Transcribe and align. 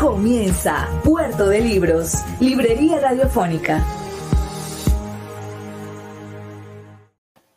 Comienza 0.00 0.88
Puerto 1.04 1.46
de 1.46 1.60
Libros, 1.60 2.14
Librería 2.40 2.98
Radiofónica. 3.00 3.84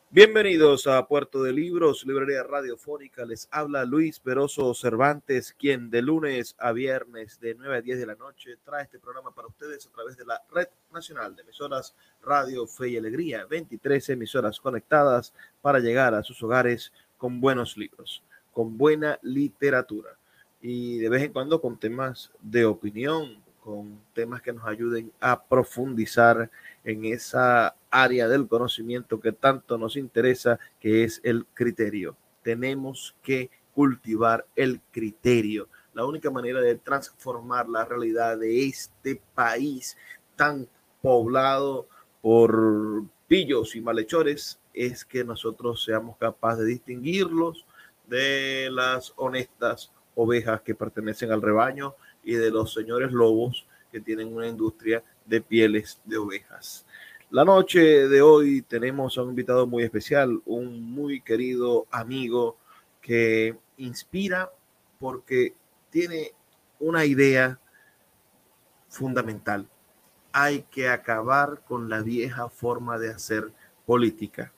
Bienvenidos 0.09 0.85
a 0.87 1.07
Puerto 1.07 1.41
de 1.41 1.53
Libros, 1.53 2.05
Librería 2.05 2.43
Radiofónica. 2.43 3.23
Les 3.23 3.47
habla 3.49 3.85
Luis 3.85 4.19
Peroso 4.19 4.73
Cervantes, 4.73 5.55
quien 5.57 5.89
de 5.89 6.01
lunes 6.01 6.57
a 6.59 6.73
viernes 6.73 7.39
de 7.39 7.55
9 7.55 7.77
a 7.77 7.81
10 7.81 7.99
de 7.99 8.05
la 8.07 8.15
noche 8.15 8.57
trae 8.65 8.83
este 8.83 8.99
programa 8.99 9.33
para 9.33 9.47
ustedes 9.47 9.87
a 9.87 9.91
través 9.91 10.17
de 10.17 10.25
la 10.25 10.41
Red 10.51 10.67
Nacional 10.93 11.37
de 11.37 11.43
Emisoras 11.43 11.95
Radio 12.25 12.67
Fe 12.67 12.89
y 12.89 12.97
Alegría. 12.97 13.45
23 13.45 14.09
emisoras 14.09 14.59
conectadas 14.59 15.33
para 15.61 15.79
llegar 15.79 16.13
a 16.13 16.23
sus 16.23 16.43
hogares 16.43 16.91
con 17.17 17.39
buenos 17.39 17.77
libros, 17.77 18.21
con 18.51 18.77
buena 18.77 19.17
literatura 19.21 20.17
y 20.63 20.97
de 20.99 21.09
vez 21.09 21.23
en 21.23 21.33
cuando 21.33 21.59
con 21.59 21.77
temas 21.77 22.31
de 22.41 22.63
opinión, 22.63 23.43
con 23.59 23.99
temas 24.13 24.41
que 24.41 24.53
nos 24.53 24.65
ayuden 24.65 25.11
a 25.19 25.43
profundizar 25.43 26.49
en 26.85 27.03
esa 27.03 27.75
área 27.91 28.29
del 28.29 28.47
conocimiento 28.47 29.19
que 29.19 29.33
tanto 29.33 29.77
nos 29.77 29.97
interesa, 29.97 30.57
que 30.79 31.03
es 31.03 31.19
el 31.25 31.45
criterio. 31.53 32.15
Tenemos 32.43 33.13
que 33.21 33.51
cultivar 33.75 34.45
el 34.55 34.79
criterio. 34.91 35.67
La 35.93 36.05
única 36.05 36.31
manera 36.31 36.61
de 36.61 36.75
transformar 36.75 37.67
la 37.67 37.83
realidad 37.83 38.37
de 38.37 38.65
este 38.65 39.21
país 39.35 39.97
tan 40.37 40.65
poblado 41.01 41.89
por 42.21 43.03
pillos 43.27 43.75
y 43.75 43.81
malhechores 43.81 44.59
es 44.73 45.03
que 45.03 45.25
nosotros 45.25 45.83
seamos 45.83 46.15
capaces 46.15 46.59
de 46.59 46.71
distinguirlos 46.71 47.65
de 48.07 48.69
las 48.71 49.11
honestas 49.17 49.91
ovejas 50.15 50.61
que 50.61 50.75
pertenecen 50.75 51.31
al 51.31 51.41
rebaño 51.41 51.95
y 52.23 52.33
de 52.33 52.51
los 52.51 52.73
señores 52.73 53.11
lobos 53.11 53.65
que 53.91 53.99
tienen 53.99 54.33
una 54.33 54.47
industria 54.47 55.03
de 55.25 55.41
pieles 55.41 55.99
de 56.03 56.17
ovejas. 56.17 56.85
La 57.29 57.43
noche 57.43 58.07
de 58.07 58.21
hoy 58.21 58.61
tenemos 58.61 59.17
a 59.17 59.23
un 59.23 59.29
invitado 59.29 59.65
muy 59.65 59.83
especial, 59.83 60.41
un 60.45 60.81
muy 60.93 61.21
querido 61.21 61.87
amigo 61.91 62.57
que 63.01 63.57
inspira 63.77 64.51
porque 64.99 65.53
tiene 65.89 66.33
una 66.79 67.05
idea 67.05 67.59
fundamental. 68.87 69.67
Hay 70.31 70.63
que 70.69 70.89
acabar 70.89 71.63
con 71.65 71.89
la 71.89 72.01
vieja 72.01 72.49
forma 72.49 72.97
de 72.99 73.09
hacer 73.09 73.51
política 73.85 74.53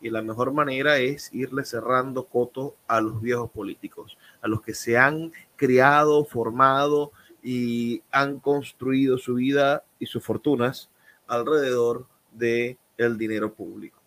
y 0.00 0.10
la 0.10 0.22
mejor 0.22 0.52
manera 0.52 0.98
es 0.98 1.32
irle 1.32 1.64
cerrando 1.64 2.26
coto 2.26 2.76
a 2.86 3.00
los 3.00 3.20
viejos 3.20 3.50
políticos, 3.50 4.18
a 4.42 4.48
los 4.48 4.62
que 4.62 4.74
se 4.74 4.98
han 4.98 5.32
criado, 5.56 6.24
formado 6.24 7.12
y 7.42 8.02
han 8.10 8.40
construido 8.40 9.18
su 9.18 9.34
vida 9.34 9.84
y 9.98 10.06
sus 10.06 10.22
fortunas 10.22 10.90
alrededor 11.26 12.06
de 12.32 12.78
el 12.96 13.18
dinero 13.18 13.54
público. 13.54 14.00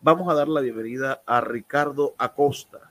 Vamos 0.00 0.28
a 0.28 0.34
dar 0.34 0.48
la 0.48 0.60
bienvenida 0.60 1.22
a 1.26 1.40
Ricardo 1.40 2.14
Acosta, 2.18 2.90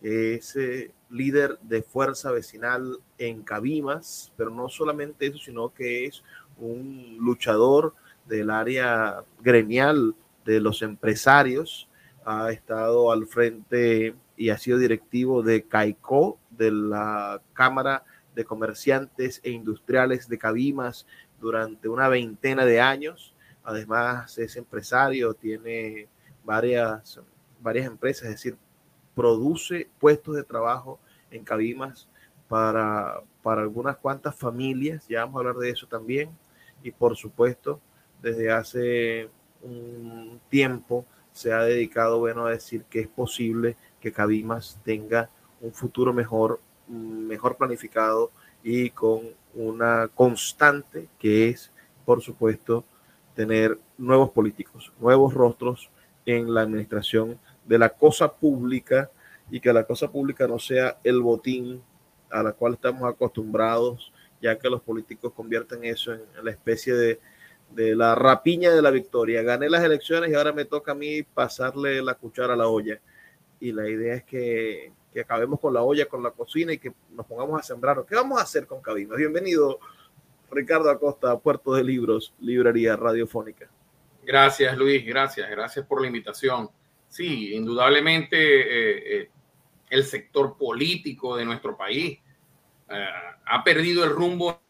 que 0.00 0.34
es 0.34 0.54
eh, 0.56 0.92
líder 1.10 1.58
de 1.62 1.82
Fuerza 1.82 2.30
Vecinal 2.30 2.98
en 3.18 3.42
Cabimas, 3.42 4.32
pero 4.36 4.50
no 4.50 4.68
solamente 4.68 5.26
eso, 5.26 5.38
sino 5.38 5.72
que 5.72 6.06
es 6.06 6.22
un 6.58 7.16
luchador 7.18 7.94
del 8.26 8.50
área 8.50 9.24
gremial 9.40 10.14
de 10.44 10.60
los 10.60 10.82
empresarios, 10.82 11.88
ha 12.24 12.50
estado 12.52 13.10
al 13.12 13.26
frente 13.26 14.14
y 14.36 14.50
ha 14.50 14.58
sido 14.58 14.78
directivo 14.78 15.42
de 15.42 15.64
CAICO, 15.64 16.38
de 16.50 16.70
la 16.70 17.42
Cámara 17.52 18.04
de 18.34 18.44
Comerciantes 18.44 19.40
e 19.42 19.50
Industriales 19.50 20.28
de 20.28 20.38
Cabimas 20.38 21.06
durante 21.40 21.88
una 21.88 22.08
veintena 22.08 22.64
de 22.64 22.80
años. 22.80 23.34
Además 23.64 24.38
es 24.38 24.56
empresario, 24.56 25.34
tiene 25.34 26.08
varias, 26.44 27.20
varias 27.60 27.86
empresas, 27.86 28.24
es 28.24 28.30
decir, 28.30 28.56
produce 29.14 29.88
puestos 29.98 30.34
de 30.34 30.42
trabajo 30.42 30.98
en 31.30 31.44
Cabimas 31.44 32.08
para, 32.48 33.22
para 33.42 33.62
algunas 33.62 33.96
cuantas 33.96 34.34
familias, 34.34 35.06
ya 35.08 35.20
vamos 35.20 35.36
a 35.36 35.38
hablar 35.40 35.56
de 35.56 35.70
eso 35.70 35.86
también, 35.86 36.30
y 36.82 36.90
por 36.90 37.16
supuesto, 37.16 37.80
desde 38.20 38.50
hace 38.50 39.30
un 39.62 40.40
tiempo 40.48 41.04
se 41.32 41.52
ha 41.52 41.62
dedicado 41.62 42.18
bueno, 42.18 42.46
a 42.46 42.50
decir 42.50 42.84
que 42.84 43.00
es 43.00 43.08
posible 43.08 43.76
que 44.00 44.12
Cabimas 44.12 44.78
tenga 44.84 45.30
un 45.60 45.72
futuro 45.72 46.12
mejor, 46.12 46.60
mejor 46.88 47.56
planificado 47.56 48.30
y 48.62 48.90
con 48.90 49.20
una 49.54 50.08
constante 50.14 51.08
que 51.18 51.48
es, 51.48 51.72
por 52.04 52.20
supuesto, 52.20 52.84
tener 53.34 53.78
nuevos 53.96 54.30
políticos, 54.30 54.92
nuevos 55.00 55.32
rostros 55.32 55.90
en 56.26 56.52
la 56.52 56.62
administración 56.62 57.38
de 57.64 57.78
la 57.78 57.90
cosa 57.90 58.32
pública 58.32 59.10
y 59.50 59.60
que 59.60 59.72
la 59.72 59.84
cosa 59.84 60.10
pública 60.10 60.46
no 60.46 60.58
sea 60.58 60.98
el 61.04 61.20
botín 61.20 61.82
a 62.30 62.42
la 62.42 62.52
cual 62.52 62.74
estamos 62.74 63.02
acostumbrados, 63.02 64.12
ya 64.40 64.58
que 64.58 64.70
los 64.70 64.82
políticos 64.82 65.32
convierten 65.34 65.84
eso 65.84 66.12
en 66.12 66.22
la 66.42 66.50
especie 66.50 66.94
de 66.94 67.20
de 67.74 67.94
la 67.96 68.14
rapiña 68.14 68.70
de 68.70 68.82
la 68.82 68.90
victoria. 68.90 69.42
Gané 69.42 69.68
las 69.68 69.82
elecciones 69.84 70.30
y 70.30 70.34
ahora 70.34 70.52
me 70.52 70.64
toca 70.64 70.92
a 70.92 70.94
mí 70.94 71.22
pasarle 71.22 72.02
la 72.02 72.14
cuchara 72.14 72.54
a 72.54 72.56
la 72.56 72.68
olla. 72.68 73.00
Y 73.60 73.72
la 73.72 73.88
idea 73.88 74.14
es 74.14 74.24
que, 74.24 74.92
que 75.12 75.20
acabemos 75.20 75.60
con 75.60 75.74
la 75.74 75.82
olla, 75.82 76.06
con 76.06 76.22
la 76.22 76.30
cocina 76.30 76.72
y 76.72 76.78
que 76.78 76.92
nos 77.10 77.26
pongamos 77.26 77.60
a 77.60 77.62
sembrar. 77.62 78.04
¿Qué 78.08 78.14
vamos 78.14 78.38
a 78.38 78.42
hacer 78.42 78.66
con 78.66 78.80
Cabimas? 78.80 79.18
Bienvenido, 79.18 79.78
Ricardo 80.50 80.90
Acosta, 80.90 81.38
Puerto 81.38 81.74
de 81.74 81.84
Libros, 81.84 82.34
Librería 82.40 82.96
Radiofónica. 82.96 83.68
Gracias, 84.24 84.76
Luis. 84.76 85.04
Gracias. 85.04 85.50
Gracias 85.50 85.86
por 85.86 86.00
la 86.00 86.06
invitación. 86.06 86.70
Sí, 87.08 87.54
indudablemente 87.54 88.36
eh, 88.36 89.22
eh, 89.22 89.30
el 89.90 90.04
sector 90.04 90.56
político 90.56 91.36
de 91.36 91.44
nuestro 91.44 91.76
país 91.76 92.18
eh, 92.88 93.06
ha 93.44 93.62
perdido 93.62 94.04
el 94.04 94.10
rumbo 94.10 94.61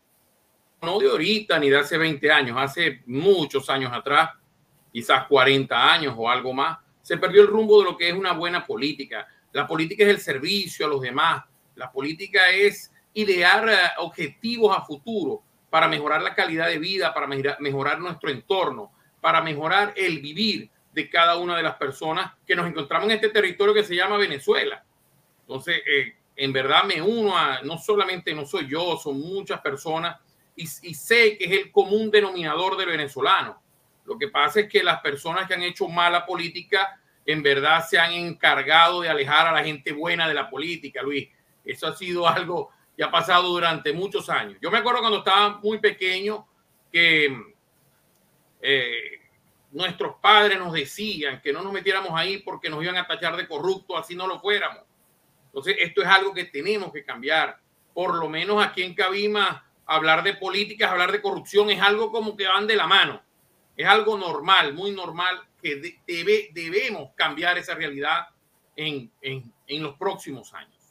no 0.83 0.99
de 0.99 1.09
ahorita 1.09 1.59
ni 1.59 1.71
de 1.71 1.79
hace 1.79 1.97
20 1.97 2.31
años, 2.31 2.57
hace 2.59 3.03
muchos 3.07 3.71
años 3.71 3.93
atrás, 3.93 4.31
quizás 4.93 5.27
40 5.27 5.93
años 5.93 6.15
o 6.17 6.29
algo 6.29 6.53
más, 6.53 6.79
se 7.01 7.17
perdió 7.17 7.43
el 7.43 7.49
rumbo 7.49 7.79
de 7.79 7.85
lo 7.85 7.97
que 7.97 8.09
es 8.09 8.15
una 8.15 8.33
buena 8.33 8.67
política. 8.67 9.27
La 9.53 9.67
política 9.67 10.03
es 10.05 10.11
el 10.11 10.21
servicio 10.21 10.87
a 10.87 10.89
los 10.89 11.01
demás. 11.01 11.45
La 11.77 11.91
política 11.91 12.51
es 12.51 12.93
idear 13.15 13.69
eh, 13.69 13.77
objetivos 13.99 14.77
a 14.77 14.83
futuro 14.83 15.43
para 15.71 15.89
mejorar 15.89 16.21
la 16.21 16.35
calidad 16.35 16.67
de 16.67 16.79
vida, 16.79 17.15
para 17.15 17.27
mejorar 17.27 18.01
nuestro 18.01 18.31
entorno, 18.31 18.93
para 19.21 19.41
mejorar 19.41 19.95
el 19.97 20.21
vivir 20.21 20.69
de 20.93 21.09
cada 21.09 21.37
una 21.37 21.57
de 21.57 21.63
las 21.63 21.77
personas 21.77 22.33
que 22.47 22.55
nos 22.55 22.67
encontramos 22.67 23.09
en 23.09 23.15
este 23.15 23.31
territorio 23.31 23.73
que 23.73 23.85
se 23.85 23.95
llama 23.95 24.19
Venezuela. 24.19 24.85
Entonces, 25.43 25.81
eh, 25.87 26.17
en 26.37 26.53
verdad 26.53 26.85
me 26.85 27.01
uno 27.01 27.37
a, 27.37 27.63
no 27.63 27.79
solamente 27.79 28.35
no 28.35 28.45
soy 28.45 28.69
yo, 28.69 28.97
son 28.97 29.19
muchas 29.21 29.61
personas 29.61 30.17
y, 30.55 30.67
sé 30.67 31.39
que 31.39 31.45
es 31.45 31.51
el 31.53 31.73
común 31.73 32.11
denominador 32.11 32.77
del 32.77 32.89
venezolano. 32.89 33.63
Lo 34.05 34.19
que 34.19 34.29
pasa 34.29 34.61
es 34.61 34.69
que 34.69 34.83
las 34.83 35.01
personas 35.01 35.47
que 35.47 35.55
han 35.55 35.63
hecho 35.63 35.89
mala 35.89 36.27
política 36.27 37.01
en 37.25 37.43
verdad 37.43 37.87
se 37.87 37.99
han 37.99 38.13
encargado 38.13 39.01
de 39.01 39.09
alejar 39.09 39.47
a 39.47 39.53
la 39.53 39.65
gente 39.65 39.93
buena 39.93 40.29
de 40.29 40.35
la 40.35 40.51
política, 40.51 41.03
Luis. 41.03 41.29
Eso 41.65 41.87
ha 41.87 41.97
sido 41.97 42.27
algo 42.27 42.71
que 42.97 43.05
ha 43.05 43.11
pasado 43.11 43.49
durante 43.49 43.93
muchos 43.93 44.29
años. 44.29 44.59
Yo 44.61 44.71
me 44.71 44.79
acuerdo 44.79 45.01
cuando 45.01 45.19
estaba 45.19 45.59
muy 45.59 45.79
pequeño 45.79 46.47
que 46.91 47.55
eh, 48.61 49.21
nuestros 49.71 50.17
padres 50.21 50.59
nos 50.59 50.73
decían 50.73 51.41
que 51.41 51.53
no 51.53 51.63
nos 51.63 51.73
metiéramos 51.73 52.11
ahí 52.15 52.39
porque 52.39 52.69
nos 52.69 52.83
iban 52.83 52.97
a 52.97 53.07
tachar 53.07 53.37
de 53.37 53.49
corrupto, 53.49 53.97
así 53.97 54.15
no 54.15 54.27
lo 54.27 54.41
fuéramos. 54.41 54.83
Entonces, 55.47 55.77
esto 55.79 56.03
es 56.03 56.09
algo 56.09 56.35
que 56.35 56.45
tenemos 56.45 56.93
que 56.93 57.05
cambiar. 57.05 57.59
Por 57.95 58.15
lo 58.15 58.29
menos 58.29 58.65
aquí 58.65 58.83
en 58.83 58.95
Cabima 58.95 59.67
hablar 59.87 60.23
de 60.23 60.35
políticas, 60.35 60.91
hablar 60.91 61.13
de 61.13 61.23
corrupción 61.23 61.71
es 61.71 61.81
algo 61.81 62.11
como 62.11 62.37
que 62.37 62.47
van 62.47 62.67
de 62.67 62.77
la 62.77 62.87
mano. 62.87 63.23
Es 63.77 63.87
algo 63.87 64.19
normal, 64.19 64.75
muy 64.75 64.93
normal, 64.93 65.41
que 65.63 65.97
debe, 66.07 66.51
debemos 66.53 67.11
cambiar 67.15 67.57
esa 67.59 67.75
realidad 67.75 68.27
en, 68.77 69.11
en, 69.21 69.53
en 69.67 69.83
los 69.83 69.97
próximos 69.97 70.53
años. 70.55 70.83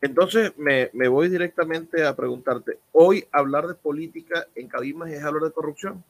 Entonces 0.00 0.52
me, 0.58 0.90
me, 0.92 1.08
voy 1.08 1.28
directamente 1.28 2.04
a 2.04 2.14
preguntarte, 2.14 2.78
¿hoy 2.92 3.26
hablar 3.32 3.66
de 3.66 3.74
política 3.74 4.46
en 4.54 4.68
Cabimas 4.68 5.10
es 5.10 5.22
hablar 5.24 5.44
de 5.44 5.52
corrupción? 5.52 6.04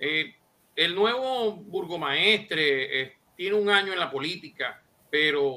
Eh, 0.00 0.34
el 0.74 0.94
nuevo 0.94 1.52
burgomaestre 1.52 3.02
eh, 3.02 3.16
tiene 3.36 3.56
un 3.56 3.68
año 3.70 3.92
en 3.92 4.00
la 4.00 4.10
política, 4.10 4.82
pero 5.10 5.54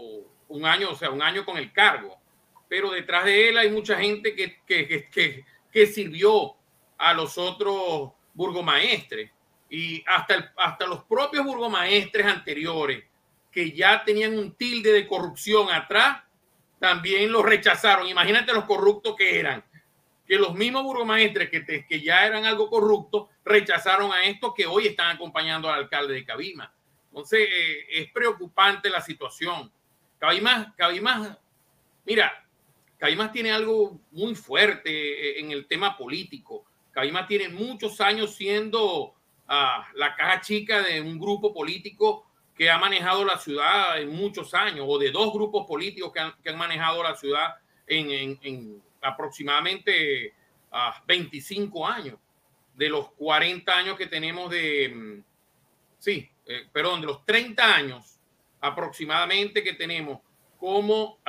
un 0.49 0.65
año, 0.65 0.91
o 0.91 0.95
sea, 0.95 1.09
un 1.09 1.21
año 1.21 1.43
con 1.45 1.57
el 1.57 1.71
cargo, 1.71 2.17
pero 2.73 2.89
detrás 2.89 3.25
de 3.25 3.49
él 3.49 3.57
hay 3.59 3.69
mucha 3.69 3.99
gente 3.99 4.35
que, 4.35 4.59
que, 4.65 5.07
que, 5.07 5.45
que 5.71 5.85
sirvió 5.85 6.55
a 6.97 7.13
los 7.13 7.37
otros 7.37 8.13
burgomaestres 8.33 9.29
y 9.69 10.03
hasta, 10.07 10.51
hasta 10.57 10.87
los 10.87 11.03
propios 11.03 11.45
burgomaestres 11.45 12.25
anteriores 12.25 13.03
que 13.51 13.73
ya 13.73 14.03
tenían 14.03 14.39
un 14.39 14.55
tilde 14.55 14.91
de 14.91 15.07
corrupción 15.07 15.69
atrás, 15.69 16.23
también 16.79 17.31
lo 17.31 17.43
rechazaron. 17.43 18.07
Imagínate 18.07 18.51
los 18.51 18.65
corruptos 18.65 19.15
que 19.15 19.39
eran, 19.39 19.63
que 20.25 20.37
los 20.37 20.55
mismos 20.55 20.81
burgomaestres 20.81 21.51
que, 21.51 21.85
que 21.87 22.01
ya 22.01 22.25
eran 22.25 22.43
algo 22.45 22.71
corruptos 22.71 23.27
rechazaron 23.45 24.11
a 24.11 24.23
estos 24.23 24.51
que 24.55 24.65
hoy 24.65 24.87
están 24.87 25.15
acompañando 25.15 25.69
al 25.69 25.81
alcalde 25.81 26.15
de 26.15 26.25
Cabima. 26.25 26.73
Entonces, 27.09 27.47
eh, 27.51 27.85
es 27.91 28.11
preocupante 28.11 28.89
la 28.89 29.01
situación. 29.01 29.71
Cabimas, 30.17 30.73
Cabimas, 30.75 31.37
mira, 32.03 32.42
Cabimas 33.03 33.33
tiene 33.33 33.51
algo 33.51 33.99
muy 34.11 34.33
fuerte 34.33 34.89
eh, 34.89 35.39
en 35.41 35.51
el 35.51 35.67
tema 35.67 35.97
político. 35.97 36.63
Cabimas 36.89 37.27
tiene 37.27 37.49
muchos 37.49 37.99
años 37.99 38.33
siendo 38.33 39.13
ah, 39.45 39.85
la 39.95 40.15
caja 40.15 40.39
chica 40.39 40.81
de 40.81 41.01
un 41.01 41.19
grupo 41.19 41.53
político 41.53 42.25
que 42.55 42.71
ha 42.71 42.77
manejado 42.77 43.25
la 43.25 43.37
ciudad 43.37 43.99
en 43.99 44.15
muchos 44.15 44.53
años, 44.53 44.85
o 44.87 44.97
de 44.97 45.11
dos 45.11 45.33
grupos 45.33 45.67
políticos 45.67 46.13
que 46.13 46.49
han, 46.49 46.57
manejado 46.57 47.03
la 47.03 47.13
ciudad 47.17 47.55
en, 47.87 48.81
aproximadamente 49.01 50.33
25 51.05 51.85
ah, 51.85 51.95
años, 51.95 52.15
de 52.73 52.87
los 52.87 53.11
40 53.17 53.69
años 53.77 53.97
que 53.97 54.07
tenemos 54.07 54.49
de, 54.49 54.93
mm, 54.95 55.23
sí, 55.99 56.29
eh, 56.45 56.69
perdón, 56.71 57.01
de 57.01 57.07
los 57.07 57.25
30 57.25 57.75
años 57.75 58.17
aproximadamente 58.61 59.61
que 59.61 59.73
tenemos 59.73 60.21
como 60.57 61.19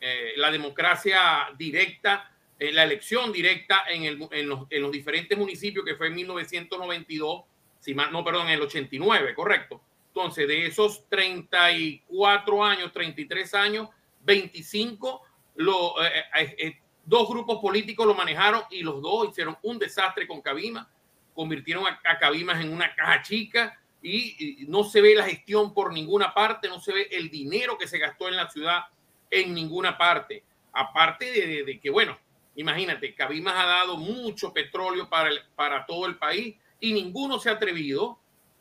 eh, 0.00 0.32
la 0.36 0.50
democracia 0.50 1.48
directa, 1.56 2.30
eh, 2.58 2.72
la 2.72 2.84
elección 2.84 3.32
directa 3.32 3.84
en, 3.88 4.04
el, 4.04 4.18
los, 4.18 4.66
en, 4.70 4.82
los, 4.82 4.92
diferentes 4.92 5.36
municipios 5.36 5.84
que 5.84 5.94
fue 5.94 6.08
en 6.08 6.14
1992, 6.14 7.44
si 7.78 7.94
mal, 7.94 8.10
no, 8.12 8.24
perdón, 8.24 8.46
en 8.46 8.54
el 8.54 8.62
89, 8.62 9.34
correcto. 9.34 9.80
Entonces, 10.08 10.48
de 10.48 10.66
esos 10.66 11.08
34 11.08 12.64
años, 12.64 12.92
33 12.92 13.54
años, 13.54 13.88
25, 14.22 15.22
lo, 15.56 15.94
eh, 16.02 16.80
dos 17.04 17.28
grupos 17.28 17.58
políticos 17.60 18.06
lo 18.06 18.14
manejaron 18.14 18.62
y 18.70 18.82
los 18.82 19.00
dos 19.00 19.28
hicieron 19.28 19.56
un 19.62 19.78
desastre 19.78 20.26
con 20.26 20.40
Cabima, 20.40 20.90
convirtieron 21.34 21.86
a, 21.86 22.00
a 22.04 22.18
Cabimas 22.18 22.60
en 22.60 22.72
una 22.72 22.94
caja 22.94 23.22
chica 23.22 23.80
y, 24.02 24.64
no 24.68 24.84
se 24.84 25.00
ve 25.00 25.14
la 25.14 25.24
gestión 25.24 25.74
por 25.74 25.92
ninguna 25.92 26.32
parte, 26.32 26.68
no 26.68 26.80
se 26.80 26.92
ve 26.92 27.08
el 27.10 27.30
dinero 27.30 27.76
que 27.76 27.86
se 27.86 27.98
gastó 27.98 28.28
en 28.28 28.36
la 28.36 28.48
ciudad 28.48 28.84
en 29.30 29.54
ninguna 29.54 29.96
parte. 29.96 30.44
Aparte 30.72 31.64
de, 31.64 31.80
que, 31.80 31.90
bueno, 31.90 32.18
imagínate, 32.56 33.14
Cabimas 33.14 33.54
ha 33.56 33.66
dado 33.66 33.96
mucho 33.96 34.52
petróleo 34.52 35.08
para, 35.08 35.30
para 35.54 35.86
todo 35.86 36.06
el 36.06 36.16
país 36.16 36.56
y 36.78 36.92
ninguno 36.92 37.38
se 37.38 37.50
ha 37.50 37.54
atrevido 37.54 38.18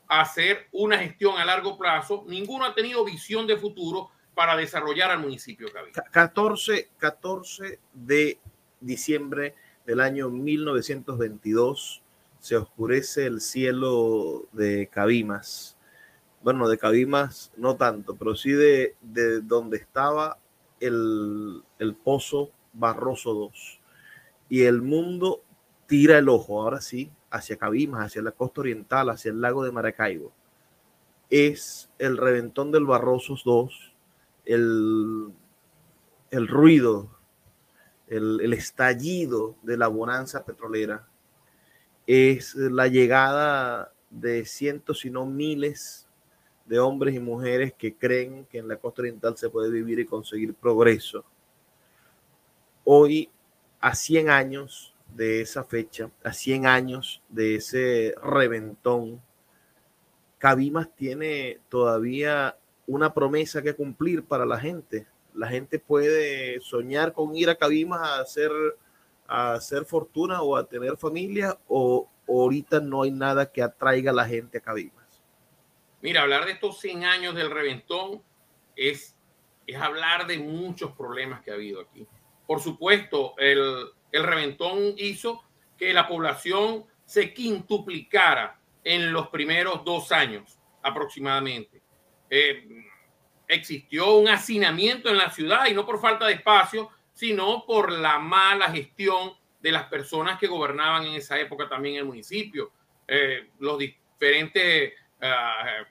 hacer 0.07 0.67
una 0.71 0.97
gestión 0.97 1.37
a 1.37 1.45
largo 1.45 1.77
plazo. 1.77 2.25
Ninguno 2.27 2.65
ha 2.65 2.73
tenido 2.73 3.05
visión 3.05 3.45
de 3.45 3.57
futuro 3.57 4.09
para 4.33 4.55
desarrollar 4.55 5.11
al 5.11 5.19
municipio 5.19 5.67
de 5.67 5.73
14, 6.11 6.89
14 6.97 7.79
de 7.93 8.39
diciembre 8.79 9.55
del 9.85 9.99
año 9.99 10.29
1922 10.29 12.01
se 12.39 12.55
oscurece 12.55 13.25
el 13.25 13.41
cielo 13.41 14.47
de 14.51 14.87
Cabimas. 14.87 15.77
Bueno, 16.41 16.69
de 16.69 16.77
Cabimas 16.77 17.51
no 17.57 17.75
tanto, 17.75 18.15
pero 18.15 18.35
sí 18.35 18.51
de, 18.51 18.95
de 19.01 19.41
donde 19.41 19.77
estaba 19.77 20.37
el, 20.79 21.63
el 21.79 21.95
pozo 21.95 22.51
Barroso 22.73 23.33
2. 23.33 23.81
Y 24.49 24.63
el 24.63 24.81
mundo 24.81 25.43
tira 25.87 26.17
el 26.17 26.29
ojo, 26.29 26.61
ahora 26.61 26.81
sí, 26.81 27.11
hacia 27.31 27.57
Cabimas, 27.57 28.05
hacia 28.05 28.21
la 28.21 28.31
costa 28.31 28.61
oriental, 28.61 29.09
hacia 29.09 29.31
el 29.31 29.41
lago 29.41 29.63
de 29.63 29.71
Maracaibo, 29.71 30.33
es 31.29 31.91
el 31.99 32.17
reventón 32.17 32.71
del 32.71 32.85
Barrosos 32.85 33.43
2, 33.43 33.93
el, 34.45 35.31
el 36.31 36.47
ruido, 36.47 37.11
el, 38.07 38.41
el, 38.41 38.53
estallido 38.53 39.55
de 39.61 39.77
la 39.77 39.87
bonanza 39.87 40.43
petrolera, 40.43 41.07
es 42.07 42.55
la 42.55 42.87
llegada 42.87 43.93
de 44.09 44.45
cientos, 44.45 45.01
si 45.01 45.11
no 45.11 45.27
miles, 45.27 46.08
de 46.69 46.77
hombres 46.77 47.15
y 47.15 47.19
mujeres 47.19 47.73
que 47.73 47.95
creen 47.95 48.45
que 48.45 48.59
en 48.59 48.67
la 48.67 48.77
costa 48.77 49.01
oriental 49.01 49.35
se 49.35 49.49
puede 49.49 49.71
vivir 49.71 49.99
y 49.99 50.05
conseguir 50.05 50.53
progreso. 50.53 51.25
Hoy, 52.83 53.27
a 53.79 53.95
100 53.95 54.29
años 54.29 54.93
de 55.15 55.41
esa 55.41 55.63
fecha, 55.63 56.11
a 56.23 56.31
100 56.31 56.67
años 56.67 57.23
de 57.27 57.55
ese 57.55 58.13
reventón, 58.21 59.19
Cabimas 60.37 60.95
tiene 60.95 61.59
todavía 61.69 62.55
una 62.85 63.15
promesa 63.15 63.63
que 63.63 63.73
cumplir 63.73 64.23
para 64.23 64.45
la 64.45 64.59
gente. 64.59 65.07
La 65.33 65.47
gente 65.47 65.79
puede 65.79 66.61
soñar 66.61 67.13
con 67.13 67.35
ir 67.35 67.49
a 67.49 67.55
Cabimas 67.55 68.01
a 68.01 68.19
hacer, 68.19 68.51
a 69.27 69.53
hacer 69.53 69.85
fortuna 69.85 70.43
o 70.43 70.55
a 70.55 70.65
tener 70.65 70.97
familia 70.97 71.57
o 71.67 72.07
ahorita 72.27 72.79
no 72.79 73.01
hay 73.01 73.11
nada 73.11 73.51
que 73.51 73.63
atraiga 73.63 74.11
a 74.11 74.13
la 74.13 74.25
gente 74.25 74.59
a 74.59 74.61
Cabimas. 74.61 74.98
Mira, 76.01 76.21
hablar 76.21 76.45
de 76.45 76.53
estos 76.53 76.79
100 76.79 77.03
años 77.03 77.35
del 77.35 77.51
reventón 77.51 78.23
es, 78.75 79.17
es 79.67 79.75
hablar 79.75 80.27
de 80.27 80.37
muchos 80.37 80.91
problemas 80.93 81.41
que 81.41 81.51
ha 81.51 81.55
habido 81.55 81.81
aquí. 81.81 82.07
Por 82.47 82.61
supuesto, 82.61 83.35
el, 83.37 83.87
el 84.11 84.23
reventón 84.23 84.93
hizo 84.97 85.43
que 85.77 85.93
la 85.93 86.07
población 86.07 86.85
se 87.05 87.33
quintuplicara 87.33 88.59
en 88.83 89.11
los 89.11 89.29
primeros 89.29 89.83
dos 89.83 90.11
años 90.11 90.59
aproximadamente. 90.81 91.81
Eh, 92.29 92.85
existió 93.47 94.15
un 94.15 94.27
hacinamiento 94.29 95.09
en 95.09 95.17
la 95.17 95.31
ciudad 95.31 95.65
y 95.65 95.73
no 95.73 95.85
por 95.85 95.99
falta 95.99 96.27
de 96.27 96.33
espacio, 96.33 96.89
sino 97.13 97.65
por 97.65 97.91
la 97.91 98.19
mala 98.19 98.71
gestión 98.71 99.33
de 99.59 99.71
las 99.71 99.85
personas 99.85 100.39
que 100.39 100.47
gobernaban 100.47 101.05
en 101.05 101.15
esa 101.15 101.39
época 101.39 101.67
también 101.67 101.95
el 101.95 102.05
municipio. 102.05 102.71
Eh, 103.07 103.49
los 103.59 103.77
diferentes, 103.79 104.93
uh, 105.21 105.85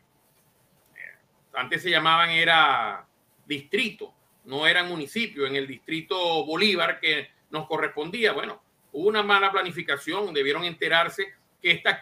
antes 1.59 1.83
se 1.83 1.91
llamaban 1.91 2.31
era 2.31 3.07
distrito, 3.47 4.15
no 4.45 4.67
eran 4.67 4.89
municipios. 4.89 5.49
En 5.49 5.57
el 5.57 5.67
distrito 5.67 6.45
Bolívar, 6.45 7.01
que 7.01 7.29
nos 7.51 7.67
correspondía. 7.67 8.33
Bueno, 8.33 8.63
hubo 8.93 9.09
una 9.09 9.23
mala 9.23 9.51
planificación, 9.51 10.33
debieron 10.33 10.65
enterarse 10.65 11.35
que 11.61 11.73
esta 11.73 12.01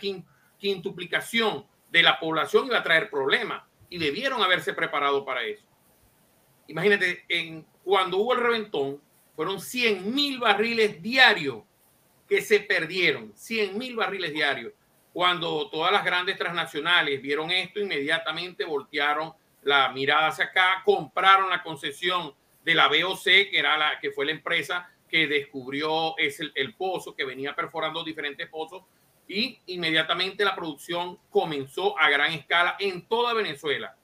quintuplicación 0.58 1.66
de 1.90 2.02
la 2.02 2.18
población 2.18 2.66
iba 2.66 2.78
a 2.78 2.82
traer 2.82 3.08
problemas 3.10 3.62
y 3.88 3.98
debieron 3.98 4.42
haberse 4.42 4.72
preparado 4.72 5.25
para 5.25 5.42
eso. 5.44 5.64
Imagínate, 6.68 7.25
en, 7.28 7.64
cuando 7.84 8.18
hubo 8.18 8.34
el 8.34 8.40
reventón, 8.40 9.00
fueron 9.34 9.60
100 9.60 10.14
mil 10.14 10.38
barriles 10.38 11.00
diarios 11.00 11.62
que 12.28 12.42
se 12.42 12.60
perdieron, 12.60 13.32
100 13.36 13.78
mil 13.78 13.96
barriles 13.96 14.32
diarios. 14.32 14.72
Cuando 15.12 15.70
todas 15.70 15.92
las 15.92 16.04
grandes 16.04 16.36
transnacionales 16.36 17.22
vieron 17.22 17.50
esto, 17.50 17.80
inmediatamente 17.80 18.64
voltearon 18.64 19.32
la 19.66 19.88
mirada 19.90 20.28
hacia 20.28 20.44
acá, 20.46 20.82
compraron 20.85 21.50
la 21.50 21.62
concesión 21.62 22.32
de 22.64 22.75
la 22.75 22.87
BOC, 22.87 23.25
que 23.25 23.58
era 23.58 23.76
la 23.76 23.99
que 24.00 24.12
fue 24.12 24.25
la 24.25 24.30
empresa 24.30 24.88
que 25.08 25.26
descubrió 25.26 26.16
es 26.18 26.40
el, 26.40 26.75
pozo, 26.75 27.16
que 27.16 27.25
venía 27.25 27.54
perforando 27.54 28.04
diferentes 28.04 28.49
pozos 28.49 28.85
y 29.26 29.58
inmediatamente 29.66 30.44
la 30.44 30.54
producción 30.54 31.18
comenzó 31.30 31.99
a 31.99 32.08
gran 32.08 32.32
escala 32.32 32.76
en 32.78 33.08
toda 33.08 33.35
Venezuela. 33.35 33.96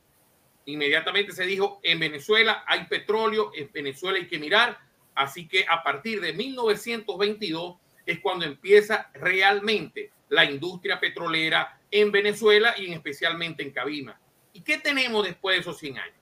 Inmediatamente 0.66 1.30
se 1.30 1.46
dijo, 1.46 1.78
en 1.84 2.00
Venezuela 2.00 2.64
hay 2.66 2.86
petróleo, 2.86 3.52
en 3.54 3.70
Venezuela 3.72 4.18
hay 4.18 4.26
que 4.26 4.40
mirar, 4.40 4.80
así 5.14 5.46
que 5.46 5.64
a 5.68 5.84
partir 5.84 6.20
de 6.20 6.32
1922 6.32 7.76
es 8.04 8.18
cuando 8.18 8.46
empieza 8.46 9.10
realmente 9.14 10.10
la 10.28 10.44
industria 10.44 10.98
petrolera 10.98 11.80
en 11.88 12.10
Venezuela 12.10 12.74
y 12.76 12.92
especialmente 12.92 13.62
en 13.62 13.70
Cabima. 13.70 14.18
¿Y 14.52 14.62
qué 14.62 14.78
tenemos 14.78 15.24
después 15.24 15.56
de 15.56 15.60
esos 15.60 15.78
100 15.78 15.98
años? 15.98 16.16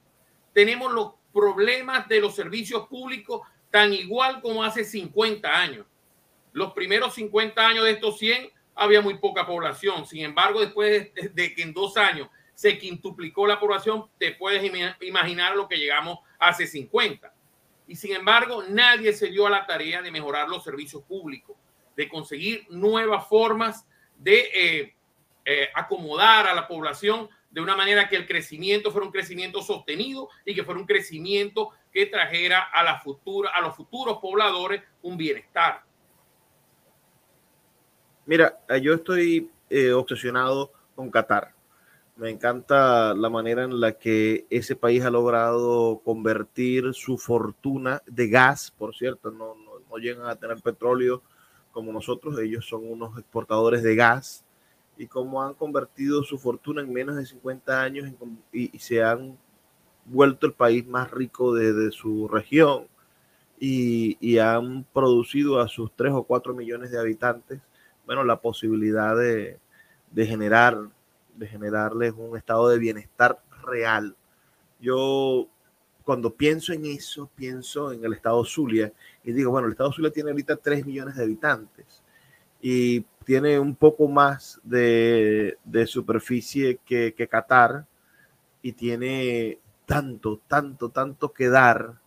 Tenemos 0.52 0.92
los 0.92 1.12
problemas 1.32 2.08
de 2.08 2.20
los 2.20 2.34
servicios 2.34 2.86
públicos 2.88 3.42
tan 3.70 3.92
igual 3.92 4.40
como 4.40 4.64
hace 4.64 4.84
50 4.84 5.48
años. 5.48 5.86
Los 6.52 6.72
primeros 6.72 7.14
50 7.14 7.66
años 7.66 7.84
de 7.84 7.92
estos 7.92 8.18
100 8.18 8.50
había 8.74 9.00
muy 9.00 9.18
poca 9.18 9.46
población. 9.46 10.06
Sin 10.06 10.24
embargo, 10.24 10.60
después 10.60 11.12
de, 11.14 11.54
que 11.54 11.62
en 11.62 11.72
dos 11.72 11.96
años 11.96 12.28
se 12.54 12.78
quintuplicó 12.78 13.46
la 13.46 13.60
población, 13.60 14.06
te 14.18 14.32
puedes 14.32 14.62
imaginar 15.00 15.56
lo 15.56 15.68
que 15.68 15.76
llegamos 15.76 16.18
hace 16.38 16.66
50. 16.66 17.32
Y 17.86 17.96
sin 17.96 18.14
embargo, 18.14 18.62
nadie 18.68 19.12
se 19.12 19.28
dio 19.28 19.46
a 19.46 19.50
la 19.50 19.66
tarea 19.66 20.02
de 20.02 20.10
mejorar 20.10 20.48
los 20.48 20.62
servicios 20.62 21.02
públicos, 21.04 21.56
de 21.96 22.08
conseguir 22.08 22.66
nuevas 22.70 23.26
formas 23.28 23.86
de 24.16 24.50
eh, 24.54 24.94
eh, 25.44 25.68
acomodar 25.74 26.46
a 26.46 26.54
la 26.54 26.68
población 26.68 27.28
de 27.50 27.60
una 27.60 27.76
manera 27.76 28.08
que 28.08 28.16
el 28.16 28.26
crecimiento 28.26 28.90
fuera 28.90 29.06
un 29.06 29.12
crecimiento 29.12 29.60
sostenido 29.60 30.28
y 30.44 30.54
que 30.54 30.64
fuera 30.64 30.80
un 30.80 30.86
crecimiento 30.86 31.70
que 31.92 32.06
trajera 32.06 32.62
a, 32.72 32.84
la 32.84 33.00
futura, 33.00 33.50
a 33.50 33.60
los 33.60 33.74
futuros 33.74 34.18
pobladores 34.18 34.82
un 35.02 35.16
bienestar. 35.16 35.82
Mira, 38.26 38.60
yo 38.80 38.94
estoy 38.94 39.50
eh, 39.68 39.92
obsesionado 39.92 40.72
con 40.94 41.10
Qatar. 41.10 41.52
Me 42.14 42.30
encanta 42.30 43.14
la 43.14 43.30
manera 43.30 43.64
en 43.64 43.80
la 43.80 43.92
que 43.92 44.46
ese 44.50 44.76
país 44.76 45.02
ha 45.04 45.10
logrado 45.10 46.00
convertir 46.04 46.92
su 46.92 47.18
fortuna 47.18 48.02
de 48.06 48.28
gas, 48.28 48.70
por 48.70 48.94
cierto, 48.94 49.30
no, 49.30 49.54
no, 49.54 49.80
no 49.88 49.96
llegan 49.96 50.26
a 50.26 50.36
tener 50.36 50.58
petróleo 50.60 51.22
como 51.72 51.92
nosotros, 51.92 52.38
ellos 52.38 52.66
son 52.66 52.88
unos 52.88 53.18
exportadores 53.18 53.82
de 53.82 53.94
gas 53.94 54.44
y 55.00 55.06
cómo 55.06 55.42
han 55.42 55.54
convertido 55.54 56.22
su 56.24 56.38
fortuna 56.38 56.82
en 56.82 56.92
menos 56.92 57.16
de 57.16 57.24
50 57.24 57.80
años 57.80 58.12
y, 58.52 58.78
se 58.78 59.02
han 59.02 59.38
vuelto 60.04 60.46
el 60.46 60.52
país 60.52 60.86
más 60.86 61.10
rico 61.10 61.54
de, 61.54 61.90
su 61.90 62.28
región 62.28 62.86
y, 63.58 64.36
han 64.36 64.84
producido 64.92 65.58
a 65.58 65.68
sus 65.68 65.90
3 65.96 66.12
o 66.12 66.24
4 66.24 66.52
millones 66.52 66.90
de 66.90 66.98
habitantes, 66.98 67.62
bueno, 68.04 68.24
la 68.24 68.42
posibilidad 68.42 69.16
de, 69.16 69.58
generar, 70.14 70.78
de 71.34 71.46
generarles 71.46 72.12
un 72.14 72.36
estado 72.36 72.68
de 72.68 72.78
bienestar 72.78 73.42
real. 73.62 74.14
Yo 74.80 75.48
cuando 76.04 76.34
pienso 76.34 76.74
en 76.74 76.84
eso, 76.84 77.30
pienso 77.34 77.90
en 77.92 78.04
el 78.04 78.12
estado 78.12 78.44
Zulia 78.44 78.92
y 79.24 79.32
digo, 79.32 79.50
bueno, 79.50 79.66
el 79.66 79.72
estado 79.72 79.92
Zulia 79.92 80.10
tiene 80.10 80.28
ahorita 80.28 80.56
3 80.56 80.84
millones 80.84 81.16
de 81.16 81.22
habitantes 81.22 81.99
y 82.60 83.00
tiene 83.24 83.58
un 83.58 83.74
poco 83.74 84.08
más 84.08 84.60
de, 84.62 85.56
superficie 85.86 86.80
que, 86.84 87.14
que, 87.14 87.28
Qatar 87.28 87.86
y 88.62 88.72
tiene 88.72 89.58
tanto, 89.86 90.40
tanto, 90.46 90.90
tanto 90.90 91.32
que 91.32 91.48
dar 91.48 92.00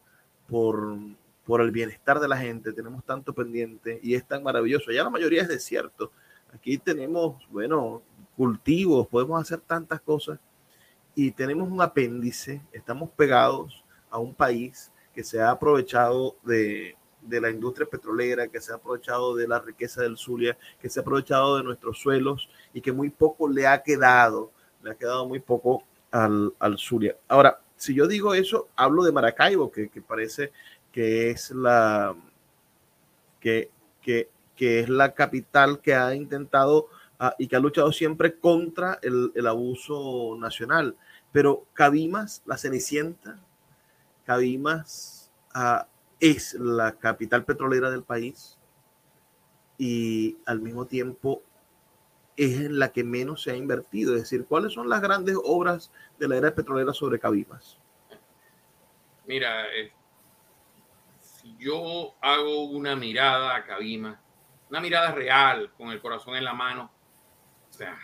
por, 0.47 0.97
por 1.45 1.61
el 1.61 1.71
bienestar 1.71 2.19
de 2.19 2.27
la 2.27 2.37
gente. 2.37 2.73
Tenemos 2.73 3.03
tanto 3.05 3.33
pendiente 3.33 3.99
y 4.03 4.15
es 4.15 4.25
tan 4.25 4.43
maravilloso. 4.43 4.91
Ya 4.91 5.03
la 5.03 5.09
mayoría 5.09 5.41
es 5.41 5.47
desierto. 5.47 6.11
Aquí 6.53 6.77
tenemos, 6.77 7.47
bueno, 7.49 8.01
cultivos, 8.35 9.07
podemos 9.07 9.41
hacer 9.41 9.59
tantas 9.59 10.01
cosas 10.01 10.39
y 11.15 11.31
tenemos 11.31 11.71
un 11.71 11.81
apéndice, 11.81 12.61
estamos 12.71 13.09
pegados 13.11 13.83
a 14.09 14.19
un 14.19 14.33
país 14.33 14.91
que 15.13 15.23
se 15.23 15.41
ha 15.41 15.51
aprovechado 15.51 16.35
de, 16.43 16.95
de 17.25 17.41
la 17.41 17.49
industria 17.49 17.87
petrolera, 17.87 18.47
que 18.47 18.61
se 18.61 18.71
ha 18.71 18.75
aprovechado 18.75 19.35
de 19.35 19.47
la 19.47 19.59
riqueza 19.59 20.01
del 20.01 20.17
Zulia, 20.17 20.57
que 20.79 20.89
se 20.89 20.99
ha 20.99 21.01
aprovechado 21.01 21.57
de 21.57 21.63
nuestros 21.63 21.99
suelos 21.99 22.49
y 22.73 22.81
que 22.81 22.91
muy 22.91 23.09
poco 23.09 23.47
le 23.47 23.67
ha 23.67 23.81
quedado, 23.81 24.51
le 24.81 24.91
ha 24.91 24.95
quedado 24.95 25.27
muy 25.27 25.39
poco 25.39 25.83
al, 26.11 26.53
al 26.59 26.77
Zulia. 26.77 27.17
Ahora, 27.27 27.59
si 27.75 27.93
yo 27.93 28.07
digo 28.07 28.33
eso, 28.33 28.69
hablo 28.75 29.03
de 29.03 29.11
Maracaibo, 29.11 29.71
que, 29.71 29.89
que 29.89 30.01
parece 30.01 30.51
que 30.91 31.31
es 31.31 31.51
la 31.51 32.15
que, 33.39 33.71
que, 34.01 34.29
que, 34.55 34.79
es 34.79 34.89
la 34.89 35.13
capital 35.13 35.81
que 35.81 35.95
ha 35.95 36.13
intentado 36.15 36.87
uh, 37.19 37.31
y 37.37 37.47
que 37.47 37.55
ha 37.55 37.59
luchado 37.59 37.91
siempre 37.91 38.37
contra 38.39 38.99
el, 39.01 39.31
el 39.35 39.47
abuso 39.47 40.37
nacional. 40.39 40.95
Pero 41.31 41.65
Cabimas, 41.73 42.41
la 42.45 42.57
Cenicienta, 42.57 43.39
Cabimas 44.25 45.31
uh, 45.55 45.83
es 46.23 46.53
la 46.53 46.93
capital 46.93 47.43
petrolera 47.43 47.91
del 47.91 48.03
país 48.03 48.57
y 49.77 50.37
al 50.45 50.61
mismo 50.61 50.85
tiempo 50.85 51.43
es 52.37 52.71
la 52.71 52.93
que 52.93 53.03
menos 53.03 53.43
se 53.43 53.51
ha 53.51 53.57
invertido. 53.57 54.15
Es 54.15 54.21
decir, 54.21 54.45
¿cuáles 54.45 54.71
son 54.71 54.87
las 54.87 55.01
grandes 55.01 55.35
obras 55.43 55.91
de 56.17 56.29
la 56.29 56.37
era 56.37 56.55
petrolera 56.55 56.93
sobre 56.93 57.19
Cabimas? 57.19 57.77
Mira, 59.27 59.65
eh, 59.75 59.91
si 61.19 61.57
yo 61.57 62.15
hago 62.21 62.69
una 62.69 62.95
mirada 62.95 63.57
a 63.57 63.65
Cabimas, 63.65 64.17
una 64.69 64.79
mirada 64.79 65.11
real, 65.11 65.73
con 65.77 65.89
el 65.89 66.01
corazón 66.01 66.37
en 66.37 66.45
la 66.45 66.53
mano, 66.53 66.89
o 67.69 67.73
sea, 67.73 67.99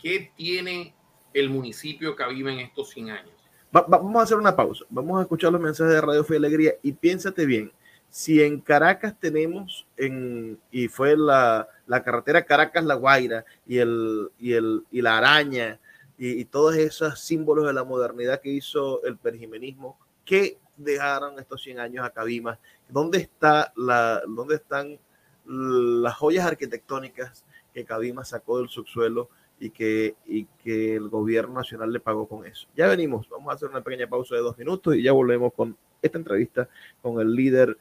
¿qué 0.00 0.32
tiene 0.36 0.94
el 1.34 1.50
municipio 1.50 2.10
de 2.10 2.16
Cabimas 2.16 2.52
en 2.52 2.60
estos 2.60 2.90
100 2.90 3.10
años? 3.10 3.37
Vamos 3.70 4.16
a 4.16 4.22
hacer 4.22 4.36
una 4.36 4.56
pausa. 4.56 4.84
Vamos 4.88 5.18
a 5.18 5.22
escuchar 5.22 5.52
los 5.52 5.60
mensajes 5.60 5.94
de 5.94 6.00
Radio 6.00 6.24
Fe 6.24 6.34
y 6.34 6.36
Alegría 6.38 6.72
y 6.82 6.92
piénsate 6.92 7.46
bien. 7.46 7.72
Si 8.10 8.42
en 8.42 8.60
Caracas 8.60 9.14
tenemos, 9.18 9.86
en, 9.96 10.58
y 10.70 10.88
fue 10.88 11.16
la, 11.16 11.68
la 11.86 12.02
carretera 12.02 12.44
Caracas-La 12.44 12.94
Guaira 12.94 13.44
y, 13.66 13.78
el, 13.78 14.30
y, 14.38 14.54
el, 14.54 14.84
y 14.90 15.02
la 15.02 15.18
araña 15.18 15.78
y, 16.16 16.44
todos 16.46 16.74
esos 16.74 17.20
símbolos 17.20 17.66
de 17.66 17.72
la 17.72 17.84
modernidad 17.84 18.40
que 18.40 18.50
hizo 18.50 19.04
el 19.04 19.16
perjimenismo, 19.16 19.98
¿qué 20.24 20.58
dejaron 20.76 21.38
estos 21.38 21.62
100 21.62 21.78
años 21.78 22.04
a 22.04 22.10
Cabimas? 22.10 22.58
¿Dónde, 22.88 23.18
está 23.18 23.72
la, 23.76 24.22
¿Dónde 24.26 24.56
están 24.56 24.98
las 25.46 26.16
joyas 26.16 26.46
arquitectónicas 26.46 27.44
que 27.72 27.84
Cabimas 27.84 28.30
sacó 28.30 28.58
del 28.58 28.68
subsuelo 28.68 29.30
y 29.60 29.70
que, 29.70 30.16
y 30.26 30.44
que 30.62 30.96
el 30.96 31.08
gobierno 31.08 31.54
nacional 31.54 31.92
le 31.92 32.00
pagó 32.00 32.26
con 32.26 32.46
eso. 32.46 32.68
Ya 32.76 32.86
venimos, 32.86 33.28
vamos 33.28 33.50
a 33.50 33.54
hacer 33.54 33.68
una 33.68 33.82
pequeña 33.82 34.08
pausa 34.08 34.34
de 34.34 34.42
dos 34.42 34.56
minutos 34.58 34.94
y 34.96 35.02
ya 35.02 35.12
volvemos 35.12 35.52
con 35.52 35.76
esta 36.00 36.18
entrevista 36.18 36.68
con 37.02 37.20
el 37.20 37.34
líder 37.34 37.76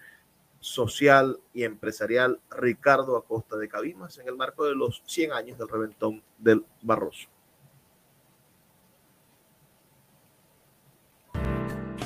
social 0.60 1.40
y 1.54 1.64
empresarial 1.64 2.40
Ricardo 2.50 3.16
Acosta 3.16 3.58
de 3.58 3.70
Cabimas 3.70 4.18
en 4.18 4.28
el 4.28 4.36
marco 4.36 4.66
de 4.66 4.76
los 4.76 5.04
100 5.06 5.34
años 5.34 5.58
del 5.58 5.70
reventón 5.70 6.24
del 6.38 6.66
Barroso. 6.82 7.28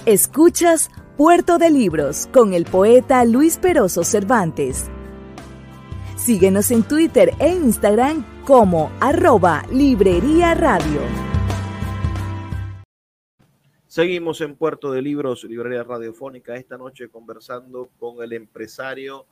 Escuchas 0.06 0.90
Puerto 1.16 1.60
de 1.60 1.70
Libros 1.70 2.28
con 2.34 2.54
el 2.54 2.66
poeta 2.66 3.24
Luis 3.24 3.58
Peroso 3.58 4.04
Cervantes. 4.04 4.90
Síguenos 6.24 6.70
en 6.70 6.84
Twitter 6.84 7.32
e 7.40 7.50
Instagram 7.50 8.44
como 8.46 8.92
arroba 9.02 9.64
Librería 9.72 10.54
Radio. 10.54 11.02
Seguimos 13.88 14.40
en 14.42 14.56
Puerto 14.56 14.92
de 14.92 15.02
Libros, 15.02 15.44
Librería 15.46 15.84
Radiofónica, 15.84 16.56
esta 16.56 16.78
noche 16.78 17.10
conversando 17.10 17.90
con 18.00 18.22
el 18.22 18.34
empresario 18.34 19.26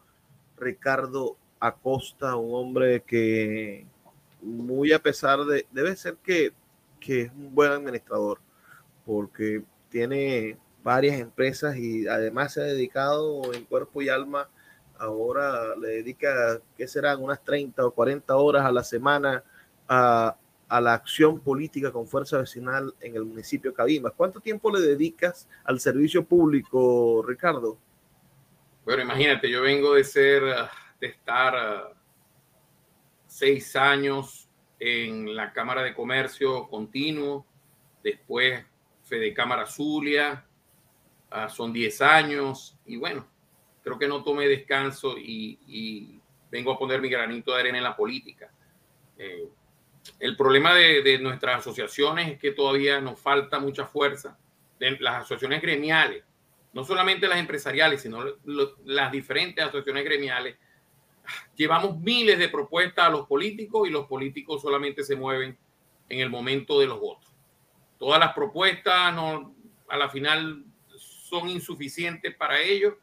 Ricardo 0.58 1.38
Acosta, 1.60 2.36
un 2.36 2.56
hombre 2.56 3.04
que 3.04 3.86
muy 4.42 4.92
a 4.92 4.98
pesar 4.98 5.46
de, 5.46 5.68
debe 5.70 5.96
ser 5.96 6.16
que, 6.24 6.54
que 7.00 7.22
es 7.22 7.32
un 7.34 7.54
buen 7.54 7.72
administrador, 7.72 8.40
porque 9.06 9.62
tiene 9.90 10.58
varias 10.82 11.20
empresas 11.20 11.78
y 11.78 12.08
además 12.08 12.54
se 12.54 12.62
ha 12.62 12.64
dedicado 12.64 13.54
en 13.54 13.66
cuerpo 13.66 14.02
y 14.02 14.10
alma 14.10 14.50
ahora 15.00 15.76
le 15.76 15.88
dedica, 15.90 16.60
¿qué 16.78 16.88
serán? 16.88 17.24
Unas 17.24 17.44
30 17.44 17.86
o 17.86 17.92
40 17.92 18.36
horas 18.36 18.66
a 18.66 18.72
la 18.72 18.84
semana 18.84 19.44
a, 19.88 20.36
la 20.70 20.94
acción 20.94 21.40
política 21.40 21.92
con 21.92 22.06
fuerza 22.06 22.38
vecinal 22.38 22.94
en 23.02 23.16
el 23.16 23.26
municipio 23.26 23.72
de 23.72 23.78
Cabimas. 23.78 24.14
¿Cuánto 24.16 24.40
tiempo 24.40 24.70
le 24.72 24.82
dedicas 24.82 25.48
al 25.64 25.80
servicio 25.80 26.24
público, 26.24 27.24
Ricardo? 27.26 27.80
Bueno, 28.86 29.02
imagínate, 29.02 29.50
yo 29.50 29.64
vengo 29.64 29.96
de 29.96 30.04
ser, 30.04 30.44
de 31.00 31.08
estar 31.08 31.94
seis 33.26 33.76
años 33.76 34.48
en 34.80 35.36
la 35.36 35.52
Cámara 35.54 35.82
de 35.82 35.96
Comercio 35.96 36.68
continuo, 36.68 37.46
después 38.04 38.64
Fede 39.04 39.34
Cámara 39.34 39.66
Zulia, 39.66 40.46
ah, 41.32 41.50
son 41.50 41.74
10 41.74 42.02
años, 42.02 42.78
y 42.86 42.98
bueno, 42.98 43.28
creo 43.84 43.98
que 43.98 44.08
no 44.08 44.24
tomé 44.24 44.48
descanso 44.48 45.16
y, 45.18 46.20
vengo 46.52 46.72
a 46.72 46.80
poner 46.80 47.00
mi 47.00 47.10
granito 47.10 47.54
de 47.54 47.60
arena 47.60 47.78
en 47.78 47.84
la 47.84 47.96
política. 47.96 48.52
Eh, 49.18 49.48
el 50.20 50.36
problema 50.36 50.74
de, 50.74 51.20
nuestras 51.20 51.60
asociaciones 51.60 52.28
es 52.28 52.40
que 52.40 52.52
todavía 52.52 53.00
nos 53.00 53.20
falta 53.20 53.60
mucha 53.60 53.86
fuerza. 53.86 54.38
De 54.80 54.98
las 55.00 55.18
asociaciones 55.18 55.62
gremiales, 55.62 56.24
no 56.74 56.84
solamente 56.84 57.28
las 57.28 57.38
empresariales, 57.38 58.02
sino 58.02 58.24
las 58.86 59.12
diferentes 59.12 59.64
asociaciones 59.64 60.06
gremiales, 60.06 60.56
llevamos 61.56 62.00
miles 62.00 62.40
de 62.40 62.50
propuestas 62.50 63.06
a 63.06 63.10
los 63.10 63.28
políticos 63.28 63.88
y 63.88 63.92
los 63.92 64.08
políticos 64.08 64.62
solamente 64.62 65.04
se 65.04 65.16
mueven 65.16 65.58
en 66.08 66.20
el 66.20 66.30
momento 66.30 66.80
de 66.80 66.88
los 66.88 67.00
votos. 67.00 67.30
Todas 67.98 68.20
las 68.20 68.34
propuestas 68.34 69.14
no, 69.14 69.54
a 69.90 69.98
la 69.98 70.10
final 70.10 70.64
son 70.98 71.50
insuficientes 71.50 72.34
para 72.36 72.60
ellos 72.60 72.94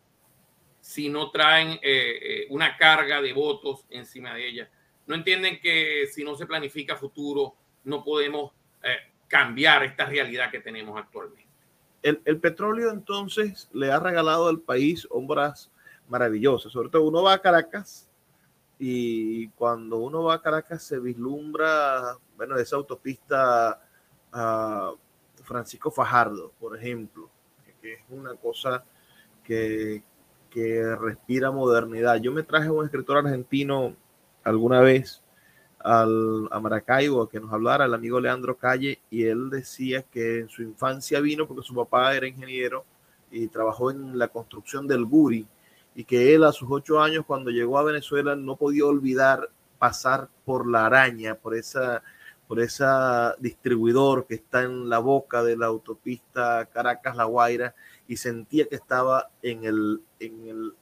si 0.87 1.09
no 1.09 1.33
traen 1.33 1.71
eh, 1.71 1.81
eh, 1.83 2.47
una 2.49 2.77
carga 2.77 3.21
de 3.21 3.33
votos 3.33 3.85
encima 3.91 4.33
de 4.35 4.49
ella. 4.49 4.71
No 5.09 5.17
entienden 5.17 5.59
que 5.61 6.07
si 6.07 6.23
no 6.23 6.37
se 6.37 6.47
planifica 6.47 6.95
futuro, 6.95 7.57
no 7.83 8.05
podemos 8.05 8.53
eh, 8.85 8.97
cambiar 9.27 9.83
esta 9.83 10.07
realidad 10.07 10.49
que 10.49 10.61
tenemos 10.61 10.97
actualmente. 10.97 11.51
el, 12.05 12.23
el, 12.25 12.39
petróleo 12.39 12.93
entonces 12.93 13.69
le 13.73 13.91
ha 13.91 13.99
regalado 13.99 14.47
al 14.47 14.61
país 14.61 15.09
obras 15.11 15.73
maravillosas. 16.09 16.71
Sobre 16.71 16.89
todo 16.89 17.03
uno 17.03 17.25
va 17.25 17.33
a 17.33 17.43
Caracas 17.43 18.09
y 18.79 19.49
cuando 19.49 19.97
uno 19.97 20.23
va 20.23 20.35
a 20.35 20.41
Caracas 20.41 20.85
se 20.85 21.01
vislumbra, 21.01 22.17
bueno, 22.37 22.57
esa 22.59 22.77
autopista 22.77 23.83
a 24.31 24.93
Francisco 25.43 25.91
Fajardo, 25.91 26.53
por 26.61 26.79
ejemplo, 26.79 27.29
que, 27.83 27.95
es 27.95 28.01
una 28.09 28.37
cosa 28.37 28.85
que, 29.43 30.05
que 30.57 30.97
respira 30.97 31.51
modernidad. 31.51 32.17
Yo 32.17 32.33
me 32.33 32.43
traje 32.43 32.69
a 32.69 32.73
un 32.73 32.83
escritor 32.83 33.19
argentino 33.19 33.95
alguna 34.43 34.81
vez 34.81 35.23
al, 35.81 36.49
a 36.51 36.59
Maracaibo 36.61 37.29
que 37.29 37.39
nos 37.39 37.53
hablara, 37.53 37.85
el 37.85 37.93
amigo 37.93 38.19
Leandro 38.19 38.57
Calle, 38.57 39.03
y 39.11 39.25
él 39.25 39.51
decía 39.51 40.01
que 40.01 40.39
en 40.39 40.49
su 40.49 40.63
infancia 40.63 41.21
vino 41.21 41.47
porque 41.47 41.63
su 41.63 41.75
papá 41.75 42.17
era 42.17 42.27
ingeniero 42.27 42.87
y 43.31 43.49
trabajó 43.49 43.91
en 43.91 44.19
la 44.19 44.29
construcción 44.29 44.87
del 44.87 45.05
Guri, 45.05 45.47
y 45.95 46.05
que 46.05 46.35
él 46.35 46.43
a 46.43 46.53
sus 46.53 46.71
ocho 46.71 47.03
años 47.03 47.27
cuando 47.27 47.51
llegó 47.51 47.79
a 47.79 47.85
Venezuela 47.85 48.35
no 48.35 48.57
podía 48.57 48.87
olvidar 48.87 49.51
pasar 49.79 50.31
por 50.47 50.67
la 50.67 50.87
araña, 50.87 51.35
por 51.35 51.55
esa 51.55 52.03
por 52.47 52.61
esa 52.61 53.35
distribuidor 53.39 54.27
que 54.27 54.37
está 54.37 54.63
en 54.63 54.89
la 54.89 54.99
boca 54.99 55.43
de 55.43 55.57
la 55.57 55.67
autopista 55.67 56.67
Caracas-La 56.67 57.25
Guaira 57.25 57.75
y 58.07 58.17
sentía 58.17 58.67
que 58.69 58.77
estaba 58.77 59.31
en 59.43 59.65
el, 59.65 60.01
en 60.21 60.47
el, 60.49 60.75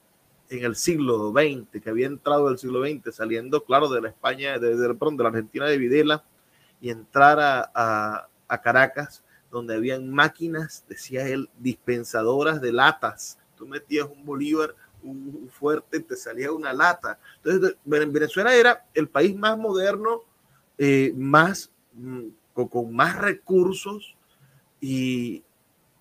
en 0.51 0.65
el 0.65 0.77
siglo 0.77 1.33
XX, 1.33 1.83
que 1.83 1.91
había 1.91 2.07
entrado 2.07 2.49
el 2.51 2.59
siglo 2.59 2.83
XX, 2.87 3.15
saliendo, 3.15 3.65
claro, 3.65 3.89
de 3.89 4.03
la 4.03 4.09
España, 4.09 4.59
de, 4.59 4.77
de, 4.77 4.89
de 4.89 5.23
la 5.23 5.29
Argentina 5.29 5.67
de 5.67 5.79
Videla 5.79 6.25
y 6.81 6.91
entrar 6.91 7.41
a, 7.41 7.71
a, 7.75 8.29
a 8.49 8.61
Caracas, 8.61 9.23
donde 9.51 9.75
habían 9.75 10.11
máquinas, 10.11 10.85
decía 10.89 11.27
él, 11.29 11.49
dispensadoras 11.59 12.61
de 12.61 12.73
latas. 12.73 13.39
Tú 13.57 13.67
metías 13.67 14.07
un 14.07 14.25
bolívar 14.25 14.75
un 15.05 15.49
fuerte, 15.53 16.01
te 16.01 16.17
salía 16.17 16.51
una 16.51 16.73
lata. 16.73 17.19
Entonces, 17.37 17.77
Venezuela 17.85 18.55
era 18.55 18.87
el 18.95 19.09
país 19.09 19.37
más 19.37 19.57
moderno, 19.57 20.23
eh, 20.79 21.13
más, 21.17 21.71
mm, 21.93 22.27
con, 22.53 22.69
con, 22.69 22.95
más 22.95 23.17
recursos 23.17 24.17
y, 24.81 25.43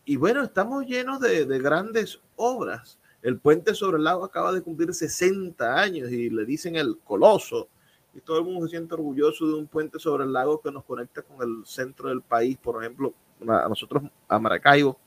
y, 0.06 0.15
bueno, 0.15 0.44
estamos 0.44 0.86
llenos 0.86 1.20
de, 1.20 1.46
de, 1.46 1.60
grandes 1.60 2.20
obras. 2.36 3.00
El 3.22 3.39
puente 3.39 3.74
sobre 3.74 3.98
el 3.98 4.03
lago 4.03 4.25
acaba 4.25 4.51
de 4.51 4.62
cumplir 4.62 4.94
60 4.94 5.80
años 5.80 6.12
y 6.12 6.30
le 6.30 6.46
dicen 6.46 6.75
el 6.75 6.98
coloso. 7.00 7.70
Y 8.13 8.20
todo 8.20 8.39
el 8.39 8.46
mundo 8.46 8.68
se 8.68 8.72
siente 8.72 8.94
orgulloso 8.94 9.48
de 9.48 9.53
un 9.56 9.68
puente 9.68 9.98
sobre 9.98 10.25
el 10.25 10.34
lago 10.34 10.62
que 10.62 10.72
nos 10.72 10.84
conecta 10.84 11.22
con 11.22 11.42
el 11.42 11.65
centro 11.65 12.10
del 12.10 12.22
país, 12.22 12.58
por 12.58 12.84
ejemplo, 12.84 13.13
a 13.48 13.68
nosotros, 13.68 14.03
a 14.27 14.39
Maracaibo. 14.39 15.00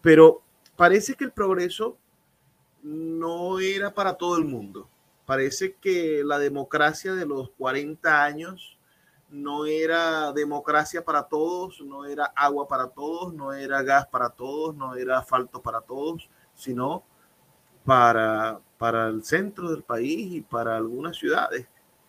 Pero 0.00 0.42
parece 0.76 1.14
que 1.14 1.24
el 1.24 1.32
progreso 1.32 1.96
no 2.82 3.60
era 3.60 3.92
para 3.92 4.14
todo 4.14 4.36
el 4.36 4.44
mundo. 4.44 4.88
Parece 5.26 5.74
que 5.74 6.22
la 6.24 6.38
democracia 6.38 7.14
de 7.14 7.26
los 7.26 7.50
40 7.50 8.24
años 8.24 8.78
no 9.30 9.64
era 9.66 10.32
democracia 10.32 11.04
para 11.04 11.22
todos, 11.22 11.80
no 11.80 12.04
era 12.04 12.26
agua 12.36 12.66
para 12.66 12.88
todos, 12.88 13.32
no 13.32 13.52
era 13.52 13.82
gas 13.82 14.06
para 14.06 14.30
todos, 14.30 14.74
no 14.74 14.94
era 14.96 15.18
asfalto 15.18 15.62
para 15.62 15.80
todos, 15.80 16.28
sino 16.54 17.04
para, 17.84 18.60
para 18.78 19.08
el 19.08 19.24
centro 19.24 19.70
del 19.70 19.82
país 19.82 20.34
y 20.34 20.40
para 20.40 20.76
algunas 20.76 21.16
ciudades. 21.16 21.66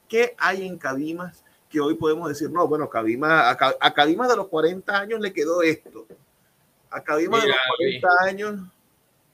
¿Qué 0.08 0.36
hay 0.38 0.66
en 0.66 0.78
Cabimas 0.78 1.44
que 1.70 1.80
hoy 1.80 1.94
podemos 1.96 2.28
decir, 2.28 2.50
no, 2.50 2.68
bueno, 2.68 2.90
Cabimas, 2.90 3.32
a, 3.32 3.76
a 3.80 3.94
Cabimas 3.94 4.28
de 4.30 4.36
los 4.36 4.48
40 4.48 5.00
años 5.00 5.20
le 5.20 5.32
quedó 5.32 5.62
esto? 5.62 6.08
A 6.90 7.02
Cabimas 7.02 7.44
Mira, 7.44 7.56
de 7.56 7.92
los 7.92 8.02
40 8.02 8.08
años 8.28 8.72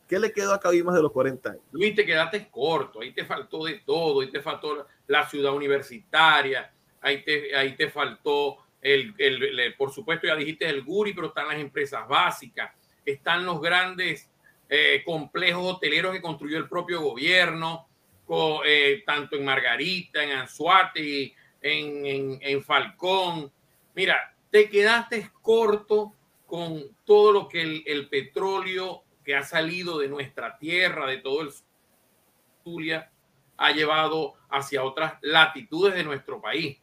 ¿Qué 0.08 0.20
le 0.20 0.32
quedó 0.32 0.53
a 0.53 0.60
Cabimas 0.60 0.96
de 0.96 1.01
los 1.01 1.12
40 1.12 1.50
años? 1.50 1.63
Luis, 1.72 1.94
te 1.94 2.06
quedaste 2.06 2.50
corto, 2.50 3.01
ahí 3.01 3.12
te 3.12 3.25
faltó 3.25 3.65
de 3.65 3.82
todo, 3.86 4.22
ahí 4.22 4.32
te 4.32 4.41
faltó 4.41 4.88
la 5.06 5.27
ciudad 5.27 5.53
universitaria, 5.53 6.72
ahí 7.07 7.23
te, 7.23 7.55
ahí 7.55 7.75
te 7.75 7.89
faltó, 7.89 8.57
el, 8.81 9.13
el, 9.17 9.73
por 9.75 9.91
supuesto 9.91 10.27
ya 10.27 10.35
dijiste 10.35 10.67
el 10.67 10.83
Guri, 10.83 11.13
pero 11.13 11.27
están 11.27 11.48
las 11.48 11.57
empresas 11.57 12.07
básicas, 12.07 12.72
están 13.05 13.46
los 13.46 13.61
grandes 13.61 14.29
eh, 14.70 15.01
complejos 15.05 15.75
hoteleros 15.75 16.13
que 16.13 16.22
construyó 16.22 16.57
el 16.57 16.67
propio 16.67 17.01
gobierno, 17.01 17.87
eh, 18.65 19.03
tanto 19.05 19.37
en 19.37 19.46
Margarita, 19.46 20.22
en 20.24 20.31
Anzuate, 20.31 21.33
en, 21.61 22.05
en, 22.05 22.39
en 22.41 22.63
Falcón. 22.63 23.51
Mira, 23.96 24.35
te 24.51 24.70
quedaste 24.70 25.31
corto 25.41 26.13
con 26.46 26.96
todo 27.05 27.31
lo 27.31 27.48
que 27.48 27.61
el, 27.61 27.83
el 27.85 28.09
petróleo 28.09 29.03
que 29.24 29.35
ha 29.35 29.43
salido 29.43 30.00
de 30.00 30.07
nuestra 30.07 30.57
tierra, 30.57 31.07
de 31.07 31.17
todo 31.17 31.41
el 31.41 31.50
Zulia, 32.63 33.11
ha 33.57 33.72
llevado 33.72 34.35
hacia 34.50 34.83
otras 34.83 35.15
latitudes 35.22 35.96
de 35.96 36.03
nuestro 36.03 36.41
país. 36.41 36.77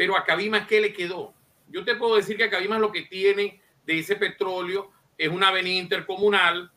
Pero 0.00 0.16
a 0.16 0.24
Cabimas, 0.24 0.66
¿qué 0.66 0.80
le 0.80 0.94
quedó? 0.94 1.34
Yo 1.68 1.84
te 1.84 1.94
puedo 1.94 2.16
decir 2.16 2.38
que 2.38 2.44
a 2.44 2.48
Cabimas 2.48 2.80
lo 2.80 2.90
que 2.90 3.02
tiene 3.02 3.60
de 3.84 3.98
ese 3.98 4.16
petróleo 4.16 4.90
es 5.18 5.28
una 5.28 5.48
avenida 5.48 5.78
intercomunal, 5.78 6.72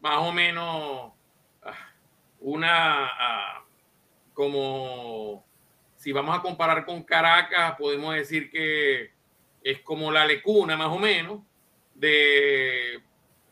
más 0.00 0.16
o 0.20 0.32
menos 0.32 1.12
ah, 1.62 1.92
una, 2.40 3.04
uh, 3.04 4.32
como 4.32 5.44
si 5.96 6.12
vamos 6.12 6.34
a 6.34 6.40
comparar 6.40 6.86
con 6.86 7.02
Caracas, 7.02 7.76
podemos 7.76 8.14
decir 8.14 8.50
que 8.50 9.10
es 9.62 9.80
como 9.82 10.10
la 10.10 10.24
lecuna, 10.24 10.78
más 10.78 10.88
o 10.88 10.98
menos, 10.98 11.42
de 11.94 13.02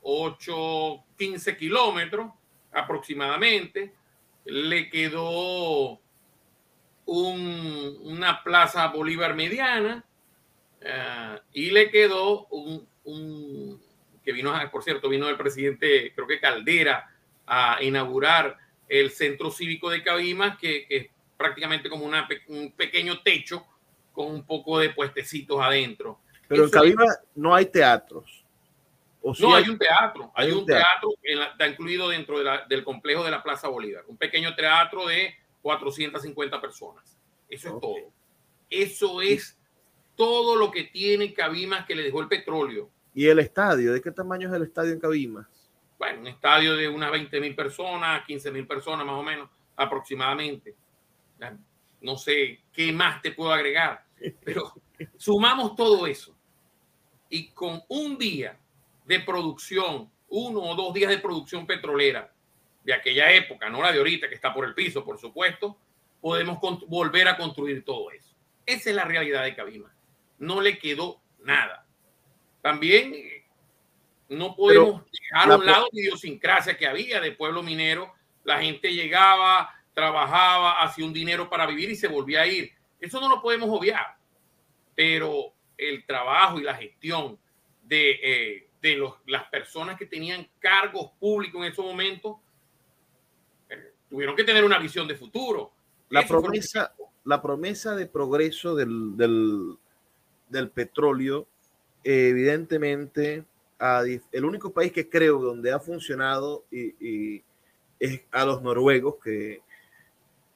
8, 0.01 1.05
15 1.19 1.57
kilómetros 1.59 2.33
aproximadamente. 2.73 3.93
Le 4.47 4.89
quedó 4.89 6.01
un, 7.09 7.99
una 8.03 8.45
plaza 8.45 8.87
Bolívar 8.89 9.35
mediana 9.35 10.05
uh, 10.83 11.41
y 11.55 11.71
le 11.71 11.91
quedó 11.91 12.47
un, 12.49 12.87
un, 13.05 13.83
que 14.23 14.33
vino, 14.33 14.53
por 14.71 14.85
cierto, 14.85 15.09
vino 15.09 15.27
el 15.29 15.39
presidente, 15.39 16.13
creo 16.15 16.27
que 16.27 16.39
Caldera, 16.39 17.11
a 17.47 17.79
inaugurar 17.83 18.59
el 18.91 19.11
centro 19.11 19.51
cívico 19.51 19.89
de 19.89 20.03
Cabimas, 20.03 20.59
que, 20.59 20.87
que 20.87 20.97
es 20.97 21.07
prácticamente 21.39 21.89
como 21.89 22.05
una, 22.05 22.29
un 22.49 22.73
pequeño 22.73 23.23
techo 23.23 23.67
con 24.13 24.27
un 24.27 24.45
poco 24.45 24.79
de 24.79 24.91
puestecitos 24.91 25.59
adentro. 25.63 26.21
Pero 26.47 26.67
Eso 26.67 26.77
en 26.77 26.81
Cabimas 26.83 27.09
es, 27.09 27.29
no 27.37 27.55
hay 27.55 27.67
teatros. 27.67 28.45
O 29.23 29.33
no, 29.39 29.55
hay 29.55 29.69
un 29.69 29.79
teatro, 29.79 30.31
hay, 30.35 30.49
hay 30.49 30.53
un 30.53 30.67
teatro, 30.67 31.11
que 31.23 31.33
está 31.33 31.67
incluido 31.67 32.11
dentro 32.11 32.39
de 32.39 32.45
la, 32.45 32.67
del 32.67 32.85
complejo 32.85 33.25
de 33.25 33.31
la 33.31 33.43
Plaza 33.43 33.69
Bolívar, 33.69 34.05
un 34.07 34.17
pequeño 34.19 34.55
teatro 34.55 35.07
de 35.07 35.35
450 35.69 36.61
personas. 36.63 37.19
Eso 37.47 37.77
okay. 37.77 37.91
es 37.91 38.01
todo. 38.01 38.13
Eso 38.71 39.21
es 39.21 39.59
todo 40.17 40.57
lo 40.57 40.71
que 40.71 40.85
tiene 40.85 41.35
Cabimas 41.35 41.85
que 41.85 41.95
le 41.95 42.05
dejó 42.05 42.23
el 42.23 42.29
petróleo. 42.29 42.91
¿Y 43.13 43.27
el 43.27 43.39
estadio? 43.39 43.93
¿De 43.93 44.01
qué 44.01 44.11
tamaño 44.11 44.49
es 44.49 44.55
el 44.55 44.63
estadio 44.63 44.93
en 44.93 44.99
Cabimas? 44.99 45.47
Bueno, 45.99 46.21
un 46.21 46.27
estadio 46.29 46.75
de 46.75 46.89
unas 46.89 47.11
20 47.11 47.39
mil 47.39 47.55
personas, 47.55 48.25
15 48.25 48.51
mil 48.51 48.67
personas 48.67 49.05
más 49.05 49.17
o 49.17 49.23
menos, 49.23 49.51
aproximadamente. 49.77 50.75
No 52.01 52.17
sé 52.17 52.61
qué 52.73 52.91
más 52.91 53.21
te 53.21 53.33
puedo 53.33 53.53
agregar, 53.53 54.07
pero 54.43 54.73
sumamos 55.19 55.77
todo 55.77 56.07
eso 56.07 56.35
y 57.29 57.51
con 57.51 57.83
un 57.89 58.17
día 58.17 58.59
de 59.05 59.21
producción, 59.21 60.11
uno 60.31 60.61
o 60.61 60.75
dos 60.75 60.95
días 60.95 61.11
de 61.11 61.19
producción 61.19 61.67
petrolera 61.67 62.33
de 62.89 62.95
aquella 62.95 63.31
época, 63.33 63.69
no 63.69 63.83
la 63.83 63.93
de 63.93 63.99
ahorita 63.99 64.31
que 64.31 64.35
está 64.35 64.55
por 64.55 64.65
el 64.65 64.73
piso, 64.73 65.05
por 65.05 65.19
supuesto, 65.19 65.79
podemos 66.23 66.59
volver 66.87 67.29
a 67.29 67.37
construir 67.37 67.85
todo 67.85 68.11
eso. 68.11 68.35
Esa 68.65 68.89
es 68.89 68.97
la 68.97 69.05
realidad 69.05 69.45
de 69.45 69.55
Cabima. 69.55 69.95
No 70.39 70.63
le 70.63 70.79
quedó 70.79 71.21
nada. 71.41 71.87
También 72.63 73.13
eh, 73.15 73.45
no 74.31 74.57
podemos 74.57 75.03
Pero 75.03 75.07
dejar 75.13 75.53
a 75.53 75.57
un 75.57 75.67
lado 75.67 75.89
la 75.93 76.01
idiosincrasia 76.01 76.79
que 76.79 76.87
había 76.87 77.21
de 77.21 77.33
pueblo 77.33 77.63
minero. 77.63 78.15
La 78.43 78.59
gente 78.63 78.95
llegaba, 78.95 79.71
trabajaba, 79.93 80.83
hacía 80.83 81.05
un 81.05 81.13
dinero 81.13 81.51
para 81.51 81.67
vivir 81.67 81.91
y 81.91 81.95
se 81.95 82.09
volvía 82.09 82.41
a 82.41 82.47
ir. 82.47 82.73
Eso 82.99 83.21
no 83.21 83.29
lo 83.29 83.43
podemos 83.43 83.69
obviar. 83.69 84.17
Pero 84.95 85.53
el 85.77 86.07
trabajo 86.07 86.59
y 86.59 86.63
la 86.63 86.75
gestión 86.75 87.39
de 87.83 88.19
eh, 88.23 88.69
de 88.81 88.97
los, 88.97 89.15
las 89.27 89.45
personas 89.45 89.99
que 89.99 90.07
tenían 90.07 90.49
cargos 90.59 91.11
públicos 91.19 91.61
en 91.61 91.73
esos 91.73 91.85
momentos 91.85 92.37
tuvieron 94.09 94.37
que 94.37 94.45
tener 94.45 94.65
una 94.65 94.79
visión 94.79 95.07
de 95.07 95.15
futuro. 95.15 95.73
La 96.11 96.27
promesa, 96.27 96.95
la 97.25 97.43
promesa 97.43 97.95
de 97.95 98.07
progreso 98.07 98.75
del, 98.75 99.17
del, 99.17 99.77
del 100.49 100.71
petróleo, 100.71 101.47
eh, 102.03 102.29
evidentemente, 102.31 103.45
a, 103.79 104.03
el 104.33 104.45
único 104.45 104.73
país 104.73 104.93
que 104.93 105.09
creo 105.09 105.41
donde 105.41 105.73
ha 105.73 105.79
funcionado 105.79 106.65
y, 106.71 106.95
y 107.07 107.45
es 108.01 108.23
a 108.31 108.45
los 108.45 108.63
noruegos, 108.63 109.17
que 109.23 109.61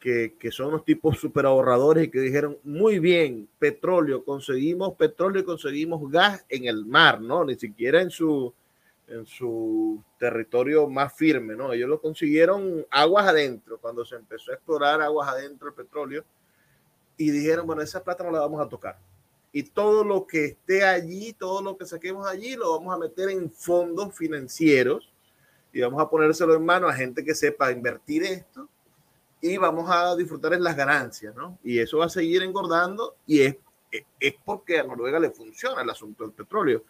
que, 0.02 0.34
que, 0.36 0.50
son 0.50 0.66
unos 0.66 0.84
tipos 0.84 1.16
súper 1.16 1.46
ahorradores 1.46 2.06
y 2.06 2.10
que 2.10 2.18
dijeron, 2.18 2.58
muy 2.64 2.98
bien, 2.98 3.48
petróleo, 3.60 4.24
conseguimos 4.24 4.94
petróleo 4.94 5.42
y 5.42 5.44
conseguimos 5.44 6.10
gas 6.10 6.44
en 6.48 6.64
el 6.64 6.84
mar, 6.84 7.20
¿no? 7.20 7.44
Ni 7.44 7.54
siquiera 7.54 8.02
en 8.02 8.10
su, 8.10 8.52
en 9.12 9.26
su 9.26 10.02
territorio 10.18 10.88
más 10.88 11.12
firme, 11.14 11.54
¿no? 11.54 11.72
Ellos 11.72 11.88
lo 11.88 12.00
consiguieron 12.00 12.86
aguas 12.90 13.28
adentro, 13.28 13.78
cuando 13.78 14.04
se 14.04 14.16
empezó 14.16 14.50
a 14.50 14.54
explorar 14.54 15.02
aguas 15.02 15.28
adentro 15.28 15.68
el 15.68 15.74
petróleo, 15.74 16.24
y 17.16 17.30
dijeron, 17.30 17.66
bueno, 17.66 17.82
esa 17.82 18.02
plata 18.02 18.24
no 18.24 18.30
la 18.30 18.40
vamos 18.40 18.60
a 18.60 18.68
tocar. 18.68 18.98
Y 19.52 19.64
todo 19.64 20.02
lo 20.02 20.26
que 20.26 20.46
esté 20.46 20.82
allí, 20.84 21.34
todo 21.34 21.60
lo 21.60 21.76
que 21.76 21.84
saquemos 21.84 22.26
allí, 22.26 22.56
lo 22.56 22.72
vamos 22.72 22.94
a 22.94 22.98
meter 22.98 23.28
en 23.28 23.50
fondos 23.50 24.16
financieros 24.16 25.12
y 25.72 25.80
vamos 25.82 26.00
a 26.00 26.08
ponérselo 26.08 26.54
en 26.54 26.64
mano 26.64 26.88
a 26.88 26.94
gente 26.94 27.22
que 27.22 27.34
sepa 27.34 27.70
invertir 27.70 28.22
esto 28.22 28.68
y 29.42 29.58
vamos 29.58 29.90
a 29.90 30.16
disfrutar 30.16 30.54
en 30.54 30.62
las 30.62 30.74
ganancias, 30.74 31.34
¿no? 31.34 31.58
Y 31.62 31.78
eso 31.78 31.98
va 31.98 32.06
a 32.06 32.08
seguir 32.08 32.42
engordando 32.42 33.16
y 33.26 33.42
es, 33.42 33.56
es 34.18 34.34
porque 34.42 34.78
a 34.78 34.84
Noruega 34.84 35.20
le 35.20 35.30
funciona 35.30 35.82
el 35.82 35.90
asunto 35.90 36.24
del 36.24 36.32
petróleo. 36.32 36.84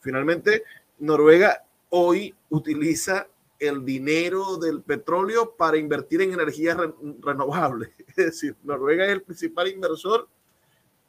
Finalmente, 0.00 0.64
Noruega 1.02 1.64
hoy 1.90 2.32
utiliza 2.48 3.26
el 3.58 3.84
dinero 3.84 4.56
del 4.56 4.82
petróleo 4.82 5.56
para 5.56 5.76
invertir 5.76 6.22
en 6.22 6.32
energías 6.32 6.78
renovables. 7.20 7.90
Es 8.06 8.16
decir, 8.16 8.56
Noruega 8.62 9.04
es 9.06 9.12
el 9.12 9.22
principal 9.22 9.66
inversor 9.66 10.28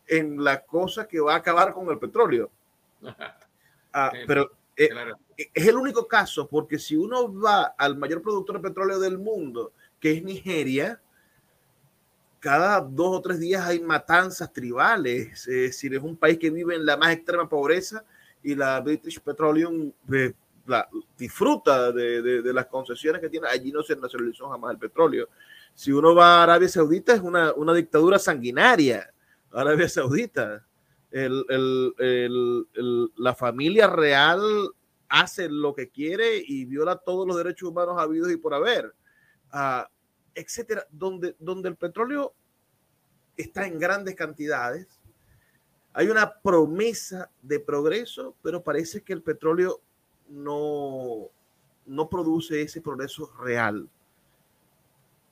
en 0.08 0.44
la 0.44 0.64
cosa 0.66 1.08
que 1.08 1.20
va 1.20 1.36
a 1.36 1.38
acabar 1.38 1.74
con 1.74 1.90
el 1.90 2.00
petróleo. 2.00 2.50
Ah, 3.94 4.12
pero 4.26 4.52
eh, 4.76 4.90
es 5.54 5.68
el 5.68 5.76
único 5.76 6.08
caso, 6.08 6.48
porque 6.48 6.80
si 6.80 6.96
uno 6.96 7.32
va 7.32 7.76
al 7.78 7.96
mayor 7.96 8.24
productor 8.24 8.56
de 8.56 8.70
petróleo 8.70 9.00
del 9.00 9.20
mundo, 9.20 9.74
que 10.00 10.14
es 10.14 10.24
Nigeria, 10.24 11.00
cada 12.40 12.82
dos 12.82 13.18
o 13.18 13.22
tres 13.22 13.40
días 13.40 13.64
hay 13.64 13.80
matanzas 13.80 14.52
tribales. 14.52 15.48
Es 15.48 15.72
decir, 15.72 15.94
es 15.94 16.02
un 16.02 16.18
país 16.18 16.40
que 16.40 16.50
vive 16.50 16.76
en 16.76 16.86
la 16.86 16.98
más 16.98 17.14
extrema 17.14 17.48
pobreza 17.48 18.04
y 18.44 18.56
la 18.56 18.80
British 18.82 19.20
Petroleum 19.20 19.92
eh, 20.12 20.34
disfruta 21.18 21.92
de, 21.92 22.54
las 22.54 22.68
concesiones 22.68 23.22
que 23.22 23.30
tiene. 23.30 23.48
Allí 23.48 23.72
no 23.72 23.84
se 23.84 23.96
nacionalizó 23.96 24.50
jamás 24.50 24.72
el 24.72 24.78
petróleo. 24.78 25.30
Si 25.74 25.92
uno 25.92 26.14
va 26.14 26.40
a 26.40 26.44
Arabia 26.44 26.70
Saudita, 26.70 27.14
es 27.14 27.22
una, 27.22 27.54
dictadura 27.74 28.20
sanguinaria. 28.20 29.12
Arabia 29.52 29.90
Saudita. 29.90 30.66
la 31.12 31.36
familia 33.36 33.88
real 33.88 34.42
hace 35.10 35.48
lo 35.48 35.76
que 35.76 35.90
quiere 35.90 36.44
y 36.46 36.66
viola 36.66 36.98
todos 36.98 37.28
los 37.28 37.38
derechos 37.38 37.70
humanos 37.70 37.96
habidos 38.00 38.32
y 38.32 38.38
por 38.38 38.56
haber, 38.56 38.96
uh, 39.54 39.84
etcétera, 40.34 40.88
donde, 40.90 41.36
donde 41.38 41.70
el 41.70 41.76
petróleo 41.76 42.34
está 43.38 43.68
en 43.68 43.78
grandes 43.78 44.16
cantidades, 44.16 45.03
hay 45.94 46.10
una 46.10 46.42
promesa 46.42 47.30
de 47.42 47.60
progreso, 47.60 48.36
pero 48.42 48.64
parece 48.64 49.02
que 49.04 49.14
el 49.14 49.22
petróleo 49.22 49.80
no, 50.28 51.30
no 51.86 52.10
produce 52.10 52.62
ese 52.62 52.82
progreso 52.82 53.32
real. 53.40 53.88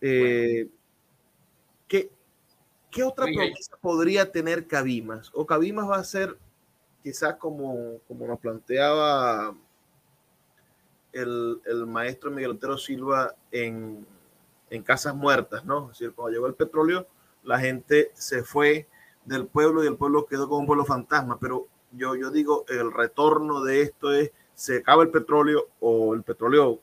Eh, 0.01 0.69
¿qué, 1.87 2.11
¿qué, 2.91 3.03
otra 3.03 3.25
promesa 3.25 3.75
podría 3.81 4.31
tener 4.31 4.67
Cabimas? 4.67 5.31
O 5.33 5.45
Cabimas 5.45 5.89
va 5.89 5.97
a 5.97 6.03
ser 6.03 6.37
quizás 7.03 7.35
como, 7.35 7.99
como 8.07 8.27
nos 8.27 8.39
planteaba 8.39 9.55
el, 11.11 11.59
el 11.65 11.87
maestro 11.87 12.29
Miguel 12.29 12.51
Otero 12.51 12.77
Silva 12.77 13.35
en, 13.51 14.05
en 14.69 14.83
Casas 14.83 15.15
Muertas, 15.15 15.65
¿no? 15.65 15.91
Es 15.91 15.99
decir, 15.99 16.13
cuando 16.13 16.33
llegó 16.33 16.45
el 16.45 16.53
petróleo, 16.53 17.07
la 17.43 17.59
gente 17.59 18.11
se 18.13 18.43
fue 18.43 18.87
del 19.25 19.47
pueblo 19.47 19.83
y 19.83 19.87
el 19.87 19.97
pueblo 19.97 20.25
quedó 20.25 20.47
como 20.47 20.59
un 20.61 20.65
pueblo 20.65 20.85
fantasma, 20.85 21.39
pero 21.39 21.67
yo, 21.91 22.15
yo 22.15 22.31
digo, 22.31 22.65
el 22.67 22.91
retorno 22.91 23.63
de 23.63 23.81
esto 23.81 24.13
es, 24.13 24.31
se 24.55 24.77
acaba 24.77 25.03
el 25.03 25.09
petróleo 25.09 25.69
o 25.79 26.13
el 26.13 26.23
petróleo 26.23 26.79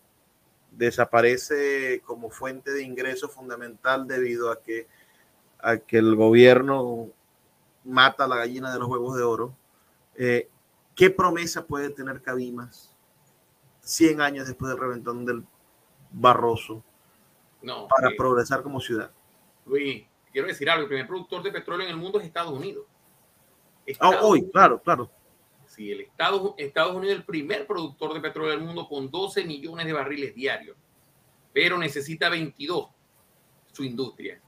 desaparece 0.72 2.02
como 2.04 2.30
fuente 2.30 2.70
de 2.72 2.82
ingreso 2.82 3.28
fundamental 3.28 4.06
debido 4.06 4.50
a 4.50 4.60
que, 4.60 4.86
a 5.58 5.78
que 5.78 5.98
el 5.98 6.14
gobierno 6.14 7.08
mata 7.84 8.28
la 8.28 8.36
gallina 8.36 8.72
de 8.72 8.78
los 8.78 8.88
huevos 8.88 9.16
de 9.16 9.22
oro. 9.22 9.56
Eh, 10.14 10.48
¿Qué 10.94 11.10
promesa 11.10 11.66
puede 11.66 11.90
tener 11.90 12.22
Cabimas 12.22 12.94
100 13.80 14.20
años 14.20 14.46
después 14.46 14.70
del 14.70 14.80
reventón 14.80 15.24
del 15.24 15.44
Barroso 16.10 16.82
no, 17.62 17.88
para 17.88 18.10
progresar 18.16 18.62
como 18.62 18.80
ciudad? 18.80 19.10
Luis, 19.66 20.04
quiero 20.32 20.48
decir 20.48 20.68
algo, 20.70 20.82
el 20.82 20.88
primer 20.88 21.06
productor 21.06 21.42
de 21.42 21.52
petróleo 21.52 21.86
en 21.86 21.92
el 21.92 21.98
mundo 21.98 22.18
es 22.18 22.26
Estados 22.26 22.52
Unidos. 22.52 22.86
Ah, 24.00 24.20
hoy, 24.22 24.48
claro, 24.50 24.80
claro. 24.82 25.10
Sí, 25.66 25.92
el 25.92 26.00
Estados, 26.00 26.54
Estados 26.56 26.94
Unidos 26.94 27.14
es 27.14 27.18
el 27.20 27.24
primer 27.24 27.66
productor 27.66 28.14
de 28.14 28.20
petróleo 28.20 28.52
del 28.52 28.60
mundo 28.60 28.88
con 28.88 29.10
12 29.10 29.44
millones 29.44 29.86
de 29.86 29.92
barriles 29.92 30.34
diarios, 30.34 30.76
pero 31.52 31.78
necesita 31.78 32.28
22 32.28 32.88
su 33.72 33.84
industria. 33.84 34.40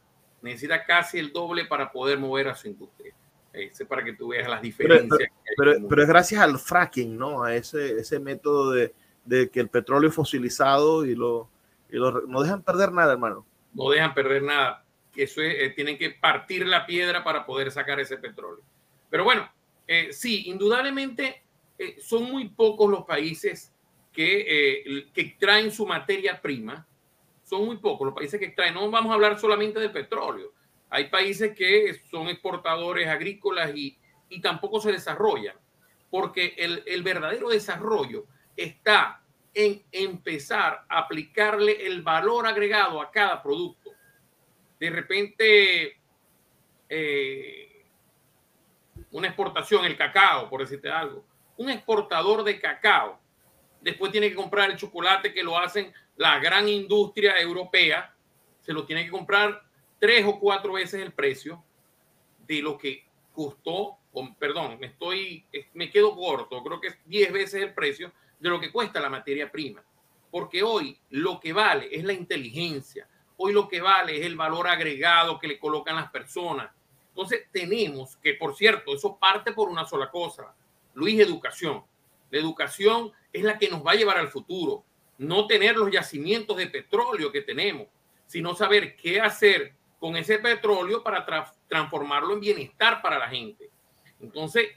Necesita 0.43 0.85
casi 0.85 1.19
el 1.19 1.33
doble 1.33 1.67
para 1.67 1.93
poder 1.93 2.19
mover 2.19 2.49
a 2.49 2.55
su 2.55 2.69
industria. 2.69 3.15
Ese 3.53 3.85
para 3.85 4.05
que 4.05 4.15
tú 4.15 4.29
veas 4.29 4.49
las 4.49 4.63
diferencias. 4.63 5.31
Pero, 5.57 5.89
pero, 5.89 6.03
es 6.03 6.09
gracias 6.09 6.41
al 6.41 6.59
fracking, 6.59 7.17
¿no? 7.19 7.43
A 7.43 7.55
ese, 7.55 7.99
ese 7.99 8.21
método 8.21 8.71
de, 8.71 8.95
de 9.25 9.51
que 9.51 9.61
el 9.61 9.69
petróleo 9.69 10.09
es 10.09 10.15
fosilizado 10.15 11.05
y 11.05 11.15
lo, 11.15 11.51
y 11.91 11.97
lo, 11.97 12.23
no 12.23 12.43
dejan 12.43 12.63
perder 12.63 12.93
nada, 12.93 13.13
hermano. 13.13 13.45
No 13.75 13.91
dejan 13.91 14.15
perder 14.15 14.43
nada 14.43 14.85
que 15.21 15.25
eso 15.25 15.43
eh, 15.43 15.69
tienen 15.77 15.99
que 15.99 16.13
partir 16.13 16.67
la 16.67 16.87
piedra 16.87 17.23
para 17.23 17.45
poder 17.45 17.71
sacar 17.71 18.01
ese 18.01 18.17
petróleo. 18.17 18.65
Pero 19.11 19.23
bueno, 19.23 19.53
eh, 19.87 20.15
sí, 20.15 20.45
indudablemente 20.47 21.43
eh, 21.79 21.99
son 22.01 22.25
muy 22.25 22.49
pocos 22.49 22.91
los 22.91 23.05
países 23.05 23.71
que, 24.15 25.11
que 25.13 25.21
extraen 25.21 25.71
su 25.71 25.87
materia 25.87 26.41
prima. 26.41 26.87
Son 27.45 27.67
muy 27.67 27.77
pocos 27.77 28.07
los 28.07 28.15
países 28.15 28.41
que 28.41 28.47
extraen. 28.47 28.73
No 28.73 28.91
vamos 28.91 29.11
a 29.11 29.15
hablar 29.15 29.39
solamente 29.39 29.79
del 29.79 29.93
petróleo. 29.93 30.55
Hay 30.89 31.11
países 31.11 31.55
que 31.55 32.01
son 32.11 32.29
exportadores 32.29 33.07
agrícolas 33.07 33.75
y, 33.75 33.99
y 34.31 34.41
tampoco 34.41 34.81
se 34.81 34.93
desarrollan, 34.93 35.57
porque 36.09 36.55
el, 36.57 36.83
el 36.87 37.03
verdadero 37.03 37.51
desarrollo 37.51 38.25
está 38.57 39.23
en 39.53 39.83
empezar 39.93 40.87
a 40.89 41.01
aplicarle 41.01 41.87
el 41.87 42.01
valor 42.01 42.47
agregado 42.47 43.03
a 43.03 43.11
cada 43.11 43.43
producto 43.43 43.80
de 44.81 44.91
repente 44.91 46.01
eh, 46.89 47.85
una 49.13 49.29
exportación, 49.29 49.85
el 49.85 49.97
cacao, 49.97 50.49
por 50.49 50.61
decirte 50.61 50.89
algo, 50.89 51.25
un 51.59 51.69
exportador 51.69 52.43
de 52.43 52.59
cacao, 52.59 53.21
después 53.83 54.11
tiene 54.11 54.31
que 54.31 54.35
comprar 54.35 54.71
el 54.71 54.77
chocolate 54.77 55.35
que 55.35 55.43
lo 55.43 55.59
hacen 55.59 55.93
la 56.17 56.39
gran 56.39 56.69
industria 56.69 57.39
europea, 57.39 58.15
se 58.61 58.73
lo 58.73 58.85
tiene 58.87 59.05
que 59.05 59.11
comprar 59.11 59.63
tres 59.99 60.25
o 60.27 60.41
cuatro 60.41 60.73
veces 60.73 61.03
el 61.03 61.13
precio 61.13 61.63
de 62.47 62.63
lo 62.63 62.79
que 62.79 63.07
costó, 63.33 63.99
perdón, 64.39 64.79
me 64.81 64.89
estoy, 64.89 65.45
me 65.75 65.91
quedo 65.91 66.17
corto, 66.17 66.63
creo 66.63 66.81
que 66.81 66.89
es 66.89 66.99
diez 67.05 67.31
veces 67.33 67.63
el 67.63 67.75
precio 67.75 68.13
de 68.39 68.49
lo 68.49 68.59
que 68.59 68.73
cuesta 68.73 68.99
la 69.01 69.11
materia 69.11 69.51
prima. 69.53 69.85
Porque 70.31 70.63
hoy 70.63 70.99
lo 71.11 71.41
que 71.41 71.53
vale 71.53 71.89
es 71.91 72.05
la 72.05 72.13
inteligencia, 72.13 73.09
Hoy 73.43 73.55
lo 73.55 73.69
que 73.69 73.81
vale 73.81 74.21
es 74.21 74.27
el 74.27 74.37
valor 74.37 74.69
agregado 74.69 75.39
que 75.39 75.49
le 75.49 75.59
colocan 75.59 75.97
las 75.97 76.11
personas. 76.11 76.71
Entonces 77.09 77.47
tenemos 77.51 78.19
que, 78.19 78.35
por 78.35 78.55
cierto, 78.55 78.95
eso 78.95 79.17
parte 79.17 79.55
por 79.55 79.71
una 79.71 79.87
sola 79.87 80.11
cosa. 80.11 80.55
Luis, 80.93 81.19
educación. 81.19 81.83
La 82.31 82.39
educación 82.39 83.11
es 83.33 83.43
la 83.43 83.57
que 83.59 83.71
nos 83.71 83.85
va 83.85 83.93
a 83.93 83.95
llevar 83.95 84.19
al 84.19 84.29
futuro. 84.29 84.85
No 85.17 85.47
tener 85.47 85.75
los 85.75 85.91
yacimientos 85.91 86.55
de 86.59 86.67
petróleo 86.67 87.33
que 87.33 87.41
tenemos, 87.41 87.89
sino 88.27 88.55
saber 88.55 88.95
qué 88.95 89.23
hacer 89.23 89.73
con 89.99 90.17
ese 90.17 90.39
petróleo 90.39 91.03
para 91.03 91.25
transformarlo 91.67 92.35
en 92.35 92.41
bienestar 92.41 93.01
para 93.01 93.19
la 93.19 93.29
gente. 93.29 93.71
Entonces, 94.21 94.69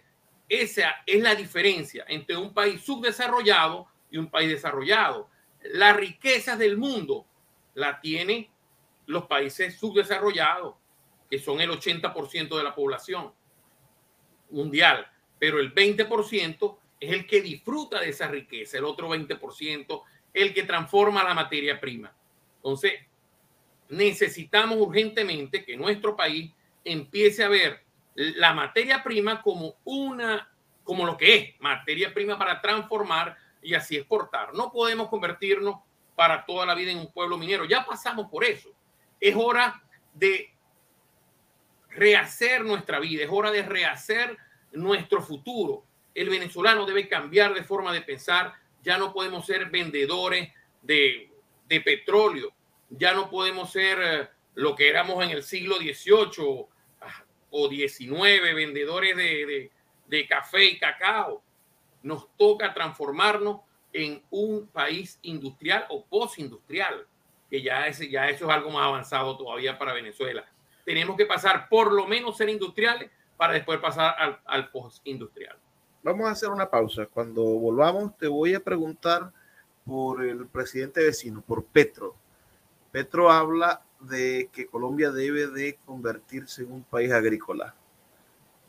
esa 0.48 1.04
es 1.06 1.22
la 1.22 1.36
diferencia 1.36 2.06
entre 2.08 2.38
un 2.38 2.54
país 2.54 2.82
subdesarrollado 2.82 3.88
y 4.10 4.20
un 4.20 4.28
país 4.28 4.48
desarrollado. 4.48 5.30
Las 5.64 5.98
riquezas 5.98 6.58
del 6.58 6.78
mundo 6.78 7.26
la 7.74 8.00
tiene 8.00 8.53
los 9.06 9.26
países 9.26 9.78
subdesarrollados, 9.78 10.76
que 11.30 11.40
son 11.40 11.62
el 11.62 11.72
80% 11.72 12.58
de 12.58 12.64
la 12.64 12.76
población 12.76 13.34
mundial, 14.50 15.08
pero 15.40 15.60
el 15.60 15.74
20% 15.74 16.78
es 17.00 17.12
el 17.12 17.28
que 17.28 17.42
disfruta 17.42 18.00
de 18.00 18.10
esa 18.10 18.28
riqueza, 18.28 18.78
el 18.78 18.86
otro 18.86 19.10
20% 19.10 20.04
el 20.34 20.54
que 20.54 20.64
transforma 20.64 21.24
la 21.24 21.34
materia 21.34 21.80
prima. 21.80 22.16
Entonces, 22.58 22.94
necesitamos 23.90 24.78
urgentemente 24.80 25.64
que 25.64 25.78
nuestro 25.78 26.16
país 26.16 26.52
empiece 26.84 27.44
a 27.44 27.50
ver 27.50 27.84
la 28.16 28.54
materia 28.54 29.04
prima 29.04 29.42
como 29.42 29.76
una, 29.84 30.52
como 30.84 31.06
lo 31.06 31.18
que 31.18 31.36
es, 31.36 31.62
materia 31.62 32.14
prima 32.14 32.38
para 32.38 32.62
transformar 32.62 33.38
y 33.62 33.74
así 33.76 33.96
exportar. 33.96 34.54
No 34.54 34.72
podemos 34.72 35.08
convertirnos 35.10 35.78
para 36.16 36.46
toda 36.46 36.66
la 36.66 36.76
vida 36.76 36.92
en 36.92 37.00
un 37.00 37.12
pueblo 37.12 37.38
minero. 37.38 37.66
Ya 37.66 37.86
pasamos 37.86 38.30
por 38.30 38.44
eso. 38.44 38.70
Es 39.24 39.38
hora 39.38 39.82
de 40.14 40.54
rehacer 41.92 42.66
nuestra 42.66 43.00
vida, 43.00 43.24
es 43.24 43.30
hora 43.32 43.52
de 43.52 43.62
rehacer 43.62 44.38
nuestro 44.74 45.22
futuro. 45.22 45.86
El 46.14 46.30
venezolano 46.30 46.86
debe 46.86 47.08
cambiar 47.08 47.54
de 47.54 47.64
forma 47.64 47.94
de 47.94 48.02
pensar, 48.02 48.54
ya 48.82 48.98
no 48.98 49.14
podemos 49.14 49.46
ser 49.46 49.70
vendedores 49.70 50.52
de, 50.82 51.32
petróleo, 51.70 52.54
ya 52.90 53.14
no 53.14 53.30
podemos 53.30 53.72
ser 53.72 53.98
eh, 54.02 54.28
lo 54.56 54.76
que 54.76 54.90
éramos 54.90 55.24
en 55.24 55.30
el 55.30 55.42
siglo 55.42 55.78
XVIII 55.78 56.68
o 57.50 57.70
XIX, 57.70 58.54
vendedores 58.54 59.16
de, 59.16 59.46
de, 59.46 59.72
de 60.06 60.28
café 60.28 60.66
y 60.66 60.80
cacao. 60.80 61.42
Nos 62.02 62.28
toca 62.36 62.74
transformarnos 62.74 63.62
en 63.94 64.22
un 64.32 64.68
país 64.68 65.18
industrial 65.22 65.86
o 65.88 66.04
postindustrial, 66.04 67.08
que 67.54 67.62
ya, 67.62 67.86
es, 67.86 68.00
ya 68.10 68.28
eso 68.30 68.46
es 68.46 68.52
algo 68.52 68.72
más 68.72 68.88
avanzado 68.88 69.38
todavía 69.38 69.78
para 69.78 69.94
Venezuela. 69.94 70.44
Tenemos 70.84 71.16
que 71.16 71.28
pasar 71.28 71.70
por 71.70 71.94
lo 71.94 72.08
menos 72.08 72.36
ser 72.36 72.50
industriales 72.50 73.12
para 73.38 73.54
después 73.54 73.80
pasar 73.80 74.16
al, 74.18 74.40
al 74.44 74.72
postindustrial. 74.72 75.56
Vamos 76.02 76.26
a 76.28 76.32
hacer 76.32 76.50
una 76.50 76.68
pausa. 76.68 77.06
Cuando 77.06 77.44
volvamos 77.44 78.18
te 78.18 78.28
voy 78.28 78.56
a 78.56 78.60
preguntar 78.60 79.32
por 79.86 80.24
el 80.26 80.48
presidente 80.48 81.04
vecino, 81.04 81.44
por 81.46 81.64
Petro. 81.64 82.16
Petro 82.92 83.30
habla 83.30 83.84
de 84.00 84.50
que 84.52 84.66
Colombia 84.66 85.12
debe 85.12 85.46
de 85.46 85.78
convertirse 85.86 86.64
en 86.64 86.72
un 86.72 86.82
país 86.82 87.12
agrícola 87.12 87.76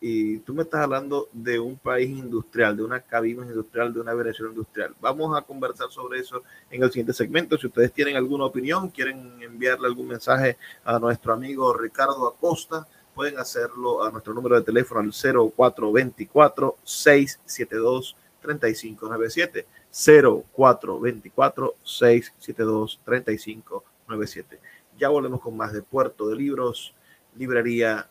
y 0.07 0.41
tú 0.41 0.53
me 0.53 0.65
estás 0.65 0.83
hablando 0.83 1.31
de 1.33 1.59
un 1.59 1.79
país 1.79 2.11
industrial, 2.11 2.77
de 2.77 2.85
una 2.85 3.01
cabina 3.01 3.41
industrial, 3.47 3.95
de 3.95 4.01
una 4.01 4.13
Venezuela 4.13 4.53
industrial. 4.53 4.95
Vamos 5.01 5.35
a 5.35 5.41
conversar 5.41 5.91
sobre 5.91 6.21
eso 6.21 6.43
en 6.71 6.83
el 6.83 6.91
siguiente 6.91 7.15
segmento. 7.15 7.57
Si 7.57 7.69
ustedes 7.69 7.91
tienen 7.91 8.15
alguna 8.15 8.45
opinión, 8.45 8.91
quieren 8.91 9.41
enviarle 9.41 9.87
algún 9.87 10.09
mensaje 10.09 10.59
a 10.85 10.99
nuestro 10.99 11.33
amigo 11.33 11.73
Ricardo 11.73 12.29
Acosta, 12.29 12.87
pueden 13.15 13.39
hacerlo 13.39 14.05
a 14.05 14.11
nuestro 14.11 14.35
número 14.35 14.57
de 14.57 14.61
teléfono 14.61 15.01
al 15.01 15.11
0424 15.11 16.77
672 16.85 18.15
3597 18.43 19.67
0424 19.91 21.77
672 21.83 23.01
3597. 23.07 24.61
Ya 24.99 25.09
volvemos 25.09 25.41
con 25.41 25.57
más 25.57 25.73
de 25.73 25.81
Puerto 25.81 26.29
de 26.29 26.37
Libros, 26.37 26.93
librería 27.37 28.07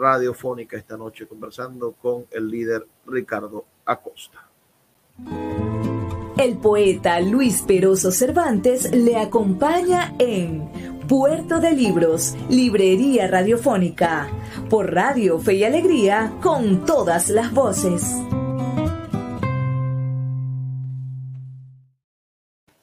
radiofónica 0.00 0.78
esta 0.78 0.96
noche 0.96 1.26
conversando 1.26 1.92
con 1.92 2.26
el 2.30 2.48
líder 2.48 2.86
Ricardo 3.06 3.66
Acosta. 3.84 4.48
El 6.38 6.56
poeta 6.56 7.20
Luis 7.20 7.60
Peroso 7.62 8.10
Cervantes 8.10 8.90
le 8.94 9.18
acompaña 9.18 10.14
en 10.18 10.70
Puerto 11.06 11.60
de 11.60 11.72
Libros, 11.72 12.34
Librería 12.48 13.26
Radiofónica, 13.28 14.28
por 14.70 14.94
Radio 14.94 15.38
Fe 15.38 15.54
y 15.54 15.64
Alegría, 15.64 16.32
con 16.40 16.86
todas 16.86 17.28
las 17.28 17.52
voces. 17.52 18.14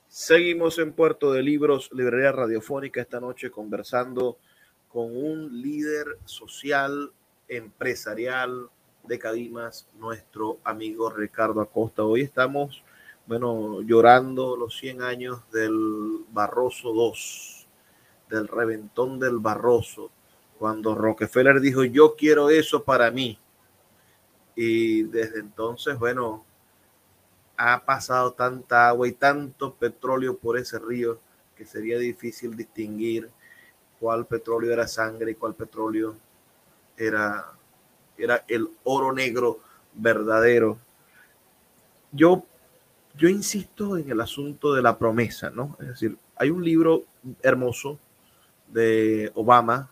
Seguimos 0.07 0.77
en 0.77 0.91
Puerto 0.91 1.31
de 1.31 1.41
Libros, 1.41 1.89
Librería 1.93 2.33
Radiofónica, 2.33 3.01
esta 3.01 3.19
noche 3.19 3.49
conversando 3.49 4.37
con 4.97 5.15
un 5.15 5.61
líder 5.61 6.17
social, 6.25 7.11
empresarial 7.47 8.67
de 9.03 9.19
Cadimas, 9.19 9.87
nuestro 9.99 10.57
amigo 10.63 11.11
Ricardo 11.11 11.61
Acosta. 11.61 12.03
Hoy 12.03 12.21
estamos, 12.21 12.83
bueno, 13.27 13.81
llorando 13.83 14.57
los 14.57 14.75
100 14.75 15.03
años 15.03 15.41
del 15.51 16.25
Barroso 16.31 16.95
II, 16.95 17.67
del 18.27 18.47
reventón 18.47 19.19
del 19.19 19.37
Barroso, 19.37 20.09
cuando 20.57 20.95
Rockefeller 20.95 21.61
dijo, 21.61 21.83
yo 21.83 22.15
quiero 22.15 22.49
eso 22.49 22.83
para 22.83 23.11
mí. 23.11 23.37
Y 24.55 25.03
desde 25.03 25.41
entonces, 25.41 25.99
bueno, 25.99 26.43
ha 27.55 27.85
pasado 27.85 28.33
tanta 28.33 28.87
agua 28.87 29.07
y 29.07 29.11
tanto 29.11 29.75
petróleo 29.75 30.39
por 30.39 30.57
ese 30.57 30.79
río 30.79 31.19
que 31.55 31.67
sería 31.67 31.99
difícil 31.99 32.57
distinguir 32.57 33.29
cuál 33.99 34.25
petróleo 34.25 34.71
era 34.71 34.87
sangre 34.87 35.31
y 35.31 35.35
cuál 35.35 35.55
petróleo 35.55 36.15
era, 36.95 37.45
era 38.17 38.43
el 38.47 38.69
oro 38.83 39.13
negro 39.13 39.59
verdadero. 39.93 40.77
Yo, 42.11 42.43
yo 43.15 43.29
insisto 43.29 43.97
en 43.97 44.09
el 44.09 44.21
asunto 44.21 44.73
de 44.73 44.81
la 44.81 44.97
promesa, 44.97 45.49
¿no? 45.49 45.75
Es 45.79 45.87
decir, 45.87 46.17
hay 46.35 46.49
un 46.49 46.63
libro 46.63 47.05
hermoso 47.41 47.99
de 48.67 49.31
Obama 49.35 49.89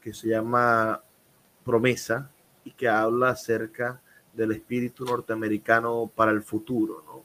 que 0.00 0.12
se 0.12 0.28
llama 0.28 1.02
Promesa 1.64 2.30
y 2.64 2.72
que 2.72 2.88
habla 2.88 3.30
acerca 3.30 4.00
del 4.32 4.52
espíritu 4.52 5.04
norteamericano 5.04 6.10
para 6.14 6.32
el 6.32 6.42
futuro, 6.42 7.02
¿no? 7.06 7.22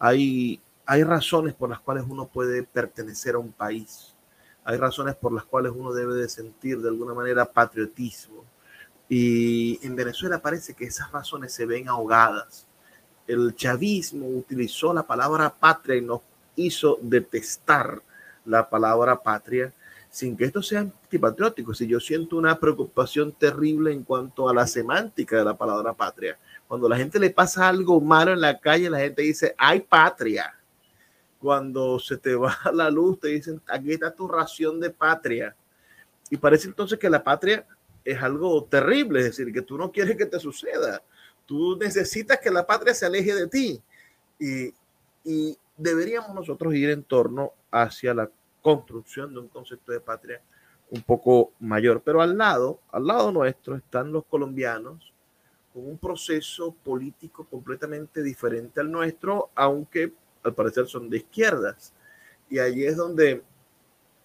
Hay, 0.00 0.60
hay 0.86 1.02
razones 1.02 1.54
por 1.54 1.68
las 1.70 1.80
cuales 1.80 2.04
uno 2.08 2.28
puede 2.28 2.62
pertenecer 2.62 3.34
a 3.34 3.38
un 3.38 3.52
país 3.52 4.14
hay 4.68 4.76
razones 4.76 5.16
por 5.16 5.32
las 5.32 5.44
cuales 5.44 5.72
uno 5.74 5.94
debe 5.94 6.14
de 6.14 6.28
sentir 6.28 6.78
de 6.82 6.90
alguna 6.90 7.14
manera 7.14 7.50
patriotismo. 7.50 8.44
Y 9.08 9.80
en 9.82 9.96
Venezuela 9.96 10.42
parece 10.42 10.74
que 10.74 10.84
esas 10.84 11.10
razones 11.10 11.54
se 11.54 11.64
ven 11.64 11.88
ahogadas. 11.88 12.66
El 13.26 13.54
chavismo 13.54 14.28
utilizó 14.28 14.92
la 14.92 15.06
palabra 15.06 15.48
patria 15.48 15.96
y 15.96 16.02
nos 16.02 16.20
hizo 16.54 16.98
detestar 17.00 18.02
la 18.44 18.68
palabra 18.68 19.22
patria 19.22 19.72
sin 20.10 20.36
que 20.36 20.44
esto 20.44 20.62
sea 20.62 20.80
antipatriótico. 20.80 21.72
Si 21.72 21.86
yo 21.86 21.98
siento 21.98 22.36
una 22.36 22.60
preocupación 22.60 23.32
terrible 23.32 23.94
en 23.94 24.04
cuanto 24.04 24.50
a 24.50 24.54
la 24.54 24.66
semántica 24.66 25.38
de 25.38 25.46
la 25.46 25.56
palabra 25.56 25.94
patria. 25.94 26.36
Cuando 26.66 26.90
la 26.90 26.98
gente 26.98 27.18
le 27.18 27.30
pasa 27.30 27.66
algo 27.66 28.02
malo 28.02 28.34
en 28.34 28.42
la 28.42 28.58
calle, 28.58 28.90
la 28.90 28.98
gente 28.98 29.22
dice, 29.22 29.54
hay 29.56 29.80
patria 29.80 30.57
cuando 31.40 31.98
se 31.98 32.16
te 32.16 32.34
va 32.34 32.56
la 32.72 32.90
luz, 32.90 33.20
te 33.20 33.28
dicen, 33.28 33.60
aquí 33.68 33.92
está 33.92 34.14
tu 34.14 34.28
ración 34.28 34.80
de 34.80 34.90
patria. 34.90 35.54
Y 36.30 36.36
parece 36.36 36.68
entonces 36.68 36.98
que 36.98 37.08
la 37.08 37.22
patria 37.22 37.66
es 38.04 38.22
algo 38.22 38.64
terrible, 38.64 39.20
es 39.20 39.26
decir, 39.26 39.52
que 39.52 39.62
tú 39.62 39.78
no 39.78 39.90
quieres 39.90 40.16
que 40.16 40.26
te 40.26 40.38
suceda. 40.38 41.02
Tú 41.46 41.76
necesitas 41.76 42.38
que 42.38 42.50
la 42.50 42.66
patria 42.66 42.94
se 42.94 43.06
aleje 43.06 43.34
de 43.34 43.46
ti. 43.46 43.82
Y, 44.38 44.74
y 45.24 45.56
deberíamos 45.76 46.34
nosotros 46.34 46.74
ir 46.74 46.90
en 46.90 47.02
torno 47.02 47.52
hacia 47.70 48.14
la 48.14 48.30
construcción 48.62 49.32
de 49.32 49.40
un 49.40 49.48
concepto 49.48 49.92
de 49.92 50.00
patria 50.00 50.42
un 50.90 51.02
poco 51.02 51.52
mayor. 51.60 52.02
Pero 52.04 52.20
al 52.20 52.36
lado, 52.36 52.80
al 52.90 53.06
lado 53.06 53.32
nuestro 53.32 53.76
están 53.76 54.12
los 54.12 54.24
colombianos 54.26 55.12
con 55.72 55.86
un 55.86 55.98
proceso 55.98 56.74
político 56.84 57.44
completamente 57.44 58.22
diferente 58.22 58.80
al 58.80 58.90
nuestro, 58.90 59.50
aunque 59.54 60.12
al 60.42 60.54
parecer 60.54 60.86
son 60.86 61.08
de 61.10 61.18
izquierdas. 61.18 61.92
Y 62.50 62.58
allí 62.58 62.86
es 62.86 62.96
donde, 62.96 63.42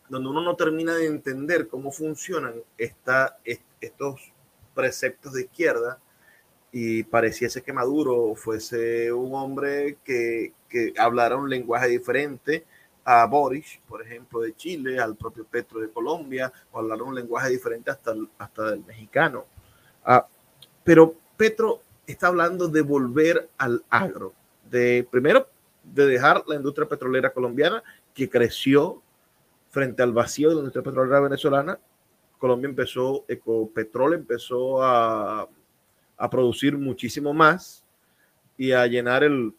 donde 0.09 0.29
uno 0.29 0.41
no 0.41 0.55
termina 0.55 0.95
de 0.95 1.07
entender 1.07 1.67
cómo 1.67 1.91
funcionan 1.91 2.55
esta, 2.77 3.37
estos 3.81 4.31
preceptos 4.73 5.33
de 5.33 5.41
izquierda 5.41 5.99
y 6.71 7.03
pareciese 7.03 7.61
que 7.61 7.73
Maduro 7.73 8.33
fuese 8.35 9.11
un 9.13 9.35
hombre 9.35 9.97
que, 10.03 10.53
que 10.67 10.93
hablara 10.97 11.35
un 11.35 11.49
lenguaje 11.49 11.87
diferente 11.87 12.65
a 13.05 13.25
Boris, 13.25 13.79
por 13.87 14.01
ejemplo, 14.01 14.39
de 14.39 14.55
Chile, 14.55 14.99
al 14.99 15.15
propio 15.15 15.45
Petro 15.45 15.79
de 15.81 15.89
Colombia, 15.89 16.51
o 16.71 16.79
hablar 16.79 17.01
un 17.01 17.13
lenguaje 17.13 17.49
diferente 17.49 17.91
hasta, 17.91 18.15
hasta 18.37 18.71
del 18.71 18.83
mexicano. 18.85 19.45
Ah, 20.05 20.25
pero 20.83 21.15
Petro 21.37 21.81
está 22.07 22.27
hablando 22.27 22.67
de 22.67 22.81
volver 22.81 23.49
al 23.57 23.83
agro, 23.89 24.33
de 24.69 25.07
primero 25.09 25.47
de 25.83 26.05
dejar 26.05 26.43
la 26.47 26.55
industria 26.55 26.87
petrolera 26.87 27.31
colombiana 27.31 27.83
que 28.13 28.29
creció 28.29 29.01
frente 29.69 30.03
al 30.03 30.13
vacío 30.13 30.49
de 30.49 30.55
la 30.55 30.59
industria 30.61 30.83
petrolera 30.83 31.19
venezolana. 31.19 31.79
Colombia 32.37 32.69
empezó, 32.69 33.25
Ecopetrol 33.27 34.13
empezó 34.13 34.83
a, 34.83 35.47
a 36.17 36.29
producir 36.29 36.77
muchísimo 36.77 37.33
más 37.33 37.85
y 38.57 38.71
a 38.71 38.85
llenar 38.87 39.23
el, 39.23 39.53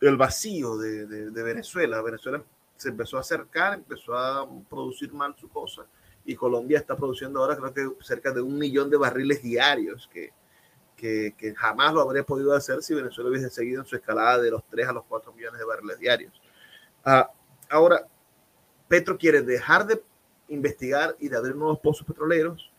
el 0.00 0.16
vacío 0.16 0.76
de, 0.76 1.06
de, 1.06 1.42
Venezuela. 1.42 2.02
Venezuela 2.02 2.42
se 2.76 2.88
empezó 2.88 3.16
a 3.16 3.20
acercar, 3.20 3.74
empezó 3.74 4.16
a 4.16 4.48
producir 4.68 5.12
mal 5.12 5.34
su 5.38 5.48
cosa 5.48 5.86
y 6.24 6.34
Colombia 6.34 6.78
está 6.78 6.96
produciendo 6.96 7.40
ahora 7.40 7.56
creo 7.56 7.72
que 7.72 8.04
cerca 8.04 8.32
de 8.32 8.40
un 8.40 8.58
millón 8.58 8.90
de 8.90 8.96
barriles 8.96 9.42
diarios, 9.42 10.08
que, 10.12 10.32
que, 10.96 11.54
jamás 11.56 11.92
lo 11.92 12.00
habría 12.00 12.24
podido 12.24 12.54
hacer 12.54 12.82
si 12.82 12.94
Venezuela 12.94 13.30
hubiese 13.30 13.50
seguido 13.50 13.82
en 13.82 13.86
su 13.86 13.96
escalada 13.96 14.40
de 14.40 14.50
los 14.50 14.64
3 14.68 14.88
a 14.88 14.92
los 14.92 15.04
4 15.04 15.32
millones 15.32 15.58
de 15.58 15.66
barriles 15.66 15.98
diarios. 15.98 16.32
Uh, 17.04 17.24
ahora, 17.68 18.06
Petro 18.88 19.18
quiere 19.18 19.42
dejar 19.42 19.86
de 19.86 20.02
investigar 20.48 21.16
y 21.18 21.28
de 21.28 21.36
abrir 21.36 21.56
nuevos 21.56 21.80
pozos 21.80 22.06
petroleros, 22.06 22.70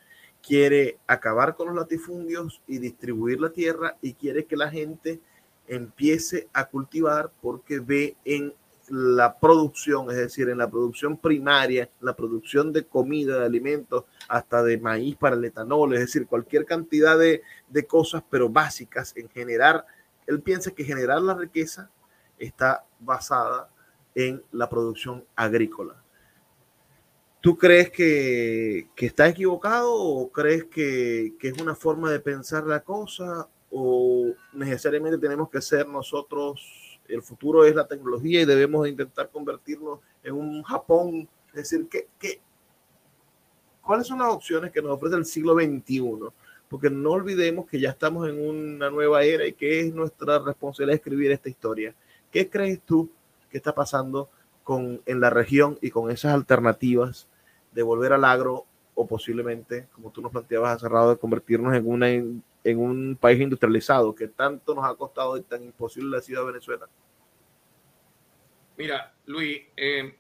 quiere 0.41 0.99
acabar 1.07 1.55
con 1.55 1.67
los 1.67 1.75
latifundios 1.75 2.61
y 2.67 2.77
distribuir 2.77 3.41
la 3.41 3.51
tierra 3.51 3.97
y 4.01 4.13
quiere 4.13 4.45
que 4.45 4.55
la 4.55 4.69
gente 4.69 5.19
empiece 5.67 6.47
a 6.53 6.65
cultivar 6.65 7.31
porque 7.41 7.79
ve 7.79 8.15
en 8.25 8.53
la 8.89 9.37
producción, 9.39 10.09
es 10.11 10.17
decir, 10.17 10.49
en 10.49 10.57
la 10.57 10.69
producción 10.69 11.17
primaria, 11.17 11.89
la 12.01 12.15
producción 12.15 12.71
de 12.71 12.85
comida, 12.85 13.39
de 13.39 13.45
alimentos, 13.45 14.05
hasta 14.27 14.63
de 14.63 14.77
maíz 14.77 15.15
para 15.17 15.35
el 15.35 15.45
etanol, 15.45 15.93
es 15.93 16.01
decir, 16.01 16.27
cualquier 16.27 16.65
cantidad 16.65 17.17
de, 17.17 17.41
de 17.67 17.85
cosas, 17.85 18.23
pero 18.29 18.49
básicas 18.49 19.15
en 19.15 19.29
generar. 19.29 19.85
Él 20.27 20.41
piensa 20.41 20.71
que 20.71 20.83
generar 20.83 21.21
la 21.21 21.35
riqueza 21.35 21.89
está 22.37 22.85
basada 22.99 23.69
en 24.13 24.41
la 24.51 24.69
producción 24.69 25.25
agrícola. 25.35 26.01
¿Tú 27.41 27.57
crees 27.57 27.91
que, 27.91 28.87
está 28.97 29.27
equivocado 29.27 29.93
o 29.93 30.31
crees 30.31 30.65
que, 30.65 31.35
que, 31.39 31.49
es 31.49 31.61
una 31.61 31.75
forma 31.75 32.09
de 32.09 32.19
pensar 32.19 32.65
la 32.65 32.79
cosa 32.79 33.47
o 33.69 34.33
necesariamente 34.53 35.19
tenemos 35.19 35.49
que 35.49 35.61
ser 35.61 35.87
nosotros, 35.87 36.84
el 37.07 37.21
futuro 37.21 37.65
es 37.65 37.75
la 37.75 37.87
tecnología 37.87 38.41
y 38.41 38.45
debemos 38.45 38.87
intentar 38.87 39.29
convertirnos 39.29 39.99
en 40.23 40.33
un 40.33 40.63
Japón? 40.63 41.27
Es 41.49 41.69
decir, 41.69 41.87
¿qué, 41.89 42.07
qué, 42.19 42.41
cuáles 43.81 44.07
son 44.07 44.19
las 44.19 44.29
opciones 44.33 44.71
que 44.71 44.81
nos 44.81 44.91
ofrece 44.91 45.15
el 45.15 45.25
siglo 45.25 45.53
XXI? 45.53 46.03
Porque 46.69 46.89
no 46.89 47.11
olvidemos 47.11 47.67
que 47.67 47.79
ya 47.79 47.89
estamos 47.91 48.27
en 48.27 48.39
una 48.45 48.89
nueva 48.89 49.23
era 49.23 49.45
y 49.45 49.53
que 49.53 49.81
es 49.81 49.93
nuestra 49.93 50.39
responsabilidad 50.39 50.95
escribir 50.95 51.31
esta 51.31 51.49
historia. 51.49 51.95
¿Qué 52.31 52.49
crees 52.49 52.81
tú 52.81 53.09
que 53.49 53.57
está 53.57 53.73
pasando 53.73 54.29
con, 54.63 55.01
en 55.05 55.19
la 55.19 55.29
región 55.29 55.77
y 55.81 55.91
con 55.91 56.09
esas 56.09 56.33
alternativas 56.33 57.27
de 57.71 57.83
volver 57.83 58.13
al 58.13 58.25
agro 58.25 58.65
o 58.95 59.05
posiblemente, 59.05 59.87
como 59.93 60.09
tú 60.09 60.21
nos 60.21 60.31
planteabas 60.31 60.83
hace 60.83 60.93
de 60.93 61.17
convertirnos 61.17 61.75
en, 61.75 61.87
una, 61.87 62.07
en, 62.65 62.79
un 62.79 63.15
país 63.15 63.39
industrializado 63.39 64.13
que 64.13 64.27
tanto 64.27 64.73
nos 64.73 64.83
ha 64.83 64.95
costado 64.95 65.37
y 65.37 65.43
tan 65.43 65.63
imposible 65.63 66.17
la 66.17 66.21
ciudad 66.21 66.41
de 66.41 66.47
Venezuela? 66.47 66.89
Mira, 68.75 69.13
Luis, 69.27 69.61
eh, 69.77 70.17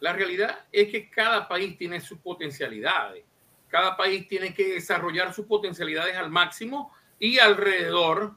la 0.00 0.12
realidad 0.12 0.66
es 0.70 0.88
que 0.88 1.08
cada 1.08 1.48
país 1.48 1.78
tiene 1.78 2.00
sus 2.00 2.18
potencialidades. 2.18 3.24
Cada 3.68 3.96
país 3.96 4.26
tiene 4.26 4.52
que 4.52 4.74
desarrollar 4.74 5.32
sus 5.32 5.46
potencialidades 5.46 6.16
al 6.16 6.30
máximo 6.30 6.92
y 7.18 7.38
alrededor 7.38 8.36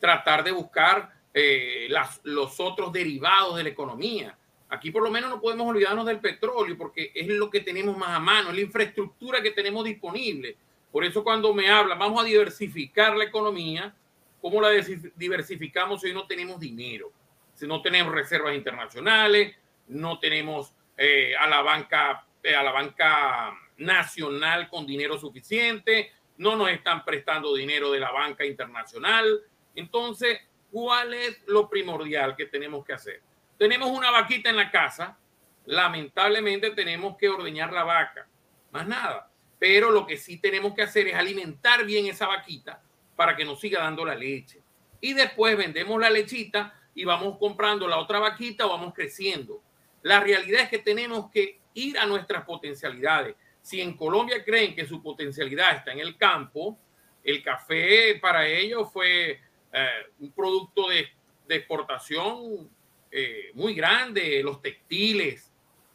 tratar 0.00 0.42
de 0.42 0.52
buscar 0.52 1.12
eh, 1.34 1.88
los 2.24 2.60
otros 2.60 2.92
derivados 2.92 3.56
de 3.56 3.64
la 3.64 3.68
economía. 3.68 4.36
Aquí 4.70 4.90
por 4.90 5.02
lo 5.02 5.10
menos 5.10 5.28
no 5.28 5.40
podemos 5.40 5.68
olvidarnos 5.68 6.06
del 6.06 6.18
petróleo 6.18 6.78
porque 6.78 7.12
es 7.14 7.28
lo 7.28 7.50
que 7.50 7.60
tenemos 7.60 7.96
más 7.96 8.10
a 8.10 8.20
mano, 8.20 8.50
la 8.52 8.60
infraestructura 8.60 9.42
que 9.42 9.50
tenemos 9.50 9.84
disponible. 9.84 10.56
Por 10.92 11.04
eso 11.04 11.24
cuando 11.24 11.52
me 11.54 11.68
hablan, 11.68 11.98
vamos 11.98 12.22
a 12.22 12.26
diversificar 12.26 13.16
la 13.16 13.24
economía, 13.24 13.94
¿cómo 14.40 14.60
la 14.60 14.70
diversificamos 15.16 16.02
si 16.02 16.12
no 16.12 16.26
tenemos 16.26 16.60
dinero? 16.60 17.10
Si 17.54 17.66
no 17.66 17.82
tenemos 17.82 18.14
reservas 18.14 18.54
internacionales, 18.54 19.56
no 19.88 20.18
tenemos 20.18 20.74
eh, 20.96 21.34
a, 21.36 21.48
la 21.48 21.62
banca, 21.62 22.26
eh, 22.42 22.54
a 22.54 22.62
la 22.62 22.72
banca 22.72 23.58
nacional 23.78 24.68
con 24.68 24.86
dinero 24.86 25.18
suficiente, 25.18 26.12
no 26.36 26.56
nos 26.56 26.68
están 26.68 27.04
prestando 27.04 27.54
dinero 27.54 27.90
de 27.90 28.00
la 28.00 28.10
banca 28.10 28.44
internacional. 28.44 29.40
Entonces, 29.74 30.40
¿Cuál 30.72 31.12
es 31.12 31.42
lo 31.48 31.68
primordial 31.68 32.34
que 32.34 32.46
tenemos 32.46 32.82
que 32.82 32.94
hacer? 32.94 33.20
Tenemos 33.58 33.90
una 33.90 34.10
vaquita 34.10 34.48
en 34.48 34.56
la 34.56 34.70
casa, 34.70 35.18
lamentablemente 35.66 36.70
tenemos 36.70 37.18
que 37.18 37.28
ordeñar 37.28 37.70
la 37.74 37.84
vaca, 37.84 38.26
más 38.70 38.86
nada. 38.88 39.30
Pero 39.62 39.92
lo 39.92 40.04
que 40.08 40.16
sí 40.16 40.38
tenemos 40.38 40.74
que 40.74 40.82
hacer 40.82 41.06
es 41.06 41.14
alimentar 41.14 41.84
bien 41.84 42.06
esa 42.06 42.26
vaquita 42.26 42.82
para 43.14 43.36
que 43.36 43.44
nos 43.44 43.60
siga 43.60 43.80
dando 43.80 44.04
la 44.04 44.16
leche. 44.16 44.60
Y 45.00 45.14
después 45.14 45.56
vendemos 45.56 46.00
la 46.00 46.10
lechita 46.10 46.74
y 46.96 47.04
vamos 47.04 47.38
comprando 47.38 47.86
la 47.86 47.98
otra 47.98 48.18
vaquita 48.18 48.66
o 48.66 48.70
vamos 48.70 48.92
creciendo. 48.92 49.62
La 50.02 50.18
realidad 50.18 50.62
es 50.62 50.68
que 50.68 50.80
tenemos 50.80 51.30
que 51.30 51.60
ir 51.74 51.96
a 51.96 52.06
nuestras 52.06 52.44
potencialidades. 52.44 53.36
Si 53.60 53.80
en 53.80 53.96
Colombia 53.96 54.44
creen 54.44 54.74
que 54.74 54.84
su 54.84 55.00
potencialidad 55.00 55.76
está 55.76 55.92
en 55.92 56.00
el 56.00 56.16
campo, 56.16 56.76
el 57.22 57.40
café 57.40 58.18
para 58.20 58.44
ellos 58.48 58.92
fue 58.92 59.38
eh, 59.72 59.88
un 60.18 60.32
producto 60.32 60.88
de, 60.88 61.08
exportación 61.48 62.68
eh, 63.12 63.52
muy 63.54 63.74
grande, 63.74 64.42
los 64.42 64.60
textiles. 64.60 65.52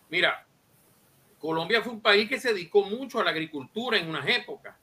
Mira, 0.09 0.46
Colombia 1.47 1.81
fue 1.81 1.93
un 1.93 2.01
país 2.01 2.27
que 2.27 2.41
se 2.41 2.51
dedicó 2.51 2.83
mucho 2.83 3.21
a 3.21 3.23
la 3.23 3.31
agricultura 3.31 3.97
en 3.97 4.09
unas 4.09 4.27
épocas, 4.27 4.75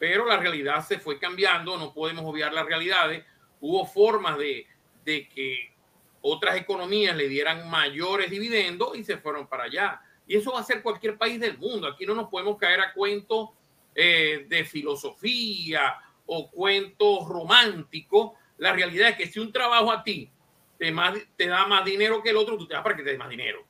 pero 0.00 0.26
la 0.26 0.36
realidad 0.36 0.84
se 0.84 0.98
fue 0.98 1.16
cambiando, 1.16 1.76
no 1.76 1.94
podemos 1.94 2.24
obviar 2.24 2.52
las 2.52 2.66
realidades. 2.66 3.24
Hubo 3.60 3.86
formas 3.86 4.36
de, 4.36 4.66
que 5.04 5.72
otras 6.20 6.56
economías 6.56 7.16
le 7.16 7.28
dieran 7.28 7.70
mayores 7.70 8.30
dividendos 8.30 8.96
y 8.96 9.04
se 9.04 9.18
fueron 9.18 9.46
para 9.46 9.62
allá. 9.62 10.00
Y 10.26 10.36
eso 10.36 10.50
va 10.50 10.58
a 10.58 10.64
ser 10.64 10.82
cualquier 10.82 11.16
país 11.16 11.38
del 11.38 11.56
mundo. 11.56 11.86
Aquí 11.86 12.04
no 12.04 12.16
nos 12.16 12.28
podemos 12.28 12.58
caer 12.58 12.80
a 12.80 12.92
cuentos 12.92 13.50
eh, 13.94 14.44
de 14.48 14.64
filosofía 14.64 15.98
o 16.26 16.50
cuentos 16.50 17.28
románticos. 17.28 18.32
La 18.56 18.72
realidad 18.72 19.10
es 19.10 19.16
que 19.18 19.28
si 19.28 19.38
un 19.38 19.52
trabajo 19.52 19.92
a 19.92 20.02
ti 20.02 20.28
te, 20.80 20.92
te 21.36 21.46
da 21.46 21.64
más 21.68 21.84
dinero 21.84 22.20
que 22.20 22.30
el 22.30 22.38
otro, 22.38 22.58
tú 22.58 22.66
te 22.66 22.74
vas 22.74 22.82
para 22.82 22.96
que 22.96 23.04
te 23.04 23.12
dé 23.12 23.18
más 23.18 23.28
dinero. 23.28 23.67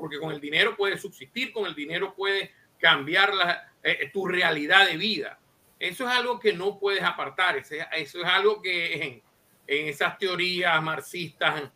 Porque 0.00 0.18
con 0.18 0.32
el 0.32 0.40
dinero 0.40 0.76
puedes 0.76 1.00
subsistir, 1.00 1.52
con 1.52 1.66
el 1.66 1.74
dinero 1.74 2.14
puedes 2.14 2.50
cambiar 2.78 3.34
la, 3.34 3.72
eh, 3.82 4.10
tu 4.12 4.26
realidad 4.26 4.86
de 4.86 4.96
vida. 4.96 5.38
Eso 5.78 6.08
es 6.08 6.10
algo 6.10 6.40
que 6.40 6.54
no 6.54 6.78
puedes 6.78 7.02
apartar. 7.02 7.56
Eso 7.56 7.76
es 7.92 8.24
algo 8.24 8.62
que 8.62 8.94
en, 8.94 9.22
en 9.66 9.88
esas 9.88 10.18
teorías 10.18 10.82
marxistas 10.82 11.70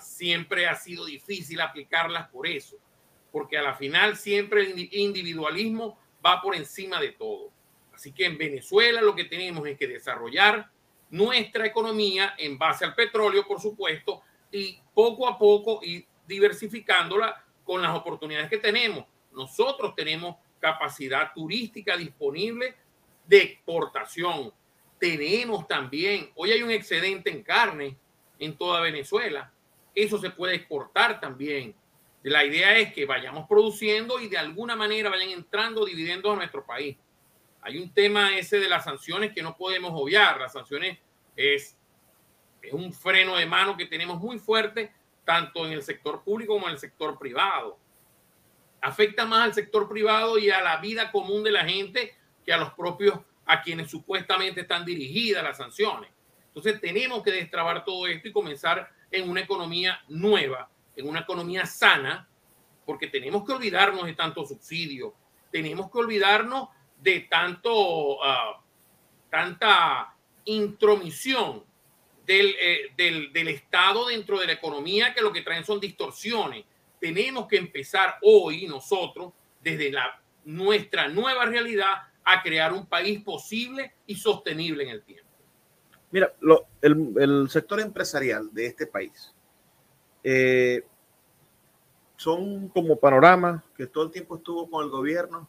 siempre 0.00 0.66
ha 0.66 0.74
sido 0.74 1.04
difícil 1.04 1.60
aplicarlas 1.60 2.28
por 2.28 2.46
eso. 2.46 2.76
Porque 3.30 3.56
a 3.58 3.62
la 3.62 3.74
final 3.74 4.16
siempre 4.16 4.62
el 4.62 4.88
individualismo 4.92 5.98
va 6.24 6.42
por 6.42 6.56
encima 6.56 7.00
de 7.00 7.12
todo. 7.12 7.52
Así 7.92 8.12
que 8.12 8.24
en 8.24 8.38
Venezuela 8.38 9.02
lo 9.02 9.14
que 9.14 9.24
tenemos 9.24 9.66
es 9.68 9.78
que 9.78 9.86
desarrollar 9.86 10.70
nuestra 11.10 11.66
economía 11.66 12.34
en 12.38 12.58
base 12.58 12.84
al 12.84 12.94
petróleo, 12.94 13.46
por 13.46 13.60
supuesto, 13.60 14.22
y 14.50 14.78
poco 14.94 15.28
a 15.28 15.38
poco 15.38 15.80
ir 15.82 16.06
diversificándola 16.30 17.44
con 17.64 17.82
las 17.82 17.94
oportunidades 17.94 18.48
que 18.48 18.56
tenemos. 18.56 19.04
Nosotros 19.32 19.94
tenemos 19.94 20.36
capacidad 20.58 21.32
turística 21.34 21.96
disponible 21.96 22.74
de 23.26 23.42
exportación. 23.42 24.52
Tenemos 24.98 25.68
también, 25.68 26.30
hoy 26.34 26.52
hay 26.52 26.62
un 26.62 26.70
excedente 26.70 27.30
en 27.30 27.42
carne 27.42 27.96
en 28.38 28.56
toda 28.56 28.80
Venezuela. 28.80 29.52
Eso 29.94 30.18
se 30.18 30.30
puede 30.30 30.54
exportar 30.54 31.20
también. 31.20 31.74
La 32.22 32.44
idea 32.44 32.76
es 32.78 32.92
que 32.92 33.04
vayamos 33.04 33.46
produciendo 33.46 34.20
y 34.20 34.28
de 34.28 34.38
alguna 34.38 34.76
manera 34.76 35.10
vayan 35.10 35.30
entrando 35.30 35.84
dividendos 35.84 36.32
a 36.32 36.36
nuestro 36.36 36.64
país 36.64 36.96
hay 37.62 37.78
un 37.78 37.92
tema 37.92 38.36
ese 38.36 38.58
de 38.58 38.68
las 38.68 38.84
sanciones 38.84 39.32
que 39.32 39.42
no 39.42 39.56
podemos 39.56 39.92
obviar. 39.94 40.40
Las 40.40 40.52
sanciones 40.52 40.98
es, 41.36 41.76
es 42.62 42.72
un 42.72 42.92
freno 42.92 43.36
de 43.36 43.46
mano 43.46 43.76
que 43.76 43.86
tenemos 43.86 44.18
muy 44.20 44.38
fuerte, 44.38 44.92
tanto 45.30 45.64
en 45.64 45.70
el 45.74 45.82
sector 45.84 46.24
público 46.24 46.54
como 46.54 46.66
en 46.66 46.72
el 46.72 46.80
sector 46.80 47.16
privado. 47.16 47.78
Afecta 48.80 49.24
más 49.24 49.44
al 49.44 49.54
sector 49.54 49.88
privado 49.88 50.36
y 50.38 50.50
a 50.50 50.60
la 50.60 50.78
vida 50.78 51.12
común 51.12 51.44
de 51.44 51.52
la 51.52 51.64
gente 51.64 52.16
que 52.44 52.52
a 52.52 52.56
los 52.56 52.72
propios, 52.72 53.20
a 53.46 53.62
quienes 53.62 53.88
supuestamente 53.88 54.62
están 54.62 54.84
dirigidas 54.84 55.44
las 55.44 55.56
sanciones. 55.56 56.10
Entonces 56.48 56.80
tenemos 56.80 57.22
que 57.22 57.30
destrabar 57.30 57.84
todo 57.84 58.08
esto 58.08 58.26
y 58.26 58.32
comenzar 58.32 58.90
en 59.08 59.30
una 59.30 59.42
economía 59.42 60.00
nueva, 60.08 60.68
en 60.96 61.06
una 61.06 61.20
economía 61.20 61.64
sana, 61.64 62.28
porque 62.84 63.06
tenemos 63.06 63.44
que 63.44 63.52
olvidarnos 63.52 64.06
de 64.06 64.14
tanto 64.14 64.44
subsidio, 64.44 65.14
tenemos 65.52 65.92
que 65.92 65.98
olvidarnos 65.98 66.70
de 67.00 67.20
tanto, 67.20 68.20
ah, 68.24 68.60
tanta 69.30 70.12
intromisión 70.44 71.69
eh, 72.30 72.92
del, 72.96 73.48
Estado 73.48 74.08
dentro 74.08 74.38
de 74.38 74.46
la 74.46 74.52
economía 74.52 75.12
que 75.14 75.20
lo 75.20 75.32
que 75.32 75.42
traen 75.42 75.64
son 75.64 75.80
distorsiones. 75.80 76.64
Tenemos 77.00 77.46
que 77.46 77.56
empezar 77.56 78.16
hoy 78.22 78.66
nosotros, 78.66 79.32
desde 79.62 79.92
nuestra 80.44 81.08
nueva 81.08 81.46
realidad, 81.46 81.94
a 82.24 82.42
crear 82.42 82.72
un 82.72 82.86
país 82.86 83.22
posible 83.22 83.94
y 84.06 84.14
sostenible 84.14 84.84
en 84.84 84.90
el 84.90 85.02
tiempo. 85.02 85.28
Mira, 86.10 86.34
el, 86.82 87.12
el, 87.18 87.48
sector 87.48 87.80
empresarial 87.80 88.52
de 88.52 88.66
este 88.66 88.86
país 88.86 89.34
eh, 90.24 90.84
son 92.16 92.68
como 92.68 92.98
panoramas 92.98 93.62
que 93.76 93.86
todo 93.86 94.04
el 94.04 94.10
tiempo 94.10 94.36
estuvo 94.36 94.68
con 94.68 94.84
el 94.84 94.90
gobierno 94.90 95.48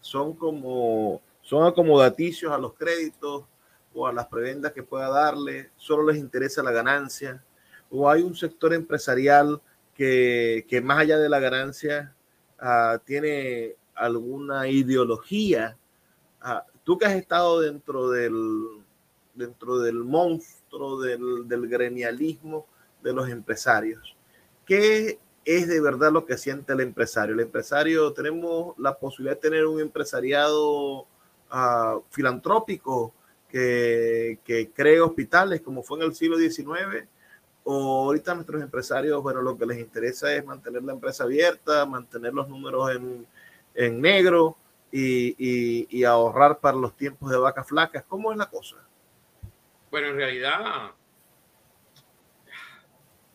son 0.00 0.34
como, 0.34 1.20
son 1.42 1.66
acomodaticios 1.66 2.52
a 2.52 2.58
los 2.58 2.74
créditos 2.74 3.44
o 3.94 4.06
a 4.06 4.12
las 4.12 4.26
prebendas 4.26 4.72
que 4.72 4.82
pueda 4.82 5.08
darle, 5.08 5.70
solo 5.76 6.04
les 6.10 6.18
interesa 6.18 6.62
la 6.62 6.70
ganancia, 6.70 7.42
o 7.90 8.08
hay 8.08 8.22
un 8.22 8.34
sector 8.34 8.72
empresarial 8.72 9.60
que, 9.94 10.64
que 10.68 10.80
más 10.80 10.98
allá 10.98 11.18
de 11.18 11.28
la 11.28 11.40
ganancia 11.40 12.14
uh, 12.60 12.98
tiene 13.04 13.76
alguna 13.94 14.68
ideología. 14.68 15.76
Uh, 16.42 16.60
tú 16.84 16.98
que 16.98 17.06
has 17.06 17.14
estado 17.14 17.60
dentro 17.60 18.10
del, 18.10 18.82
dentro 19.34 19.78
del 19.78 19.96
monstruo 20.04 21.00
del, 21.00 21.48
del 21.48 21.68
gremialismo 21.68 22.66
de 23.02 23.12
los 23.12 23.28
empresarios, 23.28 24.16
¿qué 24.64 25.18
es 25.44 25.68
de 25.68 25.80
verdad 25.80 26.12
lo 26.12 26.26
que 26.26 26.36
siente 26.36 26.72
el 26.72 26.80
empresario. 26.80 27.34
El 27.34 27.40
empresario, 27.40 28.12
tenemos 28.12 28.78
la 28.78 28.98
posibilidad 28.98 29.36
de 29.36 29.40
tener 29.40 29.66
un 29.66 29.80
empresariado 29.80 31.00
uh, 31.00 32.02
filantrópico 32.10 33.14
que, 33.50 34.38
que 34.44 34.70
cree 34.70 35.00
hospitales 35.00 35.60
como 35.60 35.82
fue 35.82 35.98
en 35.98 36.04
el 36.04 36.14
siglo 36.14 36.38
XIX, 36.38 37.06
o 37.64 38.04
ahorita 38.04 38.34
nuestros 38.34 38.62
empresarios, 38.62 39.22
bueno, 39.22 39.42
lo 39.42 39.56
que 39.56 39.66
les 39.66 39.78
interesa 39.78 40.34
es 40.34 40.44
mantener 40.44 40.82
la 40.82 40.92
empresa 40.92 41.24
abierta, 41.24 41.84
mantener 41.86 42.32
los 42.32 42.48
números 42.48 42.94
en, 42.94 43.26
en 43.74 44.00
negro 44.00 44.56
y, 44.90 45.36
y, 45.38 45.86
y, 45.90 46.04
ahorrar 46.04 46.58
para 46.58 46.76
los 46.76 46.96
tiempos 46.96 47.30
de 47.30 47.36
vacas 47.36 47.68
flacas. 47.68 48.04
¿Cómo 48.08 48.32
es 48.32 48.38
la 48.38 48.48
cosa? 48.48 48.76
Bueno, 49.90 50.08
en 50.08 50.16
realidad, 50.16 50.92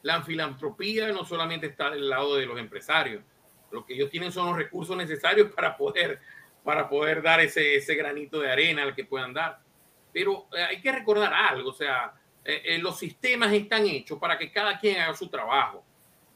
la 0.01 0.21
filantropía 0.23 1.11
no 1.11 1.23
solamente 1.23 1.67
está 1.67 1.91
del 1.91 2.09
lado 2.09 2.35
de 2.35 2.45
los 2.45 2.59
empresarios, 2.59 3.23
lo 3.71 3.85
que 3.85 3.93
ellos 3.93 4.09
tienen 4.09 4.31
son 4.31 4.47
los 4.47 4.57
recursos 4.57 4.95
necesarios 4.95 5.51
para 5.51 5.75
poder, 5.75 6.19
para 6.63 6.87
poder 6.87 7.21
dar 7.21 7.41
ese, 7.41 7.75
ese 7.75 7.95
granito 7.95 8.39
de 8.39 8.51
arena 8.51 8.83
al 8.83 8.95
que 8.95 9.05
puedan 9.05 9.33
dar. 9.33 9.64
Pero 10.15 10.47
eh, 10.55 10.63
hay 10.63 10.81
que 10.81 10.93
recordar 10.93 11.33
algo, 11.33 11.71
o 11.71 11.73
sea, 11.73 12.13
eh, 12.45 12.61
eh, 12.63 12.77
los 12.77 12.97
sistemas 12.97 13.51
están 13.51 13.85
hechos 13.85 14.17
para 14.17 14.37
que 14.37 14.49
cada 14.49 14.79
quien 14.79 15.01
haga 15.01 15.13
su 15.13 15.27
trabajo. 15.27 15.83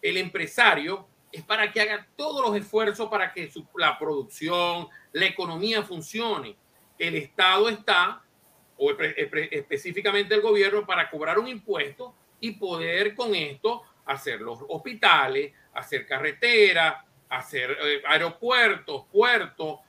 El 0.02 0.18
empresario 0.18 1.08
es 1.32 1.44
para 1.44 1.72
que 1.72 1.80
haga 1.80 2.06
todos 2.18 2.46
los 2.46 2.58
esfuerzos 2.58 3.08
para 3.08 3.32
que 3.32 3.50
la 3.78 3.98
producción, 3.98 4.90
la 5.14 5.26
economía 5.28 5.82
funcione. 5.82 6.58
El 6.98 7.16
Estado 7.16 7.70
está, 7.70 8.22
o 8.76 8.92
específicamente 8.92 10.36
el 10.36 10.42
gobierno, 10.42 10.86
para 10.86 11.10
cobrar 11.10 11.40
un 11.40 11.48
impuesto 11.48 12.14
y 12.42 12.52
poder 12.52 13.16
con 13.16 13.34
esto 13.34 13.84
hacer 14.06 14.42
los 14.42 14.60
hospitales, 14.68 15.54
hacer 15.74 16.06
carreteras, 16.06 16.96
hacer 17.30 17.78
aeropuertos, 18.06 19.06
puertos, 19.10 19.80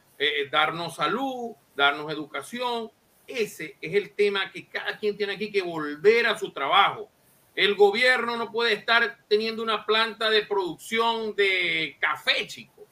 darnos 0.48 0.94
salud, 0.94 1.56
darnos 1.74 2.12
educación. 2.12 2.92
Ese 3.30 3.76
es 3.80 3.94
el 3.94 4.10
tema 4.14 4.50
que 4.50 4.66
cada 4.66 4.98
quien 4.98 5.16
tiene 5.16 5.34
aquí 5.34 5.52
que 5.52 5.62
volver 5.62 6.26
a 6.26 6.38
su 6.38 6.52
trabajo. 6.52 7.08
El 7.54 7.74
gobierno 7.74 8.36
no 8.36 8.50
puede 8.50 8.72
estar 8.72 9.18
teniendo 9.28 9.62
una 9.62 9.86
planta 9.86 10.30
de 10.30 10.42
producción 10.42 11.34
de 11.36 11.96
café, 12.00 12.46
chico, 12.46 12.86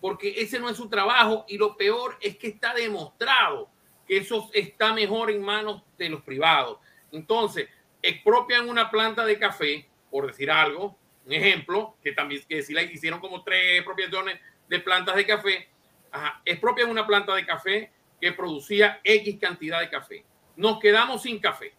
porque 0.00 0.34
ese 0.36 0.60
no 0.60 0.68
es 0.68 0.76
su 0.76 0.88
trabajo 0.88 1.44
y 1.48 1.58
lo 1.58 1.76
peor 1.76 2.16
es 2.20 2.36
que 2.36 2.48
está 2.48 2.74
demostrado 2.74 3.70
que 4.06 4.18
eso 4.18 4.50
está 4.54 4.92
mejor 4.92 5.30
en 5.30 5.42
manos 5.42 5.82
de 5.98 6.08
los 6.08 6.22
privados. 6.22 6.78
Entonces, 7.10 7.68
expropian 8.02 8.68
una 8.68 8.90
planta 8.90 9.24
de 9.24 9.38
café, 9.38 9.88
por 10.10 10.26
decir 10.26 10.50
algo, 10.50 10.96
un 11.24 11.32
ejemplo, 11.32 11.96
que 12.02 12.12
también 12.12 12.42
que 12.48 12.62
si 12.62 12.72
la 12.72 12.82
hicieron 12.82 13.18
como 13.18 13.42
tres 13.42 13.78
expropiaciones 13.78 14.40
de 14.68 14.78
plantas 14.78 15.16
de 15.16 15.26
café, 15.26 15.68
ajá, 16.12 16.40
expropian 16.44 16.88
una 16.88 17.06
planta 17.06 17.34
de 17.34 17.44
café 17.44 17.90
que 18.26 18.32
producía 18.32 19.00
X 19.04 19.38
cantidad 19.40 19.78
de 19.78 19.88
café. 19.88 20.24
Nos 20.56 20.80
quedamos 20.80 21.22
sin 21.22 21.38
café. 21.38 21.72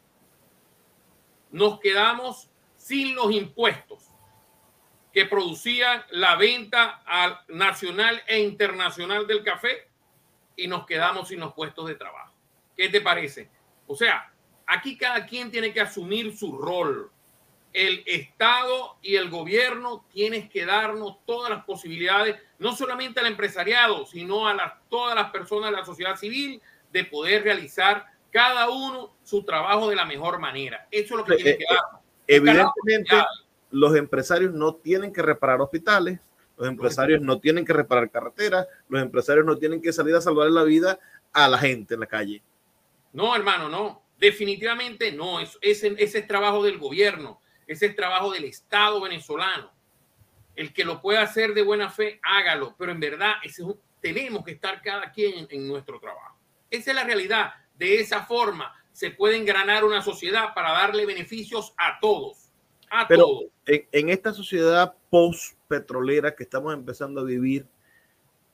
Nos 1.52 1.82
quedamos 1.82 2.50
sin 2.78 3.16
los 3.16 3.34
impuestos 3.34 4.06
que 5.12 5.26
producían 5.26 6.06
la 6.12 6.38
venta 6.38 7.02
al 7.06 7.38
nacional 7.50 8.24
e 8.28 8.40
internacional 8.40 9.28
del 9.28 9.44
café 9.44 9.90
y 10.56 10.70
nos 10.70 10.86
quedamos 10.86 11.28
sin 11.28 11.42
los 11.42 11.54
puestos 11.54 11.86
de 11.90 11.96
trabajo. 11.96 12.34
¿Qué 12.78 12.88
te 12.88 13.02
parece? 13.02 13.50
O 13.86 13.94
sea, 13.94 14.32
aquí 14.68 14.98
cada 14.98 15.26
quien 15.26 15.52
tiene 15.52 15.74
que 15.74 15.82
asumir 15.82 16.38
su 16.38 16.58
rol. 16.58 17.12
El 17.78 18.02
Estado 18.08 18.98
y 19.04 19.18
el 19.18 19.30
gobierno 19.30 20.04
tienen 20.12 20.50
que 20.50 20.66
darnos 20.66 21.24
todas 21.28 21.52
las 21.52 21.64
posibilidades, 21.64 22.36
no 22.58 22.76
solamente 22.76 23.20
al 23.20 23.28
empresariado, 23.28 24.08
sino 24.08 24.48
a 24.48 24.82
todas 24.90 25.14
las 25.14 25.30
personas 25.30 25.70
de 25.70 25.78
la 25.78 25.86
sociedad 25.86 26.16
civil, 26.16 26.60
de 26.92 27.06
poder 27.06 27.44
realizar 27.44 28.08
cada 28.32 28.72
uno 28.72 29.14
su 29.24 29.44
trabajo 29.44 29.92
de 29.92 29.96
la 29.96 30.06
mejor 30.06 30.40
manera. 30.40 30.88
Eso 30.90 31.14
es 31.14 31.18
lo 31.20 31.24
que 31.24 31.36
tiene 31.36 31.52
eh, 31.52 31.58
que 31.60 31.66
dar. 31.70 32.02
Evidentemente, 32.26 33.16
los 33.70 33.96
empresarios 33.96 34.54
no 34.54 34.74
tienen 34.74 35.14
que 35.14 35.22
reparar 35.22 35.62
hospitales, 35.62 36.20
los 36.58 36.68
empresarios 36.68 37.22
no 37.22 37.40
tienen 37.40 37.64
que 37.64 37.74
reparar 37.74 38.10
carreteras, 38.10 38.66
los 38.90 39.04
empresarios 39.04 39.46
no 39.46 39.56
tienen 39.56 39.84
que 39.84 39.94
salir 39.94 40.16
a 40.16 40.22
salvar 40.22 40.50
la 40.50 40.64
vida 40.64 41.00
a 41.32 41.48
la 41.48 41.60
gente 41.60 41.94
en 41.94 42.00
la 42.00 42.08
calle. 42.08 42.42
No, 43.14 43.36
hermano, 43.36 43.70
no. 43.70 44.02
Definitivamente 44.18 45.12
no, 45.12 45.40
ese, 45.40 45.54
ese 45.62 46.18
es 46.18 46.28
trabajo 46.28 46.64
del 46.64 46.80
gobierno, 46.80 47.40
ese 47.68 47.88
es 47.88 47.96
trabajo 47.96 48.32
del 48.32 48.46
Estado 48.46 49.02
venezolano. 49.02 49.72
El 50.56 50.74
que 50.74 50.86
lo 50.86 51.02
pueda 51.02 51.22
hacer 51.22 51.54
de 51.54 51.62
buena 51.62 51.90
fe, 51.90 52.20
hágalo, 52.24 52.76
pero 52.78 52.92
en 52.92 53.00
verdad 53.00 53.34
ese 53.44 53.64
tenemos 54.02 54.44
que 54.44 54.52
estar 54.52 54.82
cada 54.82 55.12
quien 55.12 55.48
en, 55.50 55.68
nuestro 55.68 56.00
trabajo. 56.00 56.38
Esa 56.70 56.92
es 56.92 56.96
la 56.96 57.04
realidad. 57.04 57.52
De 57.76 58.00
esa 58.00 58.24
forma 58.24 58.74
se 58.92 59.12
puede 59.12 59.38
engranar 59.38 59.84
una 59.84 60.02
sociedad 60.02 60.54
para 60.56 60.72
darle 60.72 61.06
beneficios 61.06 61.74
a 61.78 62.00
todos. 62.00 62.50
A 62.90 63.08
pero 63.08 63.42
En, 63.66 63.88
en 63.92 64.10
esta 64.10 64.34
sociedad 64.34 64.96
post-petrolera 65.10 66.36
que 66.36 66.44
estamos 66.44 66.74
empezando 66.74 67.22
a 67.22 67.26
vivir, 67.26 67.68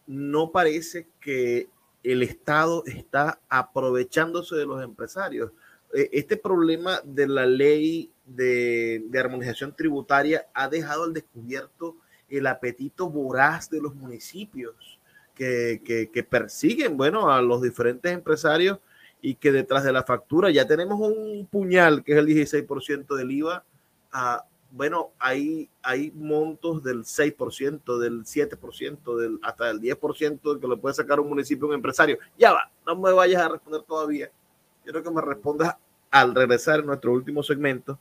no 0.08 0.52
parece 0.52 1.08
que 1.22 1.70
el 2.04 2.24
Estado 2.24 2.84
está 2.86 3.40
aprovechándose 3.48 4.56
de 4.56 4.66
los 4.66 4.84
empresarios. 4.84 5.52
E, 5.94 6.10
este 6.12 6.38
problema 6.38 7.00
de 7.04 7.28
la 7.28 7.46
ley 7.46 8.12
de, 8.26 9.04
armonización 9.20 9.76
tributaria 9.76 10.48
ha 10.54 10.68
dejado 10.68 11.04
al 11.04 11.14
descubierto 11.14 11.98
el 12.30 12.48
apetito 12.48 13.10
voraz 13.10 13.70
de 13.70 13.82
los 13.82 13.96
municipios 13.96 15.00
que, 15.36 16.28
persiguen, 16.30 16.98
bueno, 16.98 17.32
a 17.32 17.42
los 17.42 17.62
diferentes 17.62 18.12
empresarios 18.12 18.80
y 19.22 19.36
que 19.36 19.52
detrás 19.52 19.84
de 19.84 19.92
la 19.92 20.04
factura 20.04 20.50
ya 20.52 20.68
tenemos 20.68 21.00
un 21.00 21.48
puñal 21.50 22.04
que 22.04 22.14
es 22.14 22.18
el 22.18 22.28
16% 22.28 23.16
del 23.16 23.32
IVA 23.32 23.64
a 24.12 24.46
bueno, 24.76 25.12
hay, 25.20 25.70
hay 25.84 26.12
montos 26.16 26.84
del 26.84 27.04
6%, 27.04 28.00
del 28.00 28.24
7%, 28.24 29.18
del, 29.18 29.40
hasta 29.44 29.68
del 29.68 29.80
10% 29.80 30.60
que 30.60 30.68
le 30.68 30.78
puede 30.78 30.96
sacar 30.96 31.20
un 31.20 31.30
municipio 31.30 31.68
un 31.68 31.76
empresario. 31.76 32.18
Ya 32.40 32.54
va, 32.54 32.72
no 32.84 32.96
me 32.96 33.12
vayas 33.12 33.44
a 33.44 33.50
responder 33.50 33.84
todavía. 33.84 34.32
Quiero 34.84 35.04
que 35.04 35.12
me 35.12 35.22
respondas 35.22 35.76
al 36.10 36.34
regresar 36.34 36.80
en 36.80 36.88
nuestro 36.88 37.14
último 37.14 37.44
segmento, 37.44 38.00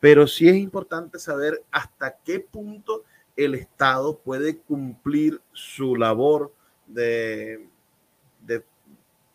pero 0.00 0.26
sí 0.26 0.48
es 0.48 0.56
importante 0.56 1.18
saber 1.18 1.62
hasta 1.70 2.16
qué 2.24 2.40
punto 2.40 3.04
el 3.36 3.54
Estado 3.54 4.18
puede 4.18 4.58
cumplir 4.58 5.40
su 5.52 5.96
labor 5.96 6.52
de, 6.86 7.68
de 8.40 8.64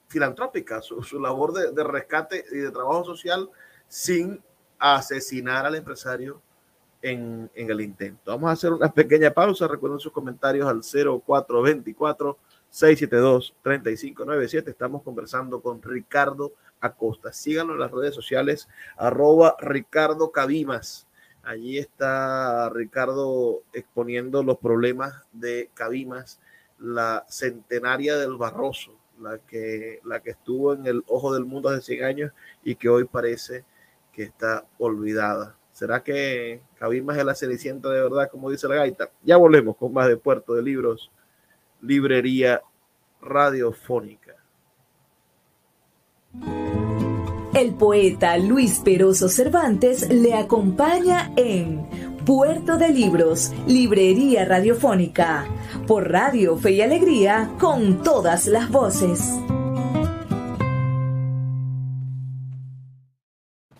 filantrópica, 0.07 0.81
su, 0.81 1.01
su 1.03 1.19
labor 1.19 1.53
de, 1.53 1.71
de 1.71 1.83
rescate 1.83 2.43
y 2.51 2.57
de 2.57 2.71
trabajo 2.71 3.03
social 3.05 3.49
sin 3.87 4.41
asesinar 4.77 5.65
al 5.65 5.75
empresario 5.75 6.41
en, 7.03 7.51
el 7.53 7.81
intento. 7.81 8.31
Vamos 8.31 8.49
a 8.49 8.53
hacer 8.53 8.73
una 8.73 8.91
pequeña 8.91 9.31
pausa. 9.31 9.67
Recuerden 9.67 9.99
sus 9.99 10.11
comentarios 10.11 10.67
al 10.67 10.81
0424 10.81 12.37
672 12.73 13.53
3597. 13.61 14.71
Estamos 14.71 15.03
conversando 15.03 15.61
con 15.61 15.79
Ricardo 15.83 16.53
Acosta. 16.81 17.31
Síganlo 17.31 17.73
en 17.73 17.79
las 17.79 17.91
redes 17.91 18.15
sociales, 18.15 18.67
arroba 18.97 19.55
Ricardo 19.59 20.31
Cabimas. 20.31 21.05
Allí 21.43 21.77
está 21.77 22.69
Ricardo 22.69 23.61
exponiendo 23.73 24.41
los 24.41 24.57
problemas 24.57 25.13
de 25.33 25.69
Cabimas, 25.75 26.39
la 26.79 27.23
centenaria 27.29 28.17
del 28.17 28.37
Barroso, 28.37 28.97
la 29.21 29.37
que, 29.37 29.99
la 30.03 30.21
que 30.23 30.31
estuvo 30.31 30.73
en 30.73 30.87
el 30.87 31.03
ojo 31.05 31.31
del 31.31 31.45
mundo 31.45 31.69
hace 31.69 31.81
100 31.81 32.03
años 32.03 32.31
y 32.63 32.73
que 32.73 32.89
hoy 32.89 33.03
parece 33.03 33.65
que 34.11 34.23
está 34.23 34.65
olvidada. 34.79 35.55
¿Será 35.73 36.03
que 36.03 36.63
Cabimas 36.79 37.19
es 37.19 37.25
la 37.25 37.35
cenicienta 37.35 37.89
de 37.91 38.01
verdad, 38.01 38.31
como 38.31 38.49
dice 38.49 38.67
la 38.67 38.75
gaita? 38.75 39.11
Ya 39.21 39.37
volvemos 39.37 39.77
con 39.77 39.93
más 39.93 40.07
de 40.07 40.17
Puerto 40.17 40.55
de 40.55 40.63
Libros, 40.63 41.11
Librería 41.85 42.61
Radiofónica. 43.21 44.37
El 47.53 47.75
poeta 47.75 48.37
Luis 48.37 48.79
Peroso 48.79 49.27
Cervantes 49.27 50.09
le 50.09 50.33
acompaña 50.33 51.33
en 51.35 51.85
Puerto 52.25 52.77
de 52.77 52.87
Libros, 52.87 53.51
Librería 53.67 54.45
Radiofónica, 54.45 55.45
por 55.85 56.09
Radio 56.09 56.55
Fe 56.55 56.71
y 56.71 56.81
Alegría, 56.81 57.51
con 57.59 58.01
todas 58.01 58.47
las 58.47 58.71
voces. 58.71 59.19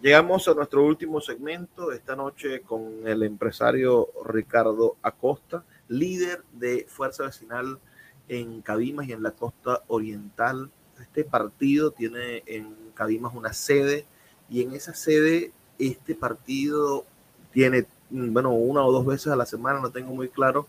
Llegamos 0.02 0.46
a 0.50 0.54
nuestro 0.54 0.86
último 0.86 1.22
segmento 1.22 1.94
esta 1.94 2.18
noche 2.18 2.64
con 2.64 3.08
el 3.08 3.24
empresario 3.24 4.10
Ricardo 4.26 4.98
Acosta, 5.02 5.64
líder 5.88 6.44
de 6.52 6.86
Fuerza 6.90 7.24
Vecinal 7.24 7.80
en 8.28 8.62
Cabimas 8.62 9.08
y 9.08 9.14
en 9.14 9.24
la 9.24 9.32
costa 9.32 9.82
oriental. 9.88 10.70
Este 11.02 11.24
partido 11.24 11.92
tiene 11.92 12.44
en 12.46 12.76
Cabimas 12.94 13.34
una 13.36 13.54
sede 13.54 14.06
y 14.50 14.62
en 14.62 14.74
esa 14.74 14.94
sede 14.94 15.52
este 15.80 16.16
partido 16.16 17.06
tiene, 17.52 17.86
bueno, 18.10 18.52
una 18.52 18.84
o 18.84 18.92
dos 18.92 19.06
veces 19.06 19.28
a 19.28 19.36
la 19.36 19.46
semana, 19.46 19.80
no 19.80 19.92
tengo 19.92 20.14
muy 20.14 20.30
claro, 20.30 20.68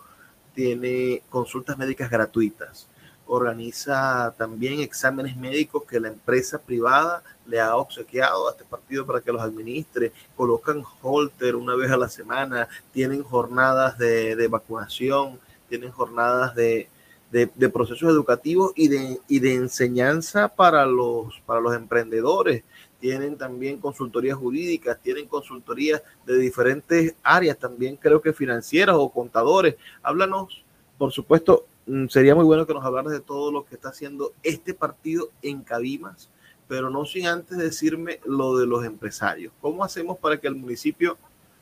tiene 0.55 1.22
consultas 1.30 1.78
médicas 1.78 2.11
gratuitas. 2.11 2.88
organiza 3.26 4.34
también 4.36 4.80
exámenes 4.80 5.36
médicos 5.36 5.84
que 5.84 5.98
la 5.98 6.09
empresa 6.09 6.59
privada 6.59 7.22
le 7.46 7.59
ha 7.59 7.74
obsequiado 7.76 8.48
a 8.48 8.52
este 8.52 8.64
partido 8.64 9.07
para 9.07 9.20
que 9.20 9.32
los 9.32 9.42
administre, 9.42 10.12
colocan 10.36 10.82
holter 11.02 11.57
una 11.57 11.74
vez 11.74 11.90
a 11.90 11.96
la 11.96 12.09
semana, 12.09 12.68
tienen 12.92 13.22
jornadas 13.22 13.96
de, 13.98 14.36
de 14.36 14.48
vacunación, 14.48 15.40
tienen 15.68 15.90
jornadas 15.90 16.55
de, 16.55 16.88
de, 17.35 17.68
procesos 17.68 18.09
educativos 18.09 18.72
y 18.76 18.87
de, 18.87 19.18
y 19.26 19.41
de 19.41 19.55
enseñanza 19.55 20.47
para 20.47 20.87
los, 20.87 21.41
para 21.45 21.61
los 21.61 21.74
emprendedores. 21.74 22.62
Tienen 23.01 23.37
también 23.37 23.80
consultorías 23.80 24.39
jurídicas, 24.39 25.01
tienen 25.03 25.26
consultorías 25.26 26.01
de 26.24 26.39
diferentes 26.39 27.16
áreas, 27.24 27.59
también 27.59 27.97
creo 27.97 28.22
que 28.22 28.32
financieras 28.32 28.95
o 28.97 29.09
contadores. 29.09 29.74
Háblanos, 30.05 30.62
por 30.97 31.11
supuesto, 31.11 31.66
mm, 31.87 32.07
sería 32.07 32.37
muy 32.37 32.45
bueno 32.45 32.68
que 32.68 32.74
nos 32.74 32.85
hablaras 32.85 33.12
de 33.12 33.20
todo 33.20 33.51
lo 33.51 33.64
que 33.64 33.74
está 33.74 33.89
haciendo 33.89 34.32
este 34.45 34.72
partido 34.72 35.30
en 35.43 35.62
Cabimas, 35.62 36.30
pero 36.68 36.89
no 36.89 37.05
sin 37.05 37.26
antes 37.26 37.59
decirme 37.59 38.20
lo 38.24 38.57
de 38.57 38.66
los 38.66 38.85
empresarios. 38.85 39.53
¿Cómo 39.61 39.82
hacemos 39.82 40.18
para 40.18 40.39
que 40.39 40.47
el 40.47 40.55
municipio 40.55 41.18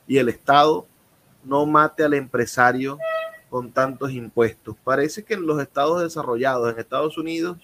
y 0.06 0.18
el 0.18 0.28
Estado 0.28 0.86
no 1.44 1.64
mate 1.64 2.04
al 2.04 2.12
empresario 2.12 2.98
con 3.52 3.70
tantos 3.70 4.12
impuestos? 4.12 4.76
Parece 4.82 5.24
que 5.24 5.34
en 5.34 5.46
los 5.46 5.60
estados 5.60 6.02
desarrollados, 6.02 6.72
en 6.72 6.78
Estados 6.80 7.18
Unidos, 7.18 7.58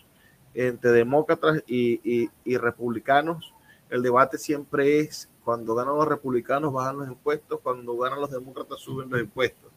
entre 0.53 0.91
demócratas 0.91 1.63
y, 1.67 2.29
republicanos, 2.59 3.55
el 3.89 4.03
debate 4.03 4.37
siempre 4.37 5.01
es 5.01 5.31
cuando 5.45 5.75
ganan 5.75 5.97
los 5.97 6.07
republicanos 6.07 6.75
bajan 6.75 6.99
los 6.99 7.09
impuestos, 7.09 7.61
cuando 7.63 7.97
ganan 7.97 8.21
los 8.21 8.31
demócratas 8.31 8.79
suben 8.81 9.09
los 9.09 9.19
impuestos 9.19 9.73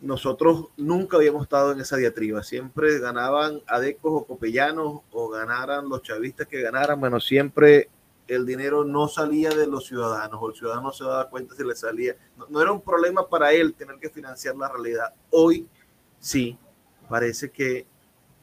nosotros 0.00 0.68
nunca 0.76 1.16
habíamos 1.16 1.42
estado 1.42 1.72
en 1.72 1.80
esa 1.80 1.96
diatriba. 1.96 2.42
Siempre 2.42 2.98
ganaban 3.00 3.60
adecos 3.66 4.12
o 4.14 4.24
copellanos 4.24 5.00
o 5.12 5.28
ganaran 5.28 5.88
los 5.88 6.02
chavistas 6.02 6.46
que 6.46 6.62
ganaran. 6.62 6.98
Bueno, 6.98 7.20
siempre 7.20 7.90
el 8.34 8.46
dinero 8.46 8.84
no 8.84 9.08
salía 9.08 9.50
de 9.50 9.66
los 9.66 9.86
ciudadanos 9.86 10.38
o 10.40 10.48
el 10.48 10.54
ciudadano 10.54 10.92
se 10.92 11.04
daba 11.04 11.28
cuenta 11.28 11.54
si 11.54 11.64
le 11.64 11.74
salía. 11.74 12.16
No, 12.48 12.60
era 12.60 12.72
un 12.72 12.80
problema 12.80 13.28
para 13.28 13.52
él 13.52 13.74
tener 13.74 13.98
que 13.98 14.08
financiar 14.08 14.56
la 14.56 14.68
realidad. 14.68 15.12
Hoy 15.30 15.68
sí, 16.18 16.58
parece 17.08 17.50
que 17.50 17.86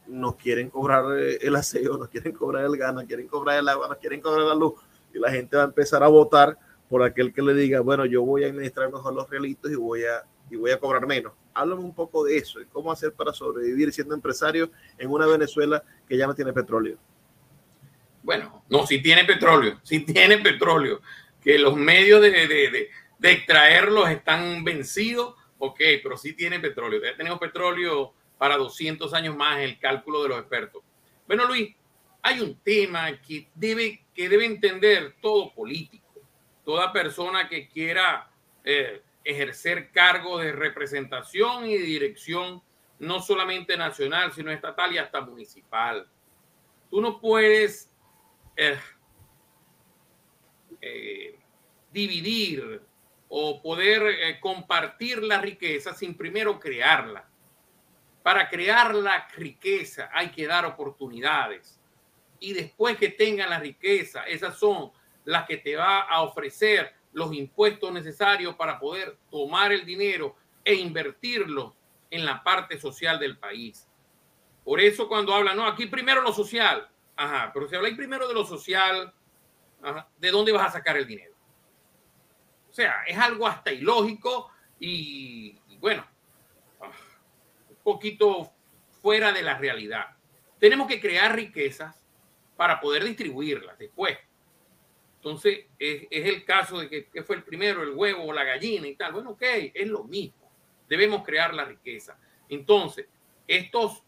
nos 0.06 0.36
quieren 0.36 0.70
cobrar 0.70 1.04
el 1.18 1.56
aseo, 1.56 1.98
nos 1.98 2.08
quieren 2.08 2.32
cobrar 2.32 2.64
el 2.64 2.76
gas, 2.76 2.94
nos 2.94 3.04
quieren 3.04 3.28
cobrar 3.28 3.58
el 3.58 3.68
agua, 3.68 3.88
nos 3.88 3.98
quieren 3.98 4.20
cobrar 4.20 4.46
la 4.46 4.54
luz 4.54 4.74
y 5.12 5.18
la 5.18 5.30
gente 5.30 5.56
va 5.56 5.62
a 5.62 5.66
empezar 5.66 6.02
a 6.02 6.08
votar 6.08 6.58
por 6.88 7.02
aquel 7.02 7.32
que 7.32 7.42
le 7.42 7.54
diga, 7.54 7.80
bueno, 7.80 8.06
yo 8.06 8.22
voy 8.22 8.44
a 8.44 8.48
administrar 8.48 8.90
mejor 8.90 9.14
los 9.14 9.28
realitos 9.28 9.70
y 9.70 9.74
voy 9.74 10.04
a, 10.04 10.24
y 10.50 10.56
voy 10.56 10.70
a 10.70 10.80
cobrar 10.80 11.06
menos 11.06 11.32
háblame 11.58 11.82
un 11.82 11.94
poco 11.94 12.24
de 12.24 12.36
eso 12.36 12.60
y 12.60 12.66
cómo 12.66 12.92
hacer 12.92 13.12
para 13.12 13.32
sobrevivir 13.32 13.92
siendo 13.92 14.14
empresario 14.14 14.70
en 14.96 15.10
una 15.10 15.26
Venezuela 15.26 15.82
que 16.06 16.16
ya 16.16 16.26
no 16.26 16.34
tiene 16.34 16.52
petróleo. 16.52 16.98
Bueno, 18.22 18.64
no, 18.68 18.86
si 18.86 19.00
tiene 19.00 19.24
petróleo, 19.24 19.80
si 19.82 20.00
tiene 20.00 20.38
petróleo, 20.38 21.00
que 21.42 21.58
los 21.58 21.76
medios 21.76 22.20
de, 22.20 22.30
de, 22.30 22.90
de, 23.18 23.30
extraerlos 23.30 24.10
están 24.10 24.64
vencidos, 24.64 25.34
ok, 25.58 25.80
pero 26.02 26.16
sí 26.16 26.32
tiene 26.32 26.60
petróleo. 26.60 27.00
Ya 27.02 27.16
tenemos 27.16 27.38
petróleo 27.38 28.12
para 28.36 28.56
200 28.56 29.12
años 29.14 29.36
más, 29.36 29.58
el 29.60 29.78
cálculo 29.78 30.22
de 30.22 30.28
los 30.30 30.38
expertos. 30.40 30.82
Bueno, 31.26 31.46
Luis, 31.46 31.74
hay 32.22 32.40
un 32.40 32.58
tema 32.60 33.20
que 33.20 33.48
debe, 33.54 34.04
que 34.14 34.28
debe 34.28 34.44
entender 34.44 35.16
todo 35.20 35.54
político, 35.54 36.20
toda 36.64 36.92
persona 36.92 37.48
que 37.48 37.68
quiera 37.68 38.30
eh, 38.64 39.02
ejercer 39.24 39.90
cargos 39.90 40.42
de 40.42 40.52
representación 40.52 41.66
y 41.66 41.76
dirección, 41.78 42.62
no 42.98 43.20
solamente 43.20 43.76
nacional, 43.76 44.32
sino 44.32 44.50
estatal 44.50 44.92
y 44.92 44.98
hasta 44.98 45.20
municipal. 45.20 46.08
Tú 46.90 47.00
no 47.00 47.20
puedes 47.20 47.87
eh, 50.80 51.38
dividir 51.92 52.82
o 53.28 53.62
poder 53.62 54.02
eh, 54.02 54.40
compartir 54.40 55.22
la 55.22 55.40
riqueza 55.40 55.94
sin 55.94 56.16
primero 56.16 56.58
crearla. 56.58 57.28
Para 58.22 58.48
crear 58.48 58.94
la 58.94 59.28
riqueza 59.36 60.10
hay 60.12 60.30
que 60.30 60.46
dar 60.46 60.66
oportunidades. 60.66 61.80
Y 62.40 62.52
después 62.52 62.96
que 62.96 63.08
tengan 63.08 63.50
la 63.50 63.60
riqueza, 63.60 64.24
esas 64.24 64.58
son 64.58 64.90
las 65.24 65.46
que 65.46 65.58
te 65.58 65.76
va 65.76 66.00
a 66.00 66.22
ofrecer 66.22 66.94
los 67.12 67.32
impuestos 67.32 67.92
necesarios 67.92 68.54
para 68.56 68.78
poder 68.78 69.18
tomar 69.30 69.72
el 69.72 69.84
dinero 69.84 70.36
e 70.64 70.74
invertirlo 70.74 71.76
en 72.10 72.24
la 72.24 72.42
parte 72.42 72.78
social 72.78 73.18
del 73.18 73.38
país. 73.38 73.88
Por 74.64 74.80
eso 74.80 75.08
cuando 75.08 75.34
hablan, 75.34 75.56
no, 75.56 75.66
aquí 75.66 75.86
primero 75.86 76.22
lo 76.22 76.32
social, 76.32 76.88
ajá, 77.18 77.50
pero 77.52 77.68
si 77.68 77.74
habláis 77.74 77.96
primero 77.96 78.28
de 78.28 78.34
lo 78.34 78.46
social, 78.46 79.12
¿de 80.16 80.30
dónde 80.30 80.52
vas 80.52 80.68
a 80.68 80.78
sacar 80.78 80.96
el 80.96 81.06
dinero? 81.06 81.34
O 82.70 82.72
sea, 82.72 83.02
es 83.06 83.18
algo 83.18 83.46
hasta 83.46 83.72
ilógico 83.72 84.50
y, 84.78 85.58
bueno, 85.80 86.06
ah, 86.80 86.92
un 87.68 87.76
poquito 87.82 88.52
fuera 89.02 89.32
de 89.32 89.42
la 89.42 89.58
realidad. 89.58 90.16
Tenemos 90.60 90.86
que 90.86 91.00
crear 91.00 91.34
riquezas 91.34 92.00
para 92.56 92.80
poder 92.80 93.04
distribuirlas 93.04 93.76
después. 93.78 94.16
Entonces, 95.16 95.66
es, 95.76 96.06
es, 96.10 96.26
el 96.26 96.44
caso 96.44 96.78
de 96.78 96.88
que, 96.88 97.08
que, 97.08 97.24
fue 97.24 97.36
el 97.36 97.42
primero, 97.42 97.82
el 97.82 97.90
huevo 97.90 98.24
o 98.24 98.32
la 98.32 98.44
gallina 98.44 98.86
y 98.86 98.94
tal. 98.94 99.12
Bueno, 99.12 99.30
ok, 99.30 99.42
es 99.74 99.88
lo 99.88 100.04
mismo. 100.04 100.52
Debemos 100.88 101.24
crear 101.24 101.52
la 101.52 101.64
riqueza. 101.64 102.16
Entonces, 102.48 103.06
estos 103.48 104.04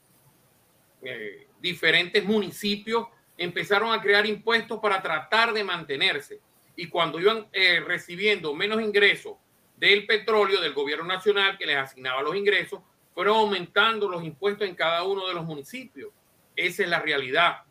eh, 1.02 1.48
diferentes 1.61 2.24
municipios 2.24 3.08
empezaron 3.36 3.92
a 3.92 4.00
crear 4.00 4.26
impuestos 4.26 4.78
para 4.80 5.00
tratar 5.00 5.52
de 5.52 5.64
mantenerse. 5.64 6.40
Y 6.76 6.88
cuando 6.88 7.20
iban 7.20 7.46
eh, 7.52 7.80
recibiendo 7.80 8.54
menos 8.54 8.80
ingresos 8.80 9.36
del 9.76 10.06
petróleo 10.06 10.61
del 10.61 10.74
gobierno 10.74 11.04
nacional 11.04 11.56
que 11.56 11.66
les 11.66 11.76
asignaba 11.76 12.22
los 12.22 12.36
ingresos, 12.36 12.80
fueron 13.14 13.36
aumentando 13.36 14.08
los 14.08 14.22
impuestos 14.22 14.66
en 14.66 14.74
cada 14.74 15.02
uno 15.04 15.26
de 15.26 15.34
los 15.34 15.44
municipios. 15.44 16.12
Esa 16.54 16.82
es 16.82 16.88
la 16.88 17.00
realidad. 17.00 17.62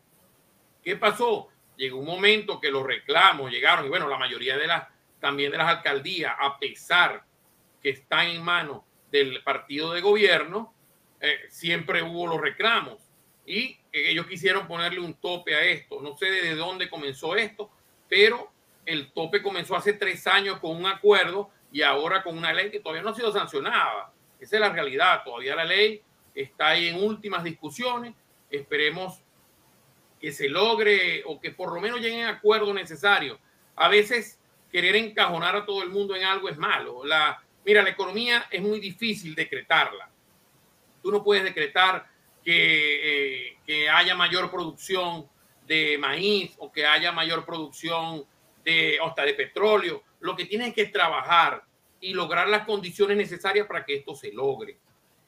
¿Qué 0.82 0.96
pasó? 0.96 1.48
llegó 1.80 1.98
un 1.98 2.06
momento 2.06 2.60
que 2.60 2.70
los 2.70 2.84
reclamos 2.84 3.50
llegaron, 3.50 3.86
y 3.86 3.88
bueno, 3.88 4.06
la 4.06 4.18
mayoría 4.18 4.58
de 4.58 4.66
las, 4.66 4.86
también 5.18 5.50
de 5.50 5.56
las 5.56 5.68
alcaldías, 5.68 6.36
a 6.38 6.58
pesar 6.58 7.24
que 7.82 7.88
están 7.88 8.26
en 8.28 8.44
manos 8.44 8.82
del 9.10 9.42
partido 9.42 9.94
de 9.94 10.02
gobierno, 10.02 10.74
eh, 11.20 11.38
siempre 11.48 12.02
hubo 12.02 12.26
los 12.26 12.40
reclamos 12.40 12.98
y 13.46 13.78
ellos 13.92 14.26
quisieron 14.26 14.66
ponerle 14.66 15.00
un 15.00 15.14
tope 15.14 15.54
a 15.54 15.62
esto. 15.62 16.00
No 16.00 16.16
sé 16.16 16.26
desde 16.26 16.54
dónde 16.54 16.88
comenzó 16.88 17.34
esto, 17.34 17.70
pero 18.08 18.52
el 18.86 19.12
tope 19.12 19.42
comenzó 19.42 19.76
hace 19.76 19.92
tres 19.94 20.26
años 20.26 20.58
con 20.58 20.76
un 20.76 20.86
acuerdo 20.86 21.50
y 21.72 21.82
ahora 21.82 22.22
con 22.22 22.36
una 22.36 22.52
ley 22.52 22.70
que 22.70 22.80
todavía 22.80 23.02
no 23.02 23.10
ha 23.10 23.14
sido 23.14 23.32
sancionada. 23.32 24.12
Esa 24.38 24.56
es 24.56 24.60
la 24.60 24.70
realidad. 24.70 25.22
Todavía 25.24 25.54
la 25.54 25.64
ley 25.64 26.02
está 26.34 26.68
ahí 26.68 26.88
en 26.88 27.02
últimas 27.02 27.44
discusiones. 27.44 28.14
Esperemos 28.50 29.20
que 30.20 30.32
se 30.32 30.48
logre 30.48 31.22
o 31.26 31.40
que 31.40 31.50
por 31.50 31.72
lo 31.72 31.80
menos 31.80 32.00
lleguen 32.00 32.24
a 32.24 32.30
acuerdo 32.30 32.72
necesario. 32.74 33.38
A 33.76 33.88
veces 33.88 34.38
querer 34.70 34.96
encajonar 34.96 35.56
a 35.56 35.64
todo 35.64 35.82
el 35.82 35.90
mundo 35.90 36.14
en 36.14 36.24
algo 36.24 36.48
es 36.48 36.58
malo. 36.58 37.04
La, 37.04 37.42
mira, 37.64 37.82
la 37.82 37.90
economía 37.90 38.46
es 38.50 38.60
muy 38.60 38.80
difícil 38.80 39.34
decretarla. 39.34 40.10
Tú 41.02 41.10
no 41.10 41.24
puedes 41.24 41.44
decretar 41.44 42.09
que, 42.44 43.48
eh, 43.48 43.58
que 43.66 43.88
haya 43.88 44.14
mayor 44.14 44.50
producción 44.50 45.28
de 45.66 45.98
maíz 45.98 46.54
o 46.58 46.72
que 46.72 46.84
haya 46.84 47.12
mayor 47.12 47.44
producción 47.44 48.24
de, 48.64 48.98
hasta 49.02 49.24
de 49.24 49.34
petróleo. 49.34 50.02
Lo 50.20 50.36
que 50.36 50.44
tienes 50.44 50.74
que 50.74 50.86
trabajar 50.86 51.64
y 52.00 52.14
lograr 52.14 52.48
las 52.48 52.64
condiciones 52.64 53.16
necesarias 53.16 53.66
para 53.66 53.84
que 53.84 53.96
esto 53.96 54.14
se 54.14 54.32
logre. 54.32 54.78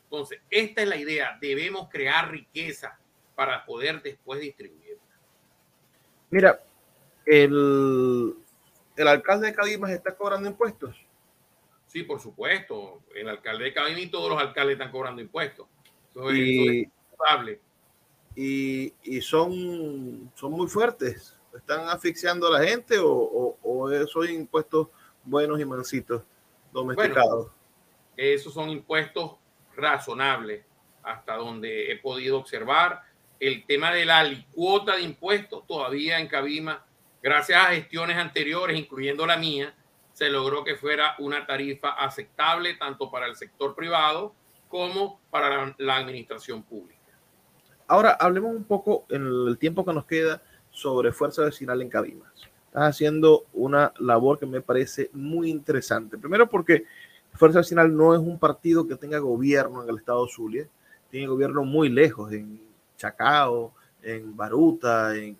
Entonces, 0.04 0.40
esta 0.50 0.82
es 0.82 0.88
la 0.88 0.96
idea. 0.96 1.38
Debemos 1.40 1.88
crear 1.88 2.30
riqueza 2.30 2.98
para 3.34 3.64
poder 3.64 4.02
después 4.02 4.40
distribuir. 4.40 4.98
Mira, 6.30 6.60
el, 7.26 8.34
el 8.96 9.08
alcalde 9.08 9.48
de 9.48 9.54
Cabimas 9.54 9.90
está 9.90 10.16
cobrando 10.16 10.48
impuestos. 10.48 10.96
Sí, 11.86 12.02
por 12.02 12.20
supuesto. 12.20 13.02
El 13.14 13.28
alcalde 13.28 13.64
de 13.64 13.74
Cabimas 13.74 14.00
y 14.00 14.06
todos 14.08 14.30
los 14.30 14.40
alcaldes 14.40 14.74
están 14.74 14.90
cobrando 14.90 15.20
impuestos. 15.20 15.66
Eso 16.10 16.32
y, 16.34 16.90
es 17.12 17.58
y, 18.34 18.94
y, 19.02 19.20
son, 19.20 20.30
son 20.34 20.52
muy 20.52 20.66
fuertes. 20.66 21.36
¿Están 21.54 21.88
asfixiando 21.88 22.46
a 22.46 22.58
la 22.58 22.66
gente 22.66 22.98
o, 22.98 23.10
o, 23.10 23.58
o 23.62 24.06
son 24.06 24.28
impuestos 24.30 24.88
buenos 25.22 25.60
y 25.60 25.64
mansitos, 25.64 26.22
domesticados? 26.72 27.50
Esos 28.16 28.54
son 28.54 28.70
impuestos 28.70 29.32
razonables, 29.76 30.64
hasta 31.02 31.36
donde 31.36 31.92
he 31.92 31.98
podido 31.98 32.38
observar 32.38 33.02
el 33.40 33.66
tema 33.66 33.92
de 33.92 34.04
la 34.04 34.20
alicuota 34.20 34.96
de 34.96 35.02
impuestos 35.02 35.66
todavía 35.66 36.20
en 36.20 36.28
Cabima, 36.28 36.84
gracias 37.20 37.60
a 37.60 37.72
gestiones 37.72 38.16
anteriores, 38.16 38.78
incluyendo 38.78 39.26
la 39.26 39.36
mía, 39.36 39.74
se 40.12 40.28
logró 40.28 40.62
que 40.62 40.76
fuera 40.76 41.16
una 41.18 41.44
tarifa 41.44 41.90
aceptable 41.90 42.74
tanto 42.74 43.10
para 43.10 43.26
el 43.26 43.34
sector 43.34 43.74
privado 43.74 44.34
como 44.68 45.20
para 45.30 45.74
la 45.78 45.96
administración 45.96 46.62
pública. 46.62 47.01
Ahora 47.86 48.12
hablemos 48.12 48.54
un 48.54 48.64
poco 48.64 49.04
en 49.08 49.26
el 49.26 49.58
tiempo 49.58 49.84
que 49.84 49.92
nos 49.92 50.06
queda 50.06 50.42
sobre 50.70 51.12
Fuerza 51.12 51.42
Vecinal 51.42 51.82
en 51.82 51.88
Cabimas. 51.88 52.32
Estás 52.66 52.90
haciendo 52.90 53.44
una 53.52 53.92
labor 53.98 54.38
que 54.38 54.46
me 54.46 54.62
parece 54.62 55.10
muy 55.12 55.50
interesante. 55.50 56.16
Primero 56.16 56.48
porque 56.48 56.84
Fuerza 57.34 57.58
Vecinal 57.58 57.94
no 57.94 58.14
es 58.14 58.20
un 58.20 58.38
partido 58.38 58.86
que 58.86 58.96
tenga 58.96 59.18
gobierno 59.18 59.82
en 59.82 59.90
el 59.90 59.98
estado 59.98 60.26
Zulia, 60.26 60.66
tiene 61.10 61.26
gobierno 61.26 61.64
muy 61.64 61.88
lejos, 61.88 62.32
en 62.32 62.60
Chacao, 62.96 63.74
en 64.02 64.36
Baruta, 64.36 65.14
en, 65.14 65.36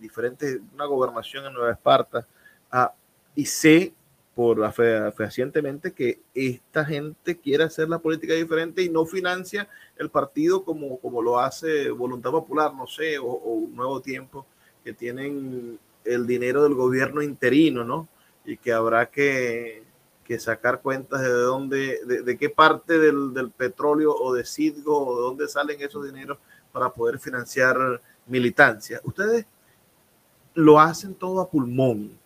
diferentes, 0.00 0.60
una 0.74 0.84
gobernación 0.84 1.46
en 1.46 1.54
Nueva 1.54 1.72
Esparta. 1.72 2.26
Ah, 2.70 2.92
y 3.34 3.46
sé 3.46 3.94
por 4.34 4.72
fehacientemente 4.72 5.92
que 5.92 6.20
esta 6.34 6.84
gente 6.84 7.38
quiere 7.38 7.64
hacer 7.64 7.88
la 7.88 8.00
política 8.00 8.34
diferente 8.34 8.82
y 8.82 8.88
no 8.88 9.06
financia 9.06 9.68
el 9.96 10.10
partido 10.10 10.64
como, 10.64 10.98
como 10.98 11.22
lo 11.22 11.38
hace 11.38 11.90
Voluntad 11.90 12.32
Popular, 12.32 12.74
no 12.74 12.86
sé, 12.86 13.18
o, 13.18 13.26
un 13.26 13.76
Nuevo 13.76 14.00
Tiempo, 14.00 14.44
que 14.82 14.92
tienen 14.92 15.78
el 16.04 16.26
dinero 16.26 16.64
del 16.64 16.74
gobierno 16.74 17.22
interino, 17.22 17.84
¿no? 17.84 18.08
Y 18.44 18.56
que 18.56 18.72
habrá 18.72 19.06
que, 19.06 19.84
que 20.24 20.38
sacar 20.40 20.82
cuentas 20.82 21.22
de 21.22 21.30
dónde, 21.30 22.00
de, 22.04 22.36
qué 22.36 22.50
parte 22.50 22.98
del, 22.98 23.32
del, 23.32 23.50
petróleo 23.50 24.14
o 24.14 24.34
de 24.34 24.44
Citgo 24.44 25.06
o 25.06 25.16
de 25.16 25.22
dónde 25.22 25.48
salen 25.48 25.80
esos 25.80 26.04
dineros 26.04 26.38
para 26.72 26.92
poder 26.92 27.20
financiar 27.20 27.76
militancia. 28.26 29.00
Ustedes 29.04 29.46
lo 30.54 30.80
hacen 30.80 31.14
todo 31.14 31.40
a 31.40 31.48
pulmón 31.48 32.18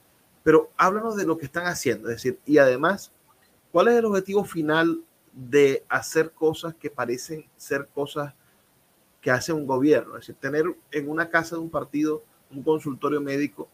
pero 0.49 0.71
háblanos 0.79 1.15
de 1.15 1.27
lo 1.27 1.37
que 1.37 1.45
están 1.45 1.67
haciendo, 1.67 2.09
es 2.09 2.17
decir, 2.17 2.41
y 2.47 2.57
además, 2.57 3.13
¿cuál 3.71 3.89
es 3.89 3.97
el 3.97 4.07
objetivo 4.07 4.47
final 4.47 5.03
de 5.31 5.85
hacer 5.91 6.31
cosas 6.31 6.75
que 6.75 6.89
parecen 6.89 7.45
ser 7.59 7.87
cosas 7.89 8.33
que 9.21 9.31
hace 9.31 9.53
un 9.53 9.67
gobierno? 9.67 10.15
Es 10.15 10.21
decir, 10.23 10.37
tener 10.37 10.65
en 10.91 11.11
una 11.11 11.29
casa 11.29 11.57
de 11.57 11.61
un 11.61 11.69
partido 11.69 12.25
un 12.51 12.63
consultorio 12.63 13.21
médico 13.21 13.69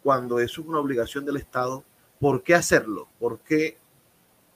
cuando 0.00 0.38
eso 0.38 0.60
es 0.60 0.68
una 0.68 0.78
obligación 0.78 1.24
del 1.24 1.38
Estado, 1.38 1.82
¿por 2.20 2.44
qué 2.44 2.54
hacerlo? 2.54 3.08
¿Por 3.18 3.40
qué 3.40 3.76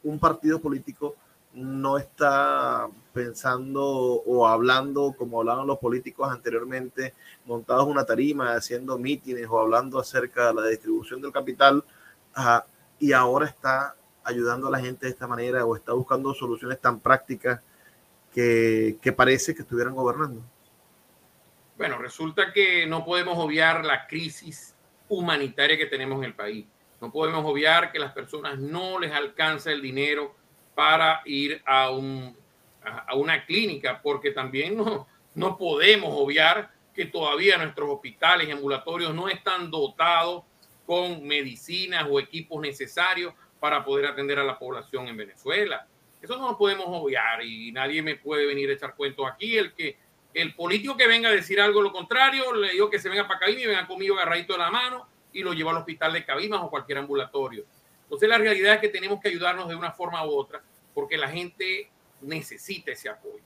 un 0.04 0.20
partido 0.20 0.60
político 0.60 1.16
no 1.54 1.98
está 1.98 2.88
pensando 3.12 3.82
o 3.84 4.46
hablando 4.46 5.14
como 5.16 5.40
hablaban 5.40 5.66
los 5.66 5.78
políticos 5.78 6.30
anteriormente, 6.30 7.14
montados 7.44 7.86
una 7.86 8.06
tarima, 8.06 8.54
haciendo 8.54 8.98
mítines 8.98 9.46
o 9.48 9.58
hablando 9.58 9.98
acerca 9.98 10.48
de 10.48 10.54
la 10.54 10.66
distribución 10.66 11.20
del 11.20 11.32
capital, 11.32 11.84
y 12.98 13.12
ahora 13.12 13.46
está 13.46 13.96
ayudando 14.24 14.68
a 14.68 14.70
la 14.70 14.80
gente 14.80 15.06
de 15.06 15.12
esta 15.12 15.26
manera 15.26 15.64
o 15.66 15.76
está 15.76 15.92
buscando 15.92 16.32
soluciones 16.32 16.80
tan 16.80 17.00
prácticas 17.00 17.60
que, 18.32 18.96
que 19.02 19.12
parece 19.12 19.54
que 19.54 19.62
estuvieran 19.62 19.94
gobernando. 19.94 20.40
Bueno, 21.76 21.98
resulta 21.98 22.52
que 22.52 22.86
no 22.86 23.04
podemos 23.04 23.36
obviar 23.38 23.84
la 23.84 24.06
crisis 24.06 24.74
humanitaria 25.08 25.76
que 25.76 25.86
tenemos 25.86 26.18
en 26.18 26.24
el 26.24 26.34
país. 26.34 26.66
No 27.00 27.10
podemos 27.10 27.44
obviar 27.44 27.90
que 27.92 27.98
las 27.98 28.12
personas 28.12 28.58
no 28.58 28.98
les 28.98 29.12
alcanza 29.12 29.72
el 29.72 29.82
dinero 29.82 30.34
para 30.74 31.22
ir 31.24 31.62
a, 31.64 31.90
un, 31.90 32.36
a 32.82 33.14
una 33.14 33.44
clínica, 33.44 34.00
porque 34.02 34.30
también 34.30 34.76
no, 34.76 35.06
no 35.34 35.56
podemos 35.56 36.10
obviar 36.12 36.70
que 36.94 37.06
todavía 37.06 37.56
nuestros 37.58 37.88
hospitales 37.90 38.48
y 38.48 38.50
ambulatorios 38.50 39.14
no 39.14 39.28
están 39.28 39.70
dotados 39.70 40.44
con 40.86 41.26
medicinas 41.26 42.06
o 42.10 42.20
equipos 42.20 42.60
necesarios 42.60 43.32
para 43.60 43.84
poder 43.84 44.06
atender 44.06 44.38
a 44.38 44.44
la 44.44 44.58
población 44.58 45.08
en 45.08 45.16
Venezuela. 45.16 45.86
Eso 46.20 46.36
no 46.36 46.50
lo 46.50 46.58
podemos 46.58 46.86
obviar 46.88 47.44
y 47.44 47.72
nadie 47.72 48.02
me 48.02 48.16
puede 48.16 48.46
venir 48.46 48.70
a 48.70 48.74
echar 48.74 48.94
cuentos 48.94 49.26
aquí. 49.26 49.56
El 49.56 49.72
que 49.72 49.96
el 50.34 50.54
político 50.54 50.96
que 50.96 51.06
venga 51.06 51.28
a 51.28 51.32
decir 51.32 51.60
algo 51.60 51.82
lo 51.82 51.92
contrario, 51.92 52.52
le 52.54 52.72
digo 52.72 52.90
que 52.90 52.98
se 52.98 53.08
venga 53.08 53.26
para 53.26 53.40
Cabima 53.40 53.60
y 53.60 53.66
venga 53.66 53.86
conmigo 53.86 54.16
agarradito 54.16 54.54
de 54.54 54.58
la 54.60 54.70
mano 54.70 55.06
y 55.32 55.42
lo 55.42 55.52
lleva 55.52 55.70
al 55.70 55.78
hospital 55.78 56.12
de 56.12 56.24
Cabimas 56.24 56.60
o 56.62 56.70
cualquier 56.70 56.98
ambulatorio. 56.98 57.64
Entonces 58.12 58.28
la 58.28 58.36
realidad 58.36 58.74
es 58.74 58.80
que 58.82 58.90
tenemos 58.90 59.20
que 59.22 59.30
ayudarnos 59.30 59.70
de 59.70 59.74
una 59.74 59.90
forma 59.90 60.22
u 60.26 60.32
otra 60.32 60.62
porque 60.92 61.16
la 61.16 61.30
gente 61.30 61.90
necesita 62.20 62.92
ese 62.92 63.08
apoyo. 63.08 63.42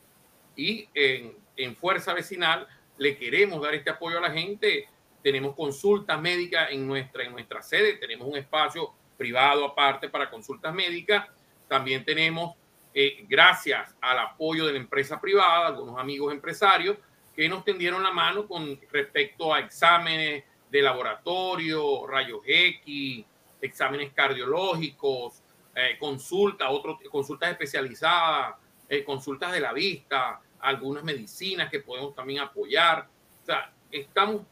Y 0.56 0.88
en, 0.92 1.36
en 1.56 1.76
Fuerza 1.76 2.12
Vecinal 2.12 2.66
le 2.98 3.16
queremos 3.16 3.62
dar 3.62 3.76
este 3.76 3.90
apoyo 3.90 4.18
a 4.18 4.20
la 4.20 4.32
gente. 4.32 4.88
Tenemos 5.22 5.54
consultas 5.54 6.20
médicas 6.20 6.72
en 6.72 6.84
nuestra, 6.84 7.22
en 7.22 7.30
nuestra 7.30 7.62
sede, 7.62 7.92
tenemos 7.98 8.26
un 8.26 8.36
espacio 8.36 8.92
privado 9.16 9.64
aparte 9.64 10.08
para 10.08 10.28
consultas 10.28 10.74
médicas. 10.74 11.28
También 11.68 12.04
tenemos, 12.04 12.56
eh, 12.92 13.24
gracias 13.28 13.94
al 14.00 14.18
apoyo 14.18 14.66
de 14.66 14.72
la 14.72 14.78
empresa 14.80 15.20
privada, 15.20 15.68
algunos 15.68 15.96
amigos 15.96 16.32
empresarios 16.32 16.96
que 17.36 17.48
nos 17.48 17.64
tendieron 17.64 18.02
la 18.02 18.10
mano 18.10 18.48
con 18.48 18.80
respecto 18.90 19.54
a 19.54 19.60
exámenes 19.60 20.42
de 20.68 20.82
laboratorio, 20.82 22.04
rayos 22.08 22.40
X, 22.44 23.24
exámenes 23.66 24.12
cardiológicos, 24.12 25.42
eh, 25.74 25.96
consultas, 25.98 26.68
consultas 27.10 27.50
especializadas, 27.50 28.56
eh, 28.88 29.04
consultas 29.04 29.52
de 29.52 29.60
la 29.60 29.72
vista, 29.72 30.40
algunas 30.60 31.04
medicinas 31.04 31.70
que 31.70 31.80
podemos 31.80 32.14
también 32.14 32.40
apoyar. 32.40 33.08
O 33.42 33.46
sea, 33.46 33.72
estamos 33.90 34.42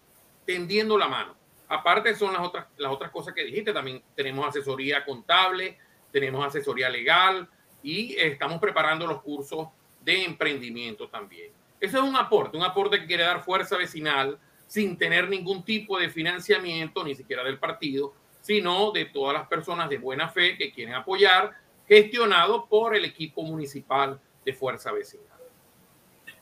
tendiendo 0.45 0.99
la 0.99 1.09
mano. 1.09 1.35
Aparte 1.69 2.15
son 2.15 2.33
las 2.33 2.43
otras, 2.43 2.67
las 2.77 2.93
otras 2.93 3.11
cosas 3.11 3.35
que 3.35 3.45
dijiste, 3.45 3.73
también 3.73 4.03
tenemos 4.15 4.47
asesoría 4.47 5.05
contable, 5.05 5.79
tenemos 6.12 6.47
asesoría 6.47 6.89
legal 6.89 7.49
y 7.83 8.15
estamos 8.17 8.61
preparando 8.61 9.07
los 9.07 9.23
cursos 9.23 9.69
de 10.03 10.25
emprendimiento 10.25 11.09
también. 11.09 11.53
Eso 11.81 11.99
es 11.99 12.05
un 12.05 12.17
aporte, 12.17 12.57
un 12.57 12.62
aporte 12.62 13.01
que 13.01 13.07
quiere 13.07 13.25
dar 13.25 13.43
fuerza 13.43 13.77
vecinal 13.77 14.39
sin 14.67 14.97
tener 14.97 15.29
ningún 15.29 15.65
tipo 15.65 15.99
de 15.99 16.09
financiamiento, 16.09 17.05
ni 17.05 17.15
siquiera 17.15 17.45
del 17.45 17.59
partido, 17.59 18.15
sino 18.45 18.92
de 18.92 19.07
todas 19.07 19.32
las 19.32 19.49
personas 19.49 19.88
de 19.88 19.97
buena 19.97 20.28
fe 20.28 20.59
que 20.59 20.70
quieren 20.70 20.95
apoyar, 20.95 21.53
gestionado 21.88 22.66
por 22.66 22.95
el 22.95 23.07
equipo 23.07 23.42
municipal 23.42 24.20
de 24.45 24.53
Fuerza 24.53 24.92
Vecinal. 24.92 25.38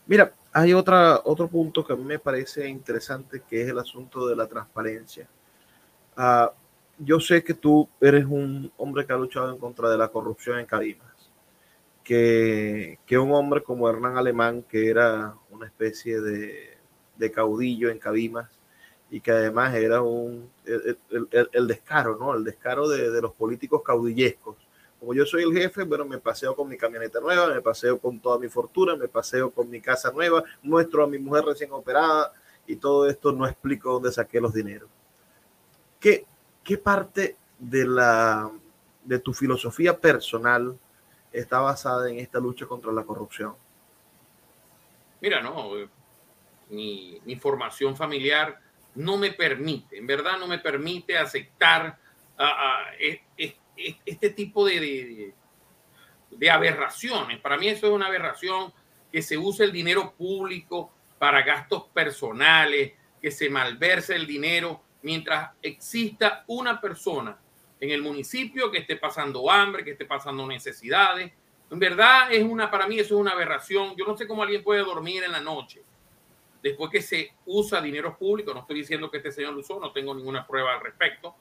Mira, 0.07 0.34
hay 0.53 0.74
otra, 0.74 1.20
otro 1.22 1.46
punto 1.46 1.86
que 1.86 1.92
a 1.92 1.96
mí 1.96 2.03
me 2.03 2.18
parece 2.18 2.68
interesante, 2.68 3.44
que 3.48 3.62
es 3.62 3.68
el 3.68 3.78
asunto 3.78 4.26
de 4.26 4.34
la 4.34 4.48
transparencia. 4.48 5.28
Uh, 6.16 6.50
yo 6.98 7.20
sé 7.20 7.44
que 7.44 7.55
tú 7.55 7.88
eres 8.00 8.24
un 8.24 8.72
hombre 8.78 9.07
que 9.07 9.12
ha 9.12 9.16
luchado 9.16 9.53
en 9.53 9.59
contra 9.59 9.88
de 9.88 9.96
la 9.96 10.09
corrupción 10.09 10.59
en 10.59 10.66
Cabimas, 10.66 11.30
que, 12.03 12.98
que 13.07 13.16
un 13.16 13.32
hombre 13.32 13.62
como 13.62 13.88
Hernán 13.88 14.18
Alemán, 14.18 14.64
que 14.68 14.88
era 14.88 15.36
una 15.50 15.66
especie 15.66 16.20
de, 16.20 16.78
de 17.16 17.30
caudillo 17.30 17.90
en 17.90 18.00
Cabimas, 18.00 18.50
y 19.09 19.20
que 19.20 19.30
además 19.30 19.72
era 19.76 20.03
un, 20.03 20.50
el, 20.65 20.99
el, 21.11 21.51
el 21.53 21.67
descaro, 21.67 22.17
¿no? 22.17 22.35
El 22.35 22.45
descaro 22.45 22.89
de, 22.89 23.11
de 23.11 23.23
los 23.23 23.33
políticos 23.33 23.83
caudillescos 23.83 24.57
como 25.03 25.15
yo 25.15 25.27
soy 25.27 25.43
el 25.43 25.53
jefe, 25.53 25.83
bueno, 25.83 26.05
me 26.05 26.19
paseo 26.19 26.55
con 26.55 26.69
mi 26.69 26.77
camioneta 26.77 27.19
nueva, 27.19 27.49
me 27.49 27.61
paseo 27.61 27.99
con 27.99 28.21
toda 28.21 28.39
mi 28.39 28.49
fortuna, 28.49 28.95
me 28.95 29.09
paseo 29.09 29.51
con 29.51 29.69
mi 29.69 29.81
casa 29.81 30.13
nueva, 30.13 30.45
muestro 30.63 31.03
a 31.03 31.09
mi 31.09 31.19
mujer 31.19 31.45
recién 31.45 31.73
operada 31.73 32.33
y 32.69 32.77
todo 32.77 33.09
esto 33.09 33.33
no 33.33 33.45
explico 33.45 33.95
dónde 33.95 34.13
saqué 34.13 34.41
los 34.41 34.55
dineros. 34.55 34.89
¿Qué, 35.99 36.25
qué 36.63 36.79
parte 36.79 37.37
de, 37.59 37.85
la, 37.85 38.49
de 39.03 39.19
tu 39.19 39.35
filosofía 39.35 39.99
personal 39.99 40.79
está 41.33 41.59
basada 41.59 42.09
en 42.09 42.21
esta 42.21 42.39
lucha 42.39 42.67
contra 42.67 42.93
la 42.93 43.03
corrupción? 43.03 43.57
Mira, 45.21 45.43
no, 45.43 45.73
mi, 46.71 47.21
mi 47.25 47.35
formación 47.35 47.97
familiar 47.97 48.57
no 48.95 49.16
me 49.16 49.32
permite, 49.32 49.99
en 49.99 50.07
verdad 50.07 50.38
no 50.38 50.47
me 50.47 50.59
permite 50.59 51.16
aceptar 51.16 51.99
uh, 52.38 53.05
este 54.05 54.30
tipo 54.30 54.66
de, 54.66 55.32
de, 56.30 56.51
aberraciones. 56.51 57.40
Para 57.40 57.57
mí 57.57 57.68
eso 57.68 57.86
es 57.86 57.93
una 57.93 58.07
aberración 58.07 58.72
que 59.11 59.22
se 59.22 59.38
use 59.38 59.64
el 59.64 59.72
dinero 59.72 60.12
público 60.12 60.93
para 61.18 61.43
gastos 61.43 61.84
personales, 61.95 62.93
que 63.20 63.30
se 63.30 63.49
malverse 63.49 64.14
el 64.14 64.26
dinero 64.26 64.82
mientras 65.03 65.51
exista 65.62 66.45
una 66.47 66.80
persona 66.80 67.38
en 67.80 67.90
el 67.90 68.03
municipio 68.03 68.70
que 68.70 68.78
esté 68.78 68.97
pasando 68.97 69.51
hambre, 69.51 69.84
que 69.84 69.93
esté 69.93 70.05
pasando 70.05 70.47
necesidades. 70.47 71.32
En 71.70 71.78
verdad 71.78 72.32
es 72.32 72.45
una, 72.45 72.70
para 72.70 72.86
mí 72.86 72.99
eso 72.99 73.14
es 73.14 73.20
una 73.20 73.32
aberración. 73.32 73.97
Yo 73.97 74.05
no 74.05 74.16
sé 74.16 74.26
cómo 74.26 74.43
alguien 74.43 74.62
puede 74.62 74.82
dormir 74.82 75.24
en 75.24 75.32
la 75.32 75.40
noche 75.40 75.82
después 76.63 76.91
que 76.91 77.03
se 77.03 77.33
usa 77.47 77.81
dinero 77.81 78.17
público. 78.17 78.55
No 78.55 78.61
estoy 78.61 78.77
diciendo 78.77 79.11
que 79.11 79.19
este 79.19 79.33
señor 79.33 79.55
lo 79.55 79.61
usó, 79.61 79.81
no 79.81 79.93
tengo 79.93 80.15
ninguna 80.15 80.47
prueba 80.47 80.75
al 80.75 80.81
respecto, 80.81 81.35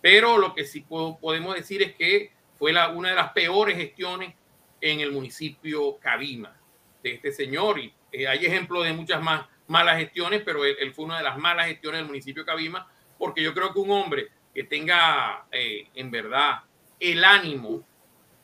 pero 0.00 0.38
lo 0.38 0.54
que 0.54 0.64
sí 0.64 0.80
podemos 0.80 1.54
decir 1.54 1.82
es 1.82 1.94
que 1.94 2.32
fue 2.58 2.72
la, 2.72 2.88
una 2.90 3.10
de 3.10 3.14
las 3.14 3.32
peores 3.32 3.76
gestiones 3.76 4.34
en 4.80 5.00
el 5.00 5.12
municipio 5.12 5.98
Cabima 5.98 6.56
de 7.02 7.14
este 7.14 7.32
señor. 7.32 7.78
Y 7.78 7.92
eh, 8.12 8.28
hay 8.28 8.44
ejemplos 8.44 8.84
de 8.84 8.92
muchas 8.92 9.22
más 9.22 9.46
malas 9.66 9.98
gestiones, 9.98 10.42
pero 10.44 10.64
él, 10.64 10.92
fue 10.94 11.06
una 11.06 11.18
de 11.18 11.24
las 11.24 11.38
malas 11.38 11.66
gestiones 11.66 12.00
del 12.00 12.06
municipio 12.06 12.44
Cabima, 12.44 12.88
porque 13.18 13.42
yo 13.42 13.52
creo 13.52 13.72
que 13.72 13.78
un 13.78 13.90
hombre 13.90 14.28
que 14.54 14.64
tenga 14.64 15.46
eh, 15.50 15.88
en 15.94 16.10
verdad 16.10 16.60
el 17.00 17.24
ánimo, 17.24 17.84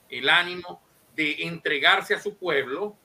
el 0.08 0.28
ánimo 0.28 0.82
de 1.14 1.44
entregarse 1.44 2.14
a 2.14 2.20
su 2.20 2.36
pueblo, 2.36 2.96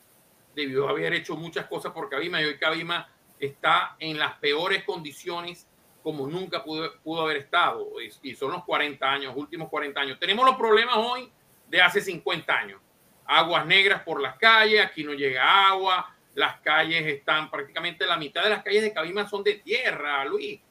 debió 0.56 0.90
haber 0.90 1.14
hecho 1.14 1.36
muchas 1.36 1.68
cosas 1.68 1.94
por 1.94 2.10
Cabima 2.10 2.42
y 2.42 2.46
hoy 2.46 2.58
Cabima 2.58 3.08
está 3.40 3.96
en 4.00 4.18
las 4.18 4.34
peores 4.36 4.84
condiciones 4.84 5.68
como 6.04 6.26
nunca 6.26 6.64
pudo, 6.64 7.00
pudo 7.04 7.24
haber 7.24 7.38
estado. 7.38 7.90
Y, 8.24 8.34
son 8.36 8.52
los 8.52 8.64
40 8.64 9.06
años, 9.12 9.34
últimos 9.36 9.70
40 9.70 10.00
años. 10.00 10.20
Tenemos 10.20 10.46
los 10.46 10.56
problemas 10.56 10.96
hoy 10.96 11.30
de 11.68 11.82
hace 11.82 12.00
50 12.00 12.58
años. 12.58 12.82
Aguas 13.26 13.66
negras 13.66 14.04
por 14.04 14.22
las 14.22 14.38
calles, 14.38 14.86
aquí 14.86 15.04
no 15.04 15.14
llega 15.14 15.68
agua, 15.68 16.16
las 16.34 16.62
calles 16.62 17.06
están 17.06 17.52
prácticamente 17.52 18.06
la 18.06 18.16
mitad 18.16 18.44
de 18.44 18.52
las 18.52 18.64
calles 18.64 18.84
de 18.84 18.94
Cabima 18.94 19.28
son 19.28 19.44
de 19.44 19.56
tierra, 19.56 20.24
Luis. 20.24 20.62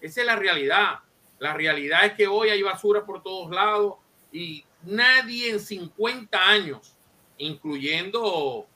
Esa 0.00 0.20
es 0.20 0.26
la 0.26 0.36
realidad. 0.36 1.00
La 1.38 1.52
realidad 1.52 2.06
es 2.06 2.12
que 2.14 2.26
hoy 2.26 2.48
hay 2.48 2.62
basura 2.62 3.04
por 3.04 3.22
todos 3.22 3.50
lados 3.50 3.96
y 4.32 4.64
nadie 4.82 5.50
en 5.50 5.60
50 5.60 6.48
años, 6.48 6.96
incluyendo 7.36 8.66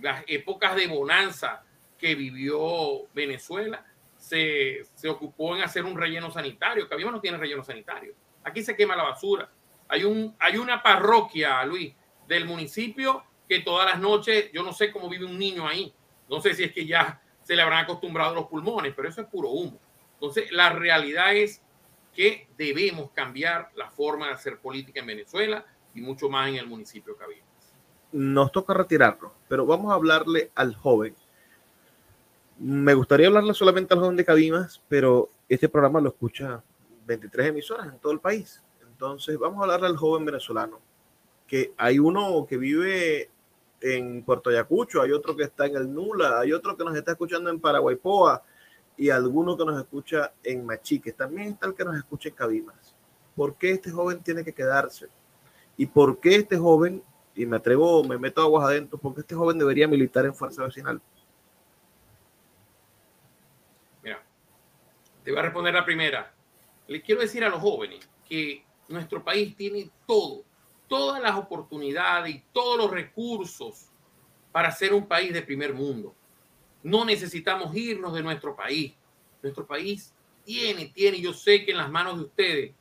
las 0.00 0.24
épocas 0.26 0.74
de 0.74 0.88
bonanza 0.88 1.62
que 1.98 2.14
vivió 2.14 3.06
Venezuela, 3.12 3.84
se, 4.16 4.82
se 4.94 5.08
ocupó 5.08 5.56
en 5.56 5.62
hacer 5.62 5.84
un 5.84 5.96
relleno 5.96 6.30
sanitario. 6.30 6.88
Cabima 6.88 7.10
no 7.10 7.20
tiene 7.20 7.36
relleno 7.36 7.64
sanitario. 7.64 8.14
Aquí 8.44 8.62
se 8.62 8.76
quema 8.76 8.96
la 8.96 9.04
basura. 9.04 9.50
Hay, 9.88 10.04
un, 10.04 10.34
hay 10.38 10.56
una 10.58 10.82
parroquia, 10.82 11.64
Luis, 11.64 11.94
del 12.26 12.44
municipio 12.46 13.24
que 13.48 13.60
todas 13.60 13.86
las 13.86 14.00
noches, 14.00 14.50
yo 14.52 14.62
no 14.62 14.72
sé 14.72 14.92
cómo 14.92 15.08
vive 15.08 15.24
un 15.24 15.38
niño 15.38 15.66
ahí. 15.66 15.92
No 16.28 16.40
sé 16.40 16.54
si 16.54 16.64
es 16.64 16.72
que 16.72 16.86
ya 16.86 17.20
se 17.42 17.56
le 17.56 17.62
habrán 17.62 17.84
acostumbrado 17.84 18.34
los 18.34 18.46
pulmones, 18.46 18.92
pero 18.94 19.08
eso 19.08 19.22
es 19.22 19.26
puro 19.26 19.48
humo. 19.48 19.80
Entonces, 20.14 20.52
la 20.52 20.70
realidad 20.70 21.34
es 21.34 21.62
que 22.14 22.48
debemos 22.58 23.10
cambiar 23.12 23.70
la 23.74 23.88
forma 23.90 24.26
de 24.26 24.34
hacer 24.34 24.58
política 24.58 25.00
en 25.00 25.06
Venezuela 25.06 25.64
y 25.94 26.00
mucho 26.00 26.28
más 26.28 26.48
en 26.48 26.56
el 26.56 26.66
municipio 26.66 27.14
de. 27.14 27.42
Nos 28.12 28.52
toca 28.52 28.74
retirarlo, 28.74 29.34
pero 29.48 29.64
vamos 29.64 29.92
a 29.92 29.94
hablarle 29.94 30.50
al 30.54 30.74
joven. 30.74 31.14
Me 32.60 32.92
gustaría 32.94 33.28
hablarle 33.28 33.54
solamente 33.54 33.94
al 33.94 34.00
joven 34.00 34.16
de 34.16 34.24
Cabimas, 34.24 34.82
pero 34.88 35.30
este 35.48 35.68
programa 35.68 36.00
lo 36.00 36.08
escucha 36.08 36.62
23 37.06 37.48
emisoras 37.48 37.86
en 37.86 37.98
todo 38.00 38.12
el 38.12 38.18
país. 38.18 38.62
Entonces, 38.82 39.38
vamos 39.38 39.60
a 39.60 39.62
hablarle 39.62 39.86
al 39.86 39.96
joven 39.96 40.24
venezolano, 40.24 40.80
que 41.46 41.72
hay 41.76 42.00
uno 42.00 42.44
que 42.48 42.56
vive 42.56 43.30
en 43.80 44.24
Puerto 44.24 44.50
Ayacucho, 44.50 45.00
hay 45.00 45.12
otro 45.12 45.36
que 45.36 45.44
está 45.44 45.66
en 45.66 45.76
el 45.76 45.94
Nula, 45.94 46.40
hay 46.40 46.52
otro 46.52 46.76
que 46.76 46.84
nos 46.84 46.96
está 46.96 47.12
escuchando 47.12 47.48
en 47.48 47.60
Paraguaypoa, 47.60 48.42
y 48.96 49.10
alguno 49.10 49.56
que 49.56 49.64
nos 49.64 49.78
escucha 49.80 50.32
en 50.42 50.66
Machiques. 50.66 51.14
También 51.14 51.52
está 51.52 51.68
el 51.68 51.74
que 51.74 51.84
nos 51.84 51.96
escucha 51.96 52.28
en 52.28 52.34
Cabimas. 52.34 52.92
¿Por 53.36 53.54
qué 53.54 53.70
este 53.70 53.92
joven 53.92 54.20
tiene 54.20 54.42
que 54.42 54.52
quedarse? 54.52 55.06
¿Y 55.76 55.86
por 55.86 56.18
qué 56.18 56.34
este 56.34 56.56
joven, 56.56 57.04
y 57.36 57.46
me 57.46 57.58
atrevo, 57.58 58.02
me 58.02 58.18
meto 58.18 58.42
aguas 58.42 58.64
adentro, 58.64 58.98
por 58.98 59.14
qué 59.14 59.20
este 59.20 59.36
joven 59.36 59.56
debería 59.56 59.86
militar 59.86 60.26
en 60.26 60.34
Fuerza 60.34 60.64
Vecinal? 60.64 61.00
Te 65.28 65.32
voy 65.32 65.40
a 65.40 65.42
responder 65.42 65.74
la 65.74 65.84
primera. 65.84 66.32
Le 66.86 67.02
quiero 67.02 67.20
decir 67.20 67.44
a 67.44 67.50
los 67.50 67.60
jóvenes 67.60 68.08
que 68.26 68.64
nuestro 68.88 69.22
país 69.22 69.54
tiene 69.54 69.90
todo, 70.06 70.42
todas 70.88 71.20
las 71.20 71.36
oportunidades 71.36 72.34
y 72.34 72.42
todos 72.50 72.78
los 72.78 72.90
recursos 72.90 73.90
para 74.50 74.72
ser 74.72 74.94
un 74.94 75.06
país 75.06 75.34
de 75.34 75.42
primer 75.42 75.74
mundo. 75.74 76.14
No 76.82 77.04
necesitamos 77.04 77.76
irnos 77.76 78.14
de 78.14 78.22
nuestro 78.22 78.56
país. 78.56 78.94
Nuestro 79.42 79.66
país 79.66 80.14
tiene, 80.46 80.86
tiene, 80.86 81.20
yo 81.20 81.34
sé 81.34 81.62
que 81.62 81.72
en 81.72 81.76
las 81.76 81.90
manos 81.90 82.16
de 82.16 82.24
ustedes 82.24 82.74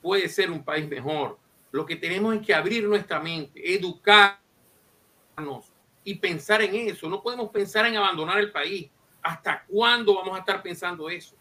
puede 0.00 0.30
ser 0.30 0.50
un 0.50 0.64
país 0.64 0.88
mejor. 0.88 1.38
Lo 1.72 1.84
que 1.84 1.96
tenemos 1.96 2.34
es 2.34 2.40
que 2.40 2.54
abrir 2.54 2.88
nuestra 2.88 3.20
mente, 3.20 3.74
educarnos 3.74 4.32
y 6.04 6.14
pensar 6.14 6.62
en 6.62 6.74
eso. 6.74 7.06
No 7.10 7.22
podemos 7.22 7.50
pensar 7.50 7.84
en 7.84 7.98
abandonar 7.98 8.38
el 8.38 8.50
país. 8.50 8.88
¿Hasta 9.20 9.66
cuándo 9.66 10.14
vamos 10.14 10.34
a 10.36 10.38
estar 10.38 10.62
pensando 10.62 11.10
eso? 11.10 11.36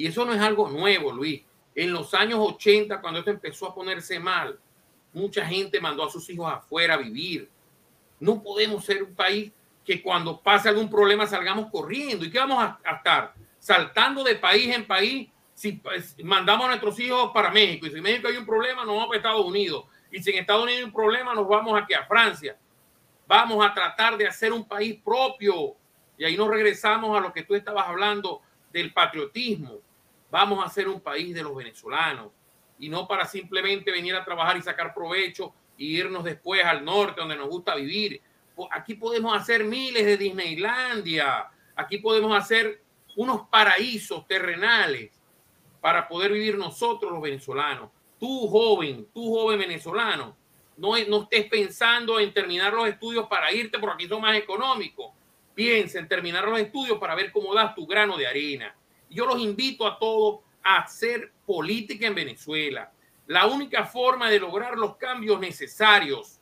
Y 0.00 0.06
eso 0.06 0.24
no 0.24 0.32
es 0.32 0.40
algo 0.40 0.66
nuevo, 0.66 1.12
Luis. 1.12 1.42
En 1.74 1.92
los 1.92 2.14
años 2.14 2.38
80, 2.40 3.02
cuando 3.02 3.18
esto 3.18 3.32
empezó 3.32 3.66
a 3.66 3.74
ponerse 3.74 4.18
mal, 4.18 4.58
mucha 5.12 5.44
gente 5.44 5.78
mandó 5.78 6.02
a 6.02 6.10
sus 6.10 6.26
hijos 6.30 6.50
afuera 6.50 6.94
a 6.94 6.96
vivir. 6.96 7.50
No 8.18 8.42
podemos 8.42 8.82
ser 8.82 9.02
un 9.02 9.14
país 9.14 9.52
que 9.84 10.00
cuando 10.00 10.40
pase 10.40 10.70
algún 10.70 10.88
problema 10.88 11.26
salgamos 11.26 11.70
corriendo. 11.70 12.24
¿Y 12.24 12.30
qué 12.30 12.38
vamos 12.38 12.64
a, 12.64 12.80
estar? 12.96 13.34
Saltando 13.58 14.24
de 14.24 14.36
país 14.36 14.74
en 14.74 14.86
país. 14.86 15.28
Si 15.52 15.72
pues, 15.72 16.16
mandamos 16.24 16.64
a 16.64 16.68
nuestros 16.68 16.98
hijos 16.98 17.30
para 17.34 17.50
México 17.50 17.86
y 17.86 17.90
si 17.90 17.98
en 17.98 18.02
México 18.02 18.28
hay 18.28 18.38
un 18.38 18.46
problema, 18.46 18.86
nos 18.86 18.94
vamos 18.94 19.08
para 19.08 19.18
Estados 19.18 19.44
Unidos. 19.44 19.84
Y 20.10 20.22
si 20.22 20.30
en 20.30 20.38
Estados 20.38 20.62
Unidos 20.62 20.78
hay 20.78 20.84
un 20.84 20.94
problema, 20.94 21.34
nos 21.34 21.46
vamos 21.46 21.78
aquí 21.78 21.92
a 21.92 22.06
Francia. 22.06 22.56
Vamos 23.26 23.62
a 23.62 23.74
tratar 23.74 24.16
de 24.16 24.26
hacer 24.26 24.50
un 24.50 24.66
país 24.66 24.98
propio. 25.04 25.76
Y 26.16 26.24
ahí 26.24 26.38
nos 26.38 26.48
regresamos 26.48 27.14
a 27.14 27.20
lo 27.20 27.34
que 27.34 27.42
tú 27.42 27.54
estabas 27.54 27.86
hablando 27.86 28.40
del 28.72 28.94
patriotismo. 28.94 29.82
Vamos 30.30 30.62
a 30.62 30.66
hacer 30.66 30.88
un 30.88 31.00
país 31.00 31.34
de 31.34 31.42
los 31.42 31.54
venezolanos 31.54 32.30
y 32.78 32.88
no 32.88 33.06
para 33.06 33.26
simplemente 33.26 33.90
venir 33.90 34.14
a 34.14 34.24
trabajar 34.24 34.56
y 34.56 34.62
sacar 34.62 34.94
provecho 34.94 35.52
y 35.76 35.98
irnos 35.98 36.24
después 36.24 36.64
al 36.64 36.84
norte 36.84 37.20
donde 37.20 37.36
nos 37.36 37.48
gusta 37.48 37.74
vivir 37.74 38.20
aquí 38.70 38.94
podemos 38.94 39.36
hacer 39.36 39.64
miles 39.64 40.04
de 40.04 40.16
Disneylandia, 40.16 41.48
aquí 41.74 41.98
podemos 41.98 42.36
hacer 42.36 42.82
unos 43.16 43.48
paraísos 43.48 44.26
terrenales 44.26 45.10
para 45.80 46.06
poder 46.08 46.32
vivir 46.32 46.58
nosotros 46.58 47.10
los 47.10 47.22
venezolanos. 47.22 47.90
Tú 48.18 48.48
joven, 48.48 49.06
tú 49.14 49.34
joven 49.34 49.58
venezolano, 49.58 50.36
no, 50.76 50.92
no 51.08 51.22
estés 51.22 51.46
pensando 51.46 52.20
en 52.20 52.32
terminar 52.32 52.72
los 52.72 52.88
estudios 52.88 53.26
para 53.26 53.52
irte 53.52 53.78
porque 53.78 53.94
aquí 53.94 54.08
son 54.08 54.20
más 54.20 54.36
económicos. 54.36 55.12
Piensa 55.54 55.98
en 55.98 56.08
terminar 56.08 56.46
los 56.46 56.58
estudios 56.58 56.98
para 56.98 57.14
ver 57.14 57.32
cómo 57.32 57.54
das 57.54 57.74
tu 57.74 57.86
grano 57.86 58.16
de 58.16 58.26
arena. 58.26 58.74
Yo 59.10 59.26
los 59.26 59.38
invito 59.40 59.86
a 59.86 59.98
todos 59.98 60.40
a 60.62 60.78
hacer 60.78 61.32
política 61.44 62.06
en 62.06 62.14
Venezuela. 62.14 62.92
La 63.26 63.46
única 63.46 63.84
forma 63.84 64.30
de 64.30 64.40
lograr 64.40 64.76
los 64.78 64.96
cambios 64.96 65.38
necesarios 65.40 66.40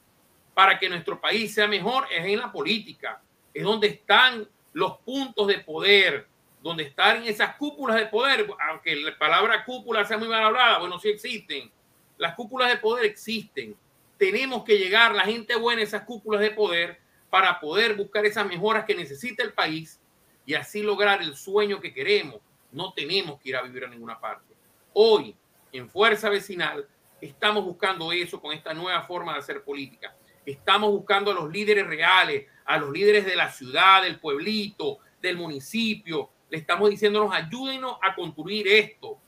para 0.55 0.79
que 0.79 0.89
nuestro 0.89 1.21
país 1.21 1.55
sea 1.55 1.67
mejor 1.67 2.07
es 2.11 2.25
en 2.27 2.39
la 2.39 2.51
política, 2.51 3.23
es 3.55 3.63
donde 3.63 3.87
están 3.87 4.49
los 4.73 4.99
puntos 4.99 5.47
de 5.47 5.59
poder, 5.61 6.27
donde 6.63 6.85
están 6.85 7.25
esas 7.25 7.57
cúpulas 7.57 7.97
de 7.97 8.07
poder, 8.07 8.47
aunque 8.69 8.97
la 8.97 9.17
palabra 9.17 9.65
cúpula 9.65 10.05
sea 10.05 10.19
muy 10.19 10.29
mal 10.29 10.43
hablada, 10.43 10.79
bueno, 10.79 10.99
sí 10.99 11.09
existen. 11.09 11.71
Las 12.17 12.35
cúpulas 12.35 12.71
de 12.71 12.79
poder 12.79 13.05
existen. 13.05 13.77
Tenemos 14.17 14.65
que 14.65 14.77
llegar, 14.79 15.15
la 15.15 15.23
gente 15.23 15.55
buena, 15.57 15.81
a 15.81 15.85
esas 15.85 16.03
cúpulas 16.03 16.41
de 16.41 16.51
poder 16.51 16.99
para 17.31 17.61
poder 17.61 17.95
buscar 17.95 18.27
esas 18.27 18.47
mejoras 18.47 18.85
que 18.85 18.95
necesita 18.95 19.45
el 19.45 19.53
país 19.53 20.01
y 20.45 20.55
así 20.55 20.83
lograr 20.83 21.23
el 21.23 21.37
sueño 21.37 21.81
que 21.81 21.93
queremos. 21.93 22.41
No 22.73 22.93
tenemos 22.93 23.41
que 23.41 23.51
ir 23.51 23.57
a 23.57 23.63
vivir 23.63 23.85
a 23.85 23.89
ninguna 23.89 24.21
parte. 24.21 24.55
Hoy, 24.93 25.35
en 25.73 25.89
Fuerza 25.89 26.29
Vecinal, 26.29 26.87
estamos 27.21 27.65
buscando 27.65 28.13
eso 28.13 28.41
con 28.41 28.53
esta 28.53 28.75
nueva 28.75 29.03
forma 29.03 29.33
de 29.33 29.41
hacer 29.41 29.63
política. 29.63 30.17
Estamos 30.45 30.91
buscando 30.91 31.31
a 31.31 31.35
los 31.35 31.51
líderes 31.51 31.87
reales, 31.87 32.47
a 32.65 32.79
los 32.79 32.91
líderes 32.91 33.27
de 33.27 33.37
la 33.37 33.51
ciudad, 33.51 34.03
del 34.03 34.19
pueblito, 34.19 34.99
del 35.21 35.37
municipio. 35.37 36.31
Le 36.51 36.59
estamos 36.59 36.91
diciéndonos, 36.91 37.35
ayúdenos 37.35 37.99
a 38.03 38.15
construir 38.15 38.67
esto. 38.69 39.19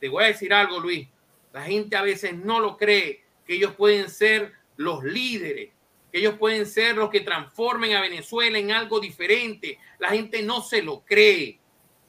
Te 0.00 0.08
voy 0.08 0.24
a 0.24 0.28
decir 0.28 0.52
algo, 0.52 0.78
Luis. 0.78 1.08
La 1.52 1.62
gente 1.62 1.96
a 1.96 2.02
veces 2.02 2.36
no 2.36 2.60
lo 2.60 2.76
cree, 2.76 3.24
que 3.46 3.54
ellos 3.54 3.74
pueden 3.74 4.10
ser 4.10 4.52
los 4.76 5.02
líderes, 5.02 5.70
que 6.12 6.18
ellos 6.18 6.34
pueden 6.38 6.66
ser 6.66 6.96
los 6.96 7.10
que 7.10 7.20
transformen 7.20 7.94
a 7.94 8.00
Venezuela 8.00 8.58
en 8.58 8.70
algo 8.70 9.00
diferente. 9.00 9.78
La 9.98 10.10
gente 10.10 10.42
no 10.42 10.60
se 10.60 10.82
lo 10.82 11.00
cree, 11.00 11.57